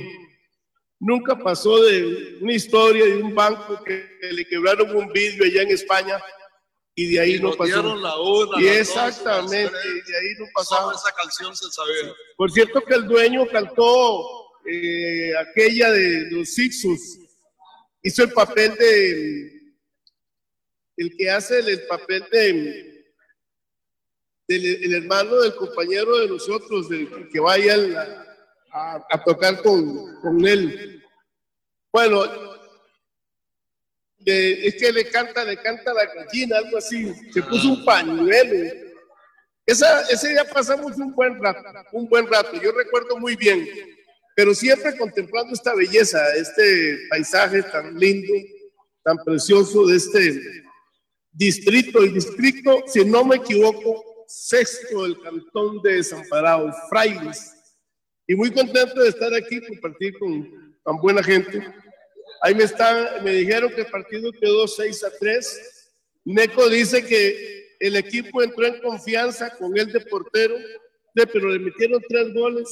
[0.99, 5.69] Nunca pasó de una historia de un banco que le quebraron un vidrio allá en
[5.69, 6.21] España
[6.95, 7.95] y de ahí Y no pasó.
[7.95, 9.85] la una, y dos, exactamente, tres.
[10.07, 10.93] y de ahí no pasaba.
[10.93, 12.13] esa canción se sabía.
[12.37, 17.17] Por cierto que el dueño cantó eh, aquella de los Sixus,
[18.03, 19.61] hizo el papel de
[20.97, 22.87] el que hace el, el papel de
[24.47, 27.95] del el hermano del compañero de nosotros, del que vaya al-
[28.73, 31.01] a, a tocar con, con él.
[31.91, 32.23] Bueno,
[34.25, 37.13] es que le canta, le canta la gallina, algo así.
[37.33, 38.73] Se puso un pañuelo.
[39.65, 42.59] Esa, ese día pasamos un buen rato, un buen rato.
[42.61, 43.67] Yo recuerdo muy bien,
[44.35, 48.33] pero siempre contemplando esta belleza, este paisaje tan lindo,
[49.03, 50.41] tan precioso de este
[51.31, 52.03] distrito.
[52.03, 57.53] Y distrito, si no me equivoco, sexto del cantón de Desamparados, Frailes.
[58.27, 61.61] Y muy contento de estar aquí, compartir con tan buena gente.
[62.41, 65.91] Ahí me, están, me dijeron que el partido quedó 6 a 3.
[66.25, 70.55] Neco dice que el equipo entró en confianza con él de portero,
[71.13, 72.67] pero le metieron tres goles.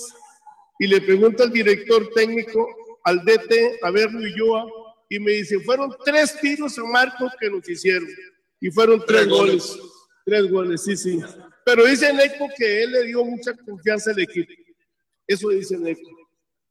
[0.79, 2.67] Y le pregunta al director técnico,
[3.03, 4.65] al DT, a ver Ulloa,
[5.09, 8.07] y me dice, fueron tres tiros a marco que nos hicieron.
[8.61, 9.67] Y fueron tres, Tres goles.
[9.67, 9.89] goles.
[10.25, 11.19] Tres goles, sí, sí.
[11.65, 14.51] Pero dice Neco que él le dio mucha confianza al equipo.
[15.27, 16.09] Eso dice Neco.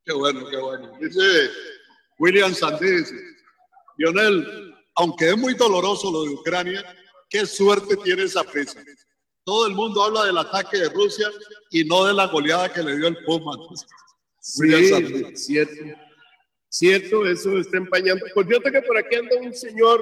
[0.05, 0.97] Qué bueno, qué bueno.
[1.01, 1.21] Dice
[2.19, 3.13] William Sandés,
[3.97, 6.85] Lionel, aunque es muy doloroso lo de Ucrania,
[7.31, 8.83] qué suerte tiene esa prisa.
[9.45, 11.31] Todo el mundo habla del ataque de Rusia
[11.71, 13.57] y no de la goleada que le dio el Puma.
[14.59, 15.75] William Sí, cierto.
[16.71, 18.27] Cierto, eso está empañando.
[18.35, 20.01] Por cierto que por aquí anda un señor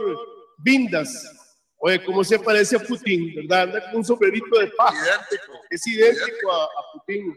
[0.59, 1.33] Vindas.
[1.79, 3.35] Oye, ¿cómo se parece a Putin?
[3.35, 3.63] ¿Verdad?
[3.63, 4.97] Anda con un sombrerito de paja.
[4.97, 5.53] Idéntico.
[5.71, 7.37] Es idéntico a, a Putin.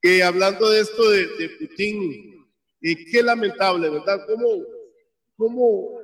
[0.00, 2.39] Que hablando de esto de, de Putin,
[2.80, 4.20] y qué lamentable, ¿verdad?
[4.26, 4.64] ¿Cómo,
[5.36, 6.00] cómo,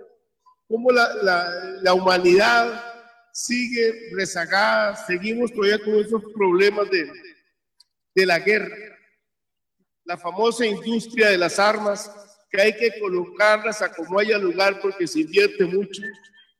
[0.68, 1.50] cómo la, la,
[1.82, 2.84] la humanidad
[3.32, 4.96] sigue rezagada?
[5.06, 7.10] Seguimos todavía con esos problemas de,
[8.14, 8.76] de la guerra
[10.06, 12.10] la famosa industria de las armas,
[12.50, 16.00] que hay que colocarlas a como haya lugar porque se invierte mucho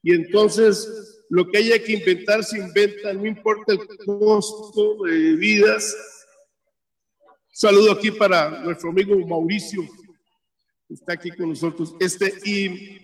[0.02, 5.97] y entonces lo que haya que inventar se inventa, no importa el costo de vidas.
[7.52, 9.82] Saludo aquí para nuestro amigo Mauricio,
[10.89, 11.95] está aquí con nosotros.
[12.01, 13.01] Este, y,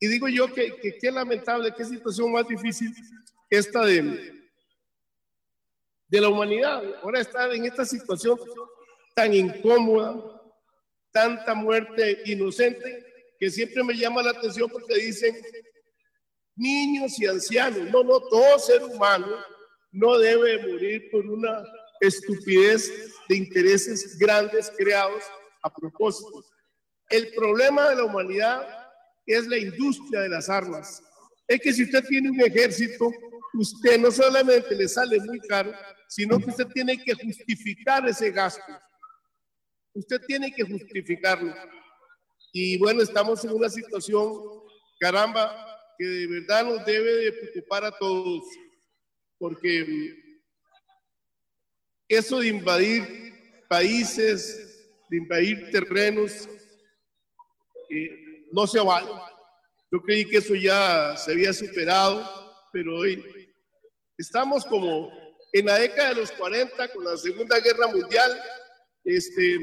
[0.00, 2.92] digo yo que que qué lamentable, qué situación más difícil
[3.48, 4.50] esta de,
[6.08, 6.82] de la humanidad.
[7.02, 8.38] Ahora estar en esta situación
[9.14, 10.42] tan incómoda,
[11.10, 13.06] tanta muerte inocente,
[13.38, 15.36] que siempre me llama la atención porque dicen
[16.56, 17.90] niños y ancianos.
[17.90, 19.36] No, no, todo ser humano
[19.90, 21.64] no debe morir por una
[22.00, 22.90] estupidez
[23.28, 25.22] de intereses grandes creados
[25.62, 26.44] a propósito.
[27.12, 28.66] El problema de la humanidad
[29.26, 31.02] es la industria de las armas.
[31.46, 33.12] Es que si usted tiene un ejército,
[33.52, 35.74] usted no solamente le sale muy caro,
[36.08, 38.72] sino que usted tiene que justificar ese gasto.
[39.92, 41.54] Usted tiene que justificarlo.
[42.50, 44.32] Y bueno, estamos en una situación,
[44.98, 45.54] caramba,
[45.98, 48.42] que de verdad nos debe de preocupar a todos,
[49.36, 50.16] porque
[52.08, 56.48] eso de invadir países, de invadir terrenos,
[58.52, 59.10] no se vale.
[59.90, 62.24] Yo creí que eso ya se había superado,
[62.72, 63.22] pero hoy
[64.16, 65.10] estamos como
[65.52, 68.42] en la década de los 40 con la Segunda Guerra Mundial,
[69.04, 69.58] este,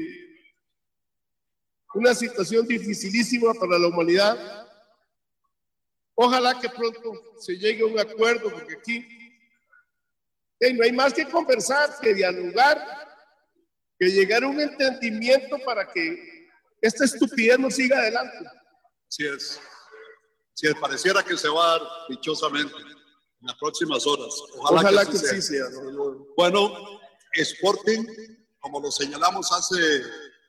[1.94, 4.68] una situación dificilísima para la humanidad.
[6.14, 9.04] Ojalá que pronto se llegue a un acuerdo, porque aquí
[10.74, 12.78] no hay más que conversar, que dialogar,
[13.98, 16.29] que llegar a un entendimiento para que
[16.80, 18.36] esta estupidez no siga adelante.
[19.08, 19.60] Si es,
[20.54, 24.34] si es, pareciera que se va a dar dichosamente en las próximas horas.
[24.56, 25.66] Ojalá, Ojalá que, que sí sea.
[25.66, 25.82] sea.
[25.82, 26.26] no, no.
[26.36, 27.00] Bueno,
[27.34, 28.04] Sporting,
[28.60, 30.02] como lo señalamos hace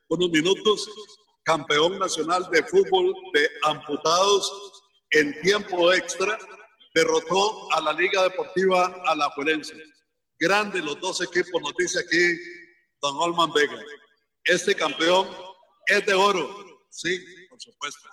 [0.09, 0.89] unos minutos,
[1.43, 6.37] campeón nacional de fútbol de amputados en tiempo extra,
[6.93, 9.75] derrotó a la Liga Deportiva Alajuelense.
[10.39, 12.39] Grande los dos equipos, nos dice aquí
[13.01, 13.79] Don Olman Vega.
[14.43, 15.27] Este campeón
[15.87, 16.49] es de oro,
[16.89, 18.09] sí, por supuesto.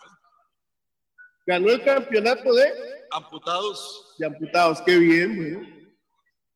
[1.47, 5.37] Ganó el campeonato de, Amputados, de amputados, qué bien.
[5.37, 5.79] bueno.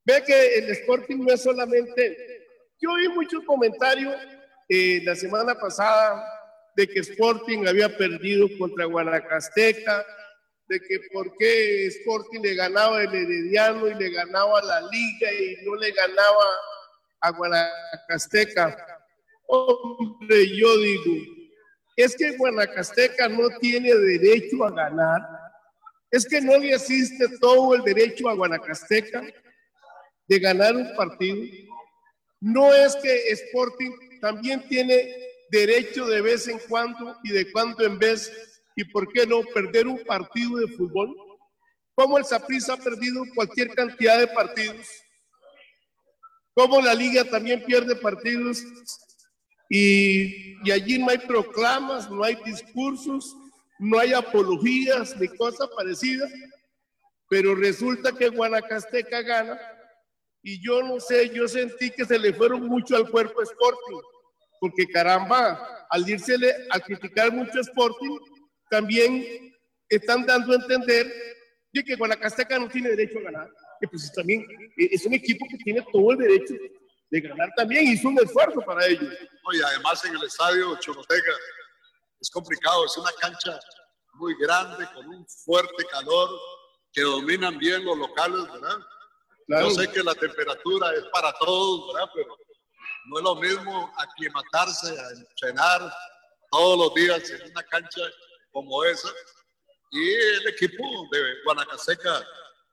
[0.05, 2.47] Ve que el Sporting no es solamente.
[2.81, 4.15] Yo vi muchos comentarios
[4.69, 6.25] eh, la semana pasada
[6.77, 10.05] de que Sporting había perdido contra Guanacasteca,
[10.69, 15.65] de que por qué Sporting le ganaba el Herediano y le ganaba la Liga y
[15.65, 16.45] no le ganaba
[17.21, 18.92] a Guanacasteca.
[19.55, 21.15] Hombre, yo digo,
[21.95, 25.21] es que Guanacasteca no tiene derecho a ganar
[26.13, 29.25] es que no le asiste todo el derecho a Guanacasteca
[30.29, 31.43] de ganar un partido.
[32.39, 35.11] No es que Sporting también tiene
[35.51, 38.31] derecho de vez en cuando y de cuando en vez,
[38.77, 41.17] y por qué no perder un partido de fútbol.
[41.95, 44.87] Como el Saprissa ha perdido cualquier cantidad de partidos,
[46.55, 48.63] como la liga también pierde partidos
[49.75, 53.35] y, y allí no hay proclamas, no hay discursos,
[53.79, 56.31] no hay apologías ni cosas parecidas,
[57.31, 59.59] pero resulta que Guanacasteca gana
[60.43, 64.01] y yo no sé, yo sentí que se le fueron mucho al cuerpo Sporting,
[64.61, 68.19] porque caramba, al irsele a criticar mucho Sporting,
[68.69, 69.55] también
[69.89, 71.11] están dando a entender
[71.73, 73.51] de que Guanacasteca no tiene derecho a ganar,
[73.81, 74.47] que pues también
[74.77, 76.55] es un equipo que tiene todo el derecho
[77.13, 79.07] de ganar también, hizo un esfuerzo para ello.
[79.53, 81.33] y además en el estadio Choroteca
[82.19, 83.61] es complicado, es una cancha
[84.15, 86.31] muy grande, con un fuerte calor,
[86.91, 88.79] que dominan bien los locales, ¿verdad?
[89.47, 92.11] Yo sé que la temperatura es para todos, ¿verdad?
[92.15, 92.39] Pero
[93.07, 95.93] no es lo mismo aclimatarse, a entrenar
[96.51, 98.03] todos los días en una cancha
[98.53, 99.11] como esa.
[99.91, 102.25] Y el equipo de Guanacaseca,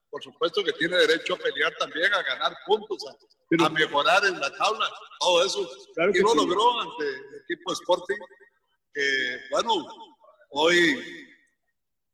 [0.10, 4.52] por supuesto que tiene derecho a pelear también, a ganar puntos, a, mejorar en la
[4.56, 5.70] tabla, todo eso.
[6.14, 8.18] y lo logró ante el equipo Sporting,
[8.94, 9.88] que bueno,
[10.50, 11.28] hoy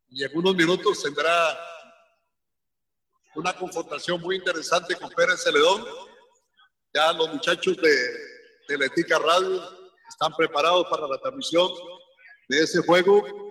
[0.09, 1.59] y en unos minutos tendrá
[3.35, 5.85] una confrontación muy interesante con Pérez Celedón.
[6.93, 7.95] Ya los muchachos de,
[8.69, 9.61] de Letica Radio
[10.07, 11.69] están preparados para la transmisión
[12.47, 13.44] de ese juego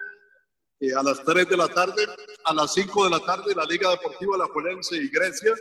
[0.93, 2.07] a las 3 de la tarde,
[2.45, 5.55] a las 5 de la tarde la Liga Deportiva La Juelense y Grecia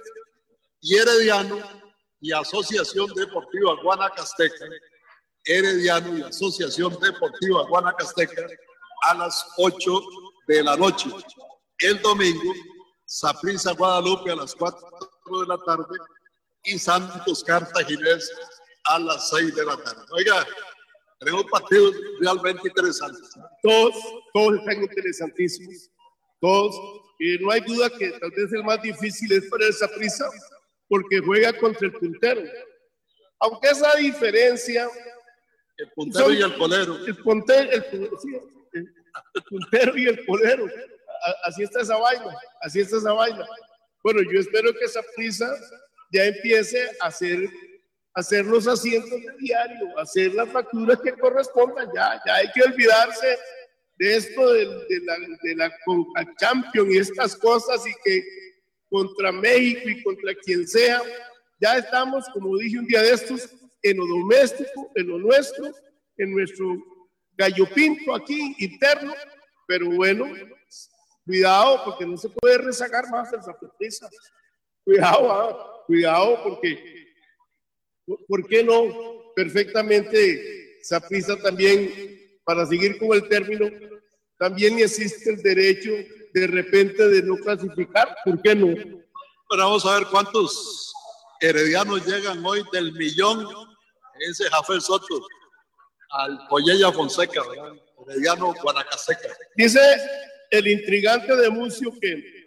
[0.81, 1.59] y Herediano
[2.19, 4.65] y Asociación Deportiva Guanacasteca,
[5.45, 8.47] Herediano y Asociación Deportiva Guanacasteca
[9.03, 10.01] a las 8
[10.47, 11.09] de la noche.
[11.79, 12.53] El domingo,
[13.05, 14.79] Saprissa Guadalupe a las 4
[15.41, 15.97] de la tarde
[16.63, 18.31] y Santos Cartaginés
[18.85, 20.01] a las 6 de la tarde.
[20.11, 20.45] Oiga,
[21.23, 23.29] tenemos partidos realmente interesantes.
[23.61, 23.95] Todos,
[24.33, 25.89] todos están interesantísimos.
[26.39, 26.75] Todos.
[27.19, 30.25] Y no hay duda que tal vez el más difícil es para el Saprissa
[30.87, 32.41] porque juega contra el puntero.
[33.39, 34.87] Aunque esa diferencia.
[35.77, 36.97] El puntero y el colero.
[37.05, 37.83] El, puntero, el,
[38.73, 40.65] el puntero y el polero.
[41.43, 43.45] Así está esa vaina, así está esa vaina.
[44.03, 45.55] Bueno, yo espero que esa prisa
[46.11, 47.49] ya empiece a hacer,
[48.13, 51.89] hacer los asientos de diario, hacer las facturas que correspondan.
[51.95, 53.37] Ya, ya hay que olvidarse
[53.97, 54.65] de esto de,
[55.03, 55.71] la, de la
[56.37, 58.23] Champions y estas cosas y que
[58.89, 61.01] contra México y contra quien sea,
[61.59, 63.49] ya estamos, como dije un día de estos,
[63.81, 65.71] en lo doméstico, en lo nuestro,
[66.17, 66.77] en nuestro
[67.35, 69.13] gallo pinto aquí interno,
[69.67, 70.27] pero bueno,
[71.25, 74.07] cuidado porque no se puede rezagar más el Zapotiza.
[74.83, 77.02] Cuidado, ah, cuidado porque,
[78.27, 79.33] ¿por qué no?
[79.35, 83.69] Perfectamente, Zaprisa también, para seguir con el término,
[84.37, 85.91] también existe el derecho
[86.33, 88.73] de repente de no clasificar, ¿por qué no?
[88.75, 90.91] Pero vamos a ver cuántos
[91.39, 93.47] heredianos llegan hoy del millón,
[94.19, 95.25] ese Jafel Soto
[96.09, 97.73] al Poyella Fonseca, ¿verdad?
[98.07, 99.29] Herediano Guanacaseca.
[99.55, 99.79] Dice
[100.51, 102.42] el intrigante de Mucio que,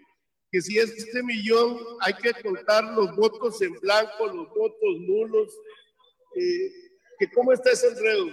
[0.51, 5.52] que si es este millón hay que contar los votos en blanco, los votos nulos,
[6.36, 6.73] eh,
[7.18, 8.28] que cómo está ese enredo.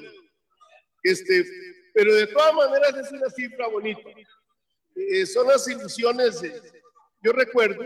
[1.03, 1.45] Este,
[1.93, 4.09] pero de todas maneras es una cifra bonita.
[4.95, 6.41] Eh, son las ilusiones.
[7.23, 7.83] yo recuerdo,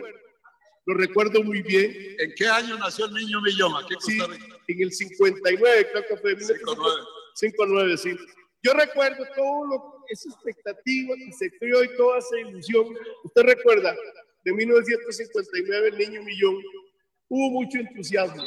[0.86, 2.16] lo recuerdo muy bien.
[2.20, 3.74] ¿En qué año nació el niño millón?
[3.76, 4.20] Aquí sí,
[4.68, 6.40] en el 59, creo que fue.
[6.40, 7.18] 59.
[7.40, 8.18] 5-9, sí.
[8.64, 12.86] Yo recuerdo todo lo, esa expectativa que se creó y toda esa ilusión.
[13.24, 13.96] Usted recuerda,
[14.44, 16.56] de 1959, el niño millón,
[17.30, 18.44] hubo mucho entusiasmo.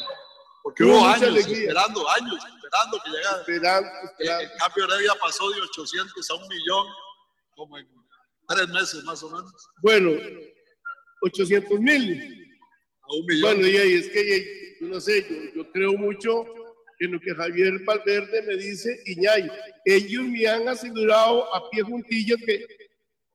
[0.62, 3.40] Porque hubo, años esperando, años esperando que llegara.
[3.40, 4.42] Esperando, esperando.
[4.42, 6.86] El, cambio Heredia pasó de 800 a un millón,
[7.54, 7.88] como en
[8.46, 9.52] tres meses más o menos.
[9.82, 10.10] Bueno,
[11.22, 12.58] 800 mil.
[13.02, 13.42] A un millón.
[13.42, 16.44] Bueno, y, es que no sé, yo, yo creo mucho
[17.00, 19.50] en lo que Javier Valverde me dice, Iñay,
[19.86, 22.66] ellos me han asegurado a pie juntillas que,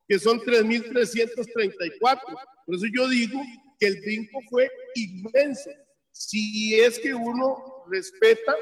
[0.08, 2.20] que son 3.334.
[2.64, 3.40] Por eso yo digo
[3.78, 5.70] que el brinco fue inmenso.
[6.12, 8.54] Si es que uno respeta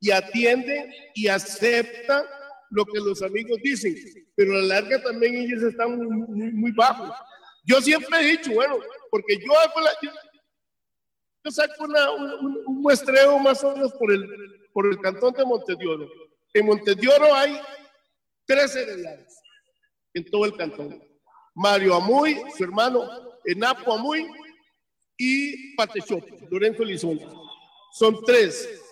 [0.00, 2.24] y atiende y acepta
[2.70, 3.96] lo que los amigos dicen,
[4.36, 7.10] pero a la larga también ellos están muy, muy, bajos.
[7.64, 8.78] Yo siempre he dicho, bueno,
[9.10, 9.90] porque yo hago la,
[11.44, 16.08] yo saco un, muestreo más o menos por el, por el cantón de Montedioro.
[16.52, 17.60] En Montedioro hay
[18.46, 19.32] tres heredianos
[20.14, 21.02] en todo el cantón.
[21.54, 23.08] Mario Amuy, su hermano
[23.44, 24.28] Enapo Amuy
[25.16, 27.50] y Patechopo, Lorenzo Lizondo.
[27.92, 28.82] Son tres.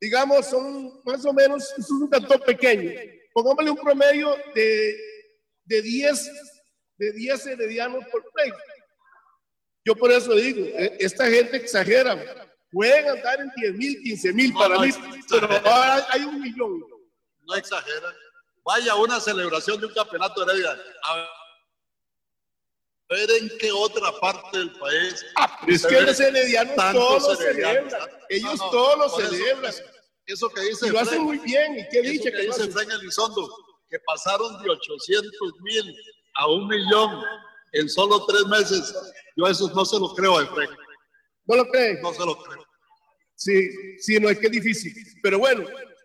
[0.00, 2.90] Digamos, son más o menos, es un tanto pequeño.
[3.32, 4.96] Pongámosle un promedio de,
[5.64, 6.30] de 10
[7.00, 8.52] de 10 heredianos por play.
[9.90, 12.16] Yo por eso digo, eh, esta gente exagera.
[12.70, 14.90] Pueden andar en 10 mil, 15 mil para mí,
[15.28, 16.80] pero ahora hay un millón.
[17.40, 18.14] No exageran.
[18.62, 20.78] Vaya una celebración de un campeonato de Heredia.
[21.02, 21.28] A
[23.08, 25.26] ver en qué otra parte del país.
[25.34, 28.10] Ah, es que los heredianos todos lo celebran.
[28.28, 29.74] Ellos todos lo celebran.
[30.26, 30.86] Eso, que dice.
[30.86, 31.80] Y lo hacen muy bien.
[31.80, 32.30] ¿Y qué dice?
[32.30, 33.52] Que, que dice Frank Elizondo,
[33.88, 35.96] que pasaron de 800 mil
[36.36, 37.24] a un millón
[37.72, 38.94] en solo tres meses.
[39.40, 40.70] Yo eso no se lo creo, Efraín.
[41.46, 42.00] ¿No lo creen?
[42.02, 42.64] No se lo creo.
[43.34, 44.92] Sí, sí, no es que es difícil.
[45.22, 45.64] Pero bueno,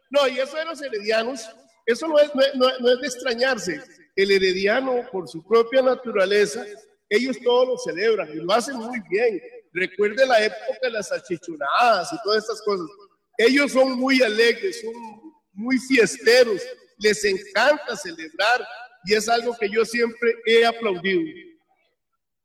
[0.09, 1.49] no, y eso de los heredianos,
[1.85, 3.81] eso no es, no, no es de extrañarse.
[4.15, 6.65] El herediano, por su propia naturaleza,
[7.09, 9.41] ellos todos lo celebran y lo hacen muy bien.
[9.73, 12.87] Recuerde la época de las achichunadas y todas estas cosas.
[13.37, 14.93] Ellos son muy alegres, son
[15.51, 16.61] muy fiesteros,
[16.97, 18.65] les encanta celebrar
[19.03, 21.21] y es algo que yo siempre he aplaudido.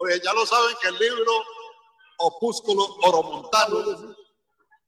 [0.02, 1.32] Oye, ya lo saben que el libro
[2.18, 4.14] Opúsculo Oromontano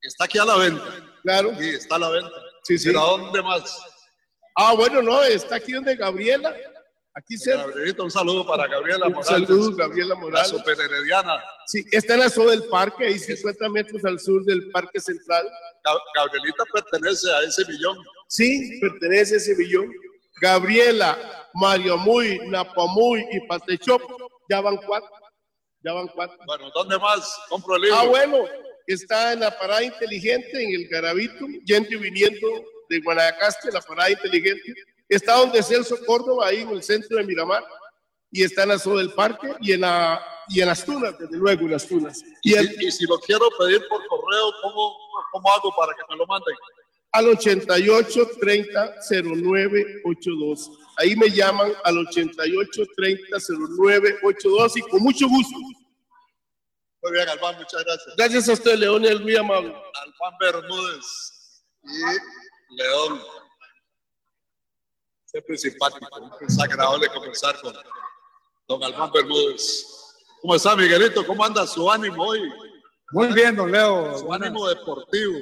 [0.01, 0.85] está aquí a la venta.
[1.23, 1.55] Claro.
[1.59, 2.37] Sí, está a la venta.
[2.63, 2.89] Sí, sí.
[2.89, 3.79] ¿Pero a dónde más?
[4.57, 6.55] Ah, bueno, no, está aquí donde Gabriela.
[7.15, 7.55] Aquí se.
[7.55, 9.29] un saludo para Gabriela Morales.
[9.29, 10.51] Un saludo, Gabriela Morales.
[10.51, 11.45] La superherediana.
[11.67, 15.47] Sí, está en la zona del parque, ahí 50 metros al sur del Parque Central.
[16.15, 17.99] Gabrielita pertenece a ese millón.
[18.29, 19.93] Sí, pertenece a ese millón.
[20.41, 24.03] Gabriela, Mario Muy, Napamuy y Patechop,
[24.53, 25.11] ya van cuatro.
[25.83, 26.39] Ya van cuatro.
[26.47, 27.97] Bueno, ¿dónde más compro el libro?
[27.97, 28.45] Ah, bueno,
[28.87, 32.49] está en la parada inteligente, en el Garabito, yendo y viniendo
[32.91, 34.75] de Guanacaste, la parada inteligente.
[35.09, 37.65] Está donde Celso Córdoba, ahí en el centro de Miramar,
[38.31, 41.37] y está en la zona del parque y en, la, y en las tunas, desde
[41.37, 42.23] luego, en las tunas.
[42.43, 44.97] Y, y, si, lo quiero pedir por correo, ¿cómo,
[45.33, 46.55] ¿cómo hago para que me lo manden?
[47.13, 50.71] Al 88 30 09 82.
[50.99, 53.37] Ahí me llaman al 88 30
[53.79, 55.57] 09 82 y con mucho gusto.
[57.03, 58.17] Muy bien, Albán, muchas gracias.
[58.17, 59.75] Gracias a usted, León, y el muy amable.
[59.75, 63.21] Albán Bermúdez y León.
[65.25, 66.07] Siempre simpático,
[66.47, 67.75] es agradable conversar con
[68.69, 69.85] don Albán Bermúdez.
[70.43, 71.27] ¿Cómo está, Miguelito?
[71.27, 72.53] ¿Cómo anda su ánimo hoy?
[73.13, 74.19] Muy bien, don Leo.
[74.19, 75.39] Su ánimo deportivo.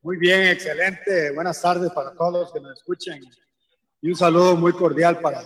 [0.00, 1.30] Muy bien, excelente.
[1.32, 3.22] Buenas tardes para todos los que nos escuchen.
[4.02, 5.42] Y un saludo muy cordial para,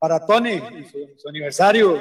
[0.00, 1.96] para Tony y su, aniversario.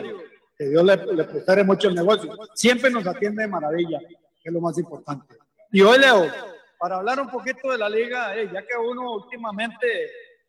[0.57, 2.35] Que Dios le, le prospere mucho el negocio.
[2.55, 5.37] Siempre nos atiende de maravilla, que es lo más importante.
[5.71, 6.31] Y hoy, Leo,
[6.79, 9.87] para hablar un poquito de la liga, eh, ya que uno últimamente,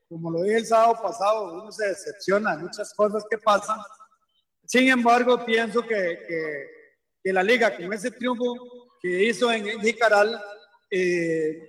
[0.09, 3.79] como lo dije el sábado pasado, uno se decepciona de muchas cosas que pasan.
[4.65, 6.67] Sin embargo, pienso que, que,
[7.23, 8.55] que la liga, con ese triunfo
[9.03, 10.43] que hizo en Jicaral,
[10.91, 11.69] eh,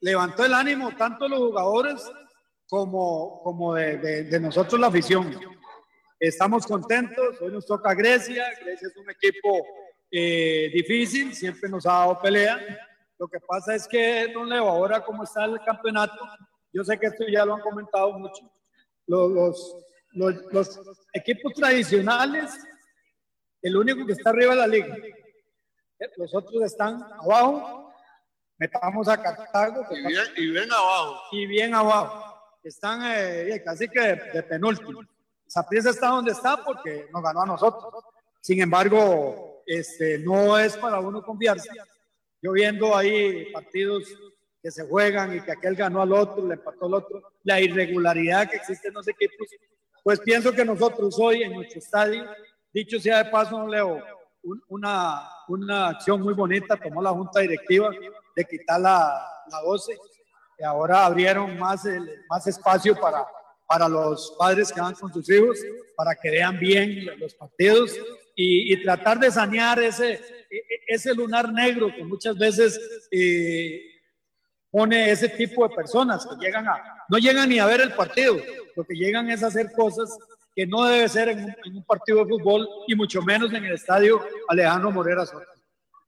[0.00, 2.02] levantó el ánimo tanto los jugadores
[2.68, 5.38] como, como de, de, nosotros la afición.
[6.18, 9.66] Estamos contentos, hoy nos toca Grecia, Grecia es un equipo
[10.10, 12.58] eh, difícil, siempre nos ha dado pelea.
[13.18, 16.18] Lo que pasa es que, don Leo, ahora como está el campeonato,
[16.72, 18.50] yo sé que esto ya lo han comentado mucho,
[19.06, 19.76] los,
[20.12, 20.80] los, los,
[21.12, 22.50] equipos tradicionales,
[23.62, 24.96] el único que está arriba de la liga,
[26.16, 27.86] los otros están abajo
[28.58, 29.86] metamos a Cartago.
[29.90, 31.22] Y bien, y bien abajo.
[31.32, 32.25] Y bien abajo.
[32.66, 35.00] Están eh, casi que de, penúltimo.
[35.46, 38.04] Saprissa está donde está porque nos ganó a nosotros.
[38.40, 41.68] Sin embargo, este, no es para uno confiarse.
[42.42, 44.02] Yo viendo ahí partidos
[44.60, 48.50] que se juegan y que aquel ganó al otro, le empató al otro, la irregularidad
[48.50, 49.46] que existe en los equipos,
[50.02, 52.24] pues pienso que nosotros hoy en nuestro estadio,
[52.72, 54.02] dicho sea de paso, Leo,
[54.68, 57.90] una, una acción muy bonita tomó la junta directiva
[58.34, 60.15] de quitar la, la 12 y
[60.64, 63.26] ahora abrieron más, el, más espacio para,
[63.66, 65.58] para los padres que van con sus hijos,
[65.96, 67.94] para que vean bien los partidos
[68.34, 72.80] y, y tratar de sanear ese, e, e, ese lunar negro que muchas veces
[73.10, 73.80] eh,
[74.70, 78.36] pone ese tipo de personas que llegan a, no llegan ni a ver el partido,
[78.74, 80.16] lo que llegan es a hacer cosas
[80.54, 83.64] que no debe ser en un, en un partido de fútbol y mucho menos en
[83.64, 85.44] el estadio Alejandro Morera Soto.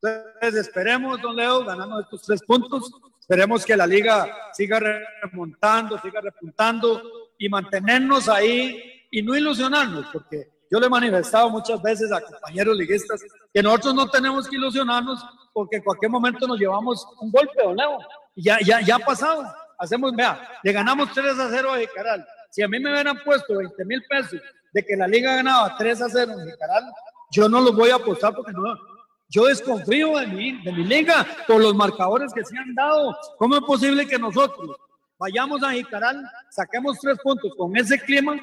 [0.01, 2.91] Entonces esperemos, don Leo, ganando estos tres puntos.
[3.29, 4.79] Esperemos que la liga siga
[5.21, 6.99] remontando, siga repuntando
[7.37, 12.75] y mantenernos ahí y no ilusionarnos, porque yo le he manifestado muchas veces a compañeros
[12.75, 13.21] liguistas
[13.53, 15.23] que nosotros no tenemos que ilusionarnos
[15.53, 17.99] porque en cualquier momento nos llevamos un golpe, don Leo.
[18.33, 19.43] Y ya, ya, ya ha pasado.
[19.77, 22.25] Hacemos, vea, le ganamos 3 a 0 a Caral.
[22.49, 24.41] Si a mí me hubieran puesto 20 mil pesos
[24.73, 26.83] de que la liga ganaba 3 a 0 en Jicaral,
[27.29, 28.75] yo no los voy a apostar porque no,
[29.29, 33.15] yo desconfío de mi, de mi liga por los marcadores que se han dado.
[33.37, 34.75] ¿Cómo es posible que nosotros
[35.19, 38.39] vayamos a Jicaral, saquemos tres puntos con ese clima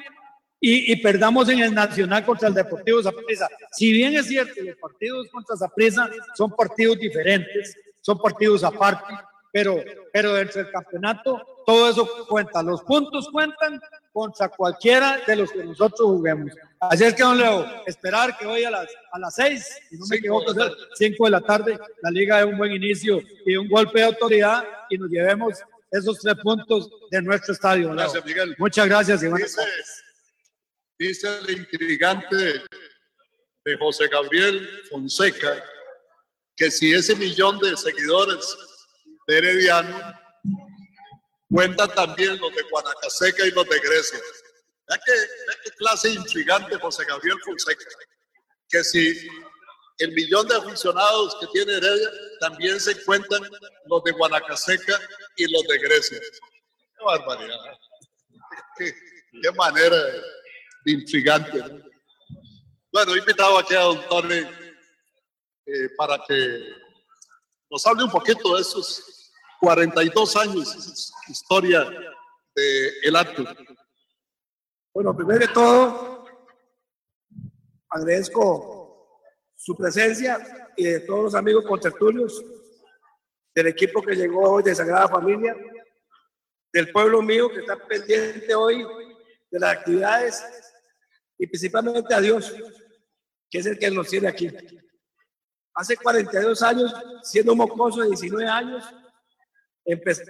[0.59, 3.49] y, perdamos en el Nacional contra el Deportivo Zaprisa?
[3.73, 9.13] Si bien es cierto, los partidos contra Zaprisa son partidos diferentes, son partidos aparte,
[9.51, 9.75] pero,
[10.13, 12.63] pero dentro del campeonato todo eso cuenta.
[12.63, 13.81] Los puntos cuentan
[14.17, 16.51] contra cualquiera de los que nosotros juguemos.
[16.79, 20.07] Así es que, don Leo, esperar que hoy a las, a las seis, y no
[20.07, 23.69] me equivoco, ser cinco de la tarde, la liga dé un buen inicio y un
[23.69, 25.59] golpe de autoridad y nos llevemos
[25.91, 27.93] esos tres puntos de nuestro estadio.
[27.93, 28.55] Gracias, Miguel.
[28.57, 29.61] Muchas gracias y dice,
[30.97, 32.63] dice el intrigante
[33.65, 35.63] de José Gabriel Fonseca
[36.55, 38.57] que si ese millón de seguidores
[39.27, 40.16] de Herediano
[41.49, 44.19] cuenta también los de Guanacaseca y los de Grecia.
[44.87, 47.85] Vea qué, clase intrigante José Gabriel Fonseca,
[48.69, 49.27] que si
[49.99, 52.09] el millón de aficionados que tiene Heredia
[52.39, 53.41] también se cuentan
[53.85, 54.99] los de Guanacaseca
[55.35, 56.19] y los de Grecia.
[56.19, 57.57] Qué barbaridad.
[58.77, 58.93] Qué,
[59.55, 59.97] manera
[60.85, 61.63] de intrigante.
[62.91, 64.35] Bueno, he invitado aquí a don Tony
[65.65, 66.73] eh, para que
[67.69, 69.16] nos hable un poquito de esos
[69.59, 71.83] 42 años, historia
[72.55, 73.43] de el acto.
[74.93, 76.25] Bueno, primero de todo,
[77.89, 79.21] agradezco
[79.55, 82.43] su presencia y de todos los amigos contertulios,
[83.53, 85.55] del equipo que llegó hoy de Sagrada Familia,
[86.71, 88.85] del pueblo mío que está pendiente hoy
[89.49, 90.45] de las actividades
[91.39, 92.53] y principalmente a Dios,
[93.49, 94.51] que es el que nos tiene aquí.
[95.73, 96.93] Hace 42 años,
[97.23, 98.83] siendo un mocoso de 19 años,
[99.87, 100.23] empecé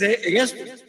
[0.00, 0.84] en esto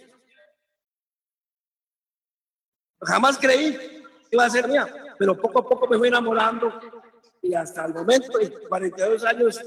[3.01, 6.79] Jamás creí que iba a ser mía, pero poco a poco me fui enamorando
[7.41, 8.37] y hasta el momento,
[8.67, 9.59] 42 años,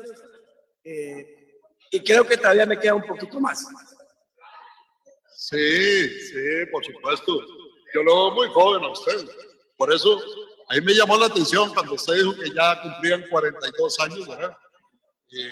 [0.85, 3.67] eh, y creo que todavía me queda un poquito más.
[5.35, 7.41] Sí, sí, por supuesto.
[7.95, 9.29] Yo lo veo muy joven a usted.
[9.77, 10.21] Por eso,
[10.69, 14.57] ahí me llamó la atención cuando usted dijo que ya cumplían 42 años, ¿verdad?
[15.29, 15.49] Y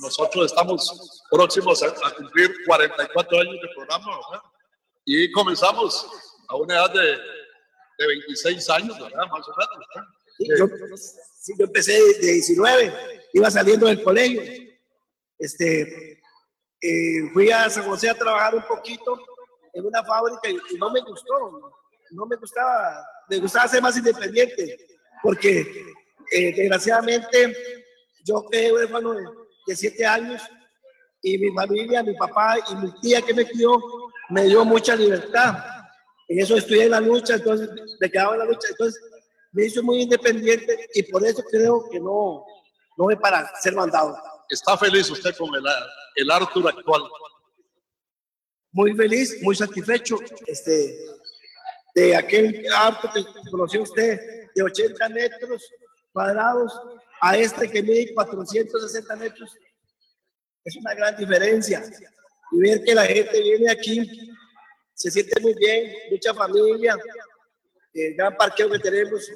[0.00, 4.44] nosotros estamos próximos a, a cumplir 44 años de programa, ¿verdad?
[5.04, 6.06] Y comenzamos
[6.48, 7.18] a una edad de,
[7.98, 9.26] de 26 años, ¿verdad?
[9.30, 10.10] Más o menos.
[10.58, 10.66] Yo,
[11.40, 12.92] sí, yo empecé de 19,
[13.32, 14.42] iba saliendo del colegio.
[15.38, 16.20] Este,
[16.80, 19.18] eh, fui a San José a trabajar un poquito
[19.72, 21.72] en una fábrica y, no me gustó,
[22.10, 24.78] no me gustaba, me gustaba ser más independiente,
[25.22, 25.60] porque
[26.32, 27.56] eh, desgraciadamente
[28.24, 29.24] yo quedé huérfano de,
[29.66, 30.42] de siete años
[31.22, 33.80] y mi familia, mi papá y mi tía que me crió
[34.28, 35.56] me dio mucha libertad
[36.28, 37.70] en eso estudié en la lucha, entonces
[38.00, 39.00] me quedaba en la lucha, entonces
[39.52, 42.44] me hizo muy independiente y por eso creo que no,
[42.96, 44.16] no es para ser mandado.
[44.48, 45.64] ¿Está feliz usted con el,
[46.16, 47.02] el Arthur actual?
[48.72, 50.98] Muy feliz, muy satisfecho este,
[51.94, 54.20] de aquel Arthur que conoció usted
[54.54, 55.64] de 80 metros
[56.12, 56.72] cuadrados
[57.20, 59.56] a este que mide 460 metros.
[60.64, 61.82] Es una gran diferencia.
[62.52, 64.30] Y ver que la gente viene aquí
[64.94, 66.96] se siente muy bien, mucha familia,
[67.92, 69.30] el gran parqueo que tenemos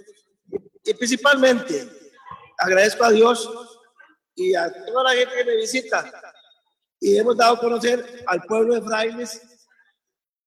[0.85, 1.89] y principalmente
[2.59, 3.51] agradezco a Dios
[4.35, 6.11] y a toda la gente que me visita
[6.99, 9.41] y hemos dado a conocer al pueblo de Frailes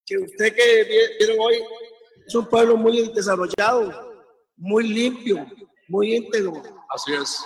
[0.06, 1.64] que usted que vieron hoy
[2.26, 5.46] es un pueblo muy desarrollado, muy limpio,
[5.94, 6.54] muy íntegro.
[6.90, 7.46] Así es,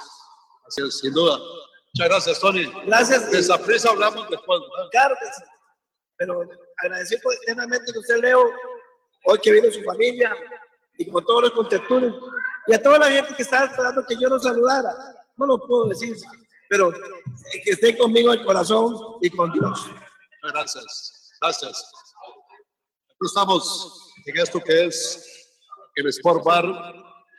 [0.66, 1.38] así es, sin duda.
[1.38, 2.66] Muchas gracias, Tony.
[2.86, 3.30] Gracias.
[3.30, 4.60] De esa prisa hablamos después.
[4.92, 5.44] Claro que sí.
[6.18, 6.42] Pero
[6.82, 8.50] agradecido eternamente que usted, Leo,
[9.26, 10.36] hoy que viene su familia
[10.98, 12.16] y con todos los contertulios
[12.68, 14.92] y a toda la gente que está esperando que yo los saludara.
[15.36, 16.16] No lo puedo decir,
[16.70, 19.88] pero que esté conmigo el corazón y con Dios.
[20.42, 21.92] Gracias, gracias.
[23.22, 25.52] Estamos en esto que es
[25.96, 26.66] el Sport Bar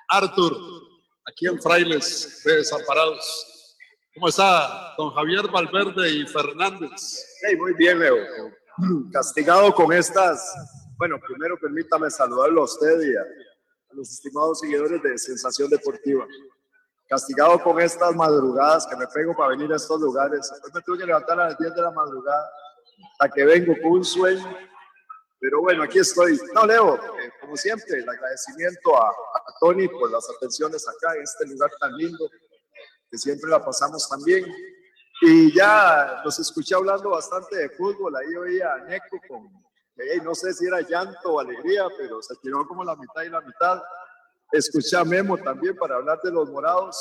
[0.09, 0.57] Arthur,
[1.29, 3.77] aquí en Frailes de Desamparados.
[4.15, 7.27] ¿Cómo está don Javier Valverde y Fernández?
[7.57, 8.17] muy bien, Leo
[9.13, 10.55] castigado con estas,
[10.97, 13.25] bueno, primero permítame saludarlo a usted y a,
[13.93, 16.27] los estimados seguidores de Sensación Deportiva.
[17.09, 20.53] Castigado con estas madrugadas que me pego para venir a estos lugares.
[20.63, 22.51] Hoy me tuve que levantar a las 10 de la madrugada
[23.13, 24.47] hasta que vengo con un sueño.
[25.41, 26.39] Pero bueno, aquí estoy.
[26.53, 31.23] No, Leo, eh, como siempre, el agradecimiento a, a Tony por las atenciones acá en
[31.23, 32.29] este lugar tan lindo,
[33.11, 34.45] que siempre la pasamos tan bien.
[35.21, 39.49] Y ya los escuché hablando bastante de fútbol, ahí oía a Neco con
[40.23, 43.41] no sé si era llanto o alegría, pero se tiró como la mitad y la
[43.41, 43.83] mitad.
[44.53, 46.97] Escuché a Memo también para hablar de los morados.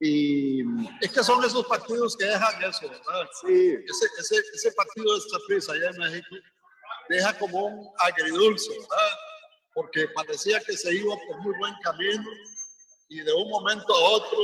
[0.00, 0.62] Y
[1.00, 3.28] es que son esos partidos que dejan eso, ¿verdad?
[3.42, 3.74] Sí.
[3.74, 6.36] Ese, ese, ese partido de esta prisa allá en México
[7.16, 9.12] deja como un agridulce, ¿verdad?
[9.74, 12.28] Porque parecía que se iba por muy buen camino
[13.08, 14.38] y de un momento a otro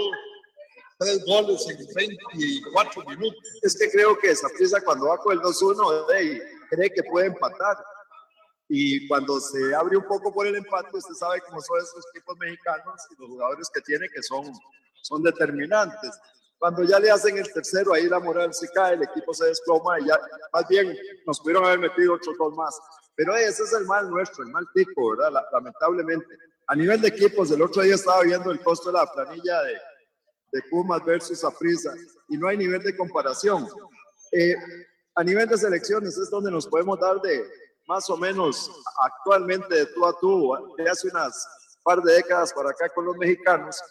[0.98, 3.40] tres goles en 24 minutos.
[3.62, 6.06] Es que creo que esa prisa cuando va con el 2-1,
[6.70, 7.76] cree que puede empatar.
[8.68, 12.36] Y cuando se abre un poco por el empate, usted sabe cómo son esos equipos
[12.38, 14.52] mexicanos y los jugadores que tiene que son,
[15.02, 16.10] son determinantes.
[16.58, 20.00] Cuando ya le hacen el tercero, ahí la moral se cae, el equipo se desploma
[20.00, 20.18] y ya,
[20.52, 22.78] más bien, nos pudieron haber metido ocho dos más.
[23.14, 25.42] Pero ese es el mal nuestro, el mal tipo, ¿verdad?
[25.52, 26.26] lamentablemente.
[26.66, 29.74] A nivel de equipos, el otro día estaba viendo el costo de la planilla de,
[30.52, 31.94] de Pumas versus Aprisa
[32.28, 33.66] y no hay nivel de comparación.
[34.32, 34.54] Eh,
[35.14, 37.44] a nivel de selecciones es donde nos podemos dar de,
[37.86, 38.70] más o menos
[39.00, 41.46] actualmente de tú a tú, de hace unas
[41.82, 43.82] par de décadas para acá con los mexicanos,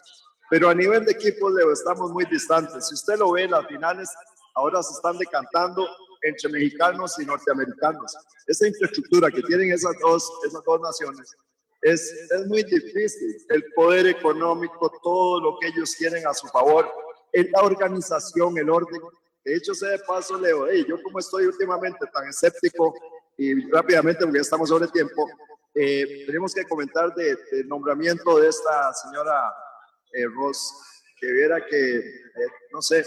[0.50, 2.88] pero a nivel de equipos estamos muy distantes.
[2.88, 4.08] Si usted lo ve, las finales
[4.54, 5.86] ahora se están decantando
[6.22, 8.16] entre mexicanos y norteamericanos.
[8.46, 11.36] Esa infraestructura que tienen esas dos, esas dos naciones
[11.82, 13.36] es, es muy difícil.
[13.48, 16.90] El poder económico, todo lo que ellos tienen a su favor,
[17.32, 19.00] la organización, el orden.
[19.44, 22.94] De hecho, sé de paso, Leo, hey, yo como estoy últimamente tan escéptico
[23.36, 25.28] y rápidamente, porque ya estamos sobre tiempo,
[25.74, 29.54] eh, tenemos que comentar del de nombramiento de esta señora
[30.12, 30.72] eh, Ross,
[31.20, 33.04] que viera que, eh, no sé,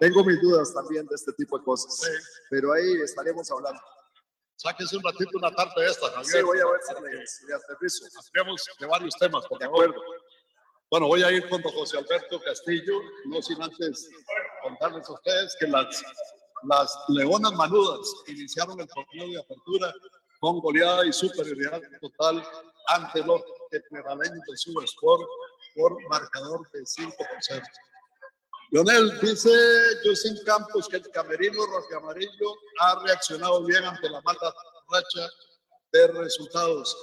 [0.00, 2.00] tengo mis dudas también de este tipo de cosas,
[2.50, 3.80] pero ahí estaremos hablando.
[4.56, 6.24] Sáquese un ratito una tarde de esta, Javier.
[6.26, 6.80] Sí, voy a ver
[7.26, 8.04] si le, aterrizo.
[8.28, 9.94] Hablemos de varios temas, por favor.
[10.90, 14.08] Bueno, voy a ir con don José Alberto Castillo, no sin antes
[14.62, 16.02] contarles a ustedes que las
[16.64, 19.92] las Leonas Manudas iniciaron el torneo de apertura
[20.40, 22.46] con goleada y superioridad total
[22.88, 25.28] ante los esmeraldeños de Subesport
[25.76, 27.62] por marcador de 5 por 0.
[28.72, 29.50] Lionel dice
[30.02, 34.54] Justin Campos que el camerino rojo amarillo ha reaccionado bien ante la mala
[34.90, 35.28] racha
[35.92, 36.96] de resultados.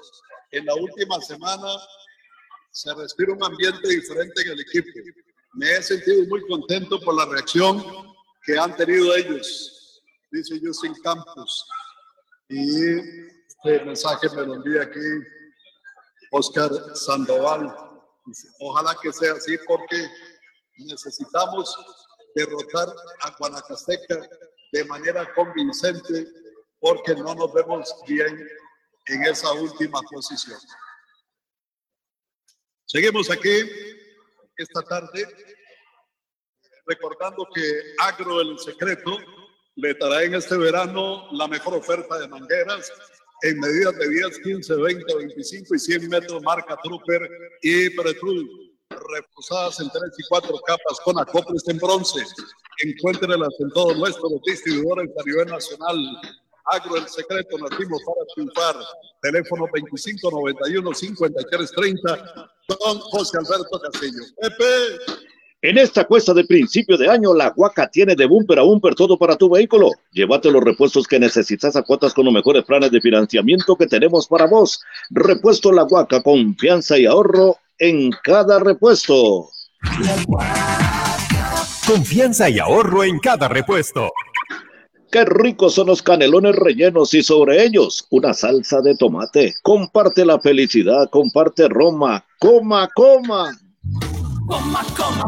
[0.52, 1.70] En la última semana
[2.72, 4.90] se respira un ambiente diferente en el equipo.
[5.54, 7.82] Me he sentido muy contento por la reacción
[8.44, 10.02] que han tenido ellos,
[10.32, 11.66] dice Justin Campos.
[12.50, 13.00] Y
[13.48, 15.00] este mensaje me lo envía aquí
[16.32, 17.74] Oscar Sandoval.
[18.60, 20.08] Ojalá que sea así porque
[20.78, 21.76] necesitamos
[22.36, 22.88] derrotar
[23.22, 24.28] a Guanacasteca
[24.72, 26.28] de manera convincente
[26.80, 28.48] porque no nos vemos bien
[29.08, 30.60] en esa última posición.
[32.86, 33.70] Seguimos aquí
[34.58, 35.28] esta tarde
[36.86, 39.18] recordando que Agro El Secreto
[39.76, 42.92] le dará en este verano la mejor oferta de mangueras
[43.44, 47.30] en medidas de 10, 15, 20, 25 y 100 metros marca Trooper
[47.62, 48.50] y Pretrul,
[48.90, 52.24] reforzadas en 3 y 4 capas con acoples en bronce.
[52.84, 55.98] Encuéntrelas en todos nuestros distribuidores a nivel nacional.
[56.66, 58.78] Agro El Secreto, nacimos para triunfar.
[59.22, 64.24] Teléfono 2591-5330, don José Alberto Castillo.
[64.42, 65.00] Pepe.
[65.64, 69.18] En esta cuesta de principio de año, la Huaca tiene de bumper a bumper todo
[69.18, 69.92] para tu vehículo.
[70.12, 74.28] Llévate los repuestos que necesitas a cuotas con los mejores planes de financiamiento que tenemos
[74.28, 74.82] para vos.
[75.10, 79.48] Repuesto La Huaca, confianza y ahorro en cada repuesto.
[81.88, 84.12] Confianza y ahorro en cada repuesto.
[85.10, 89.54] Qué ricos son los canelones rellenos y sobre ellos una salsa de tomate.
[89.62, 92.26] Comparte la felicidad, comparte Roma.
[92.38, 93.58] Coma, coma.
[94.48, 95.24] Coma, coma.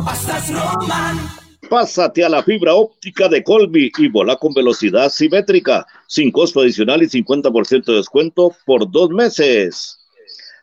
[1.70, 7.02] Pásate a la fibra óptica de Colby y vola con velocidad simétrica, sin costo adicional
[7.02, 10.00] y 50% de descuento por dos meses.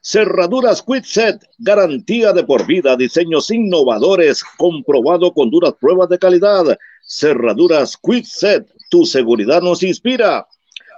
[0.02, 6.78] Cerraduras Quitset, garantía de por vida, diseños innovadores, comprobado con duras pruebas de calidad.
[7.06, 10.46] Cerraduras Quitset, tu seguridad nos inspira.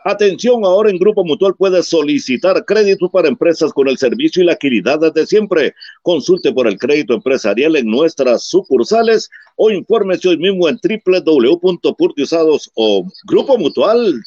[0.07, 4.53] Atención, ahora en Grupo Mutual puedes solicitar crédito para empresas con el servicio y la
[4.53, 5.75] agilidad de siempre.
[6.03, 13.07] Consulte por el crédito empresarial en nuestras sucursales o infórmese hoy mismo en www.purtiusados o
[13.27, 14.21] Grupo Mutual,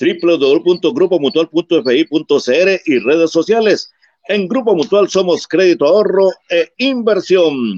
[0.00, 3.92] www.grupomutual.fi.cr y redes sociales.
[4.28, 7.76] En Grupo Mutual somos crédito, ahorro e inversión.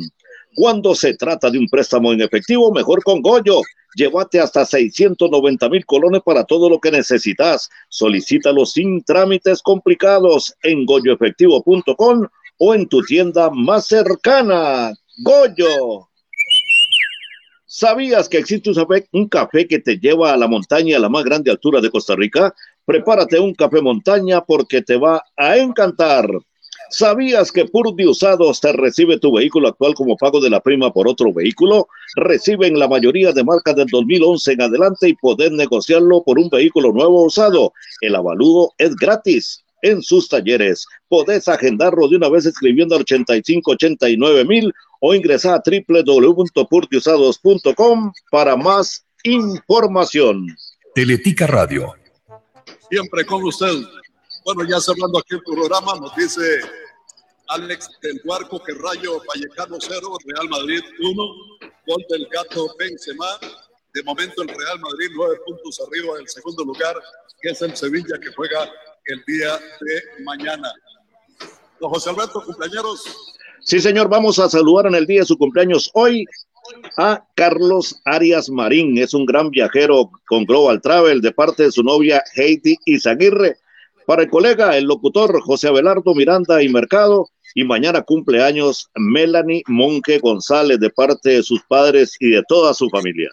[0.54, 3.60] Cuando se trata de un préstamo en efectivo, mejor con Goyo.
[3.94, 7.70] Llévate hasta 690 mil colones para todo lo que necesitas.
[7.88, 12.26] Solicítalo sin trámites complicados en goyoefectivo.com
[12.58, 14.92] o en tu tienda más cercana.
[15.24, 16.08] Goyo.
[17.66, 21.08] ¿Sabías que existe un café, un café que te lleva a la montaña a la
[21.08, 22.54] más grande altura de Costa Rica?
[22.84, 26.28] Prepárate un café montaña porque te va a encantar.
[26.96, 31.08] ¿Sabías que Purdy Usados te recibe tu vehículo actual como pago de la prima por
[31.08, 31.88] otro vehículo?
[32.14, 36.92] Reciben la mayoría de marcas del 2011 en adelante y poder negociarlo por un vehículo
[36.92, 37.72] nuevo usado.
[38.00, 40.86] El avalúo es gratis en sus talleres.
[41.08, 49.04] Podés agendarlo de una vez escribiendo al 8589 mil o ingresar a www.purdiusados.com para más
[49.24, 50.46] información.
[50.94, 51.92] Teletica Radio.
[52.88, 53.82] Siempre con usted.
[54.44, 56.60] Bueno, ya cerrando aquí el programa, nos dice
[57.48, 61.24] Alex del Duarco que Rayo Vallecano 0, Real Madrid 1,
[61.86, 63.26] gol del gato Benzema.
[63.92, 66.96] De momento el Real Madrid nueve puntos arriba del segundo lugar,
[67.40, 68.68] que es el Sevilla que juega
[69.06, 70.72] el día de mañana.
[71.80, 73.04] Don José Alberto, cumpleaños.
[73.60, 76.26] Sí, señor, vamos a saludar en el día de su cumpleaños hoy
[76.96, 78.98] a Carlos Arias Marín.
[78.98, 83.58] Es un gran viajero con Global Travel de parte de su novia Heidi Izaguirre.
[84.06, 87.28] Para el colega, el locutor José Abelardo Miranda y Mercado.
[87.54, 92.88] Y mañana cumpleaños Melanie Monque González de parte de sus padres y de toda su
[92.90, 93.30] familia.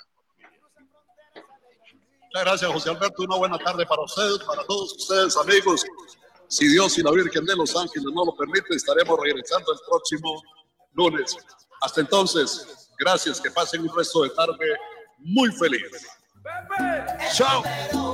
[2.34, 3.23] Muchas gracias, José Alberto.
[3.23, 5.84] Una buena tarde para ustedes, para todos ustedes, amigos.
[6.48, 10.41] Si Dios y la Virgen de los Ángeles no lo permite, estaremos regresando el próximo
[10.93, 11.35] lunes.
[11.81, 14.76] Hasta entonces, gracias, que pasen un resto de tarde
[15.18, 15.81] muy feliz.
[17.34, 18.11] Chao.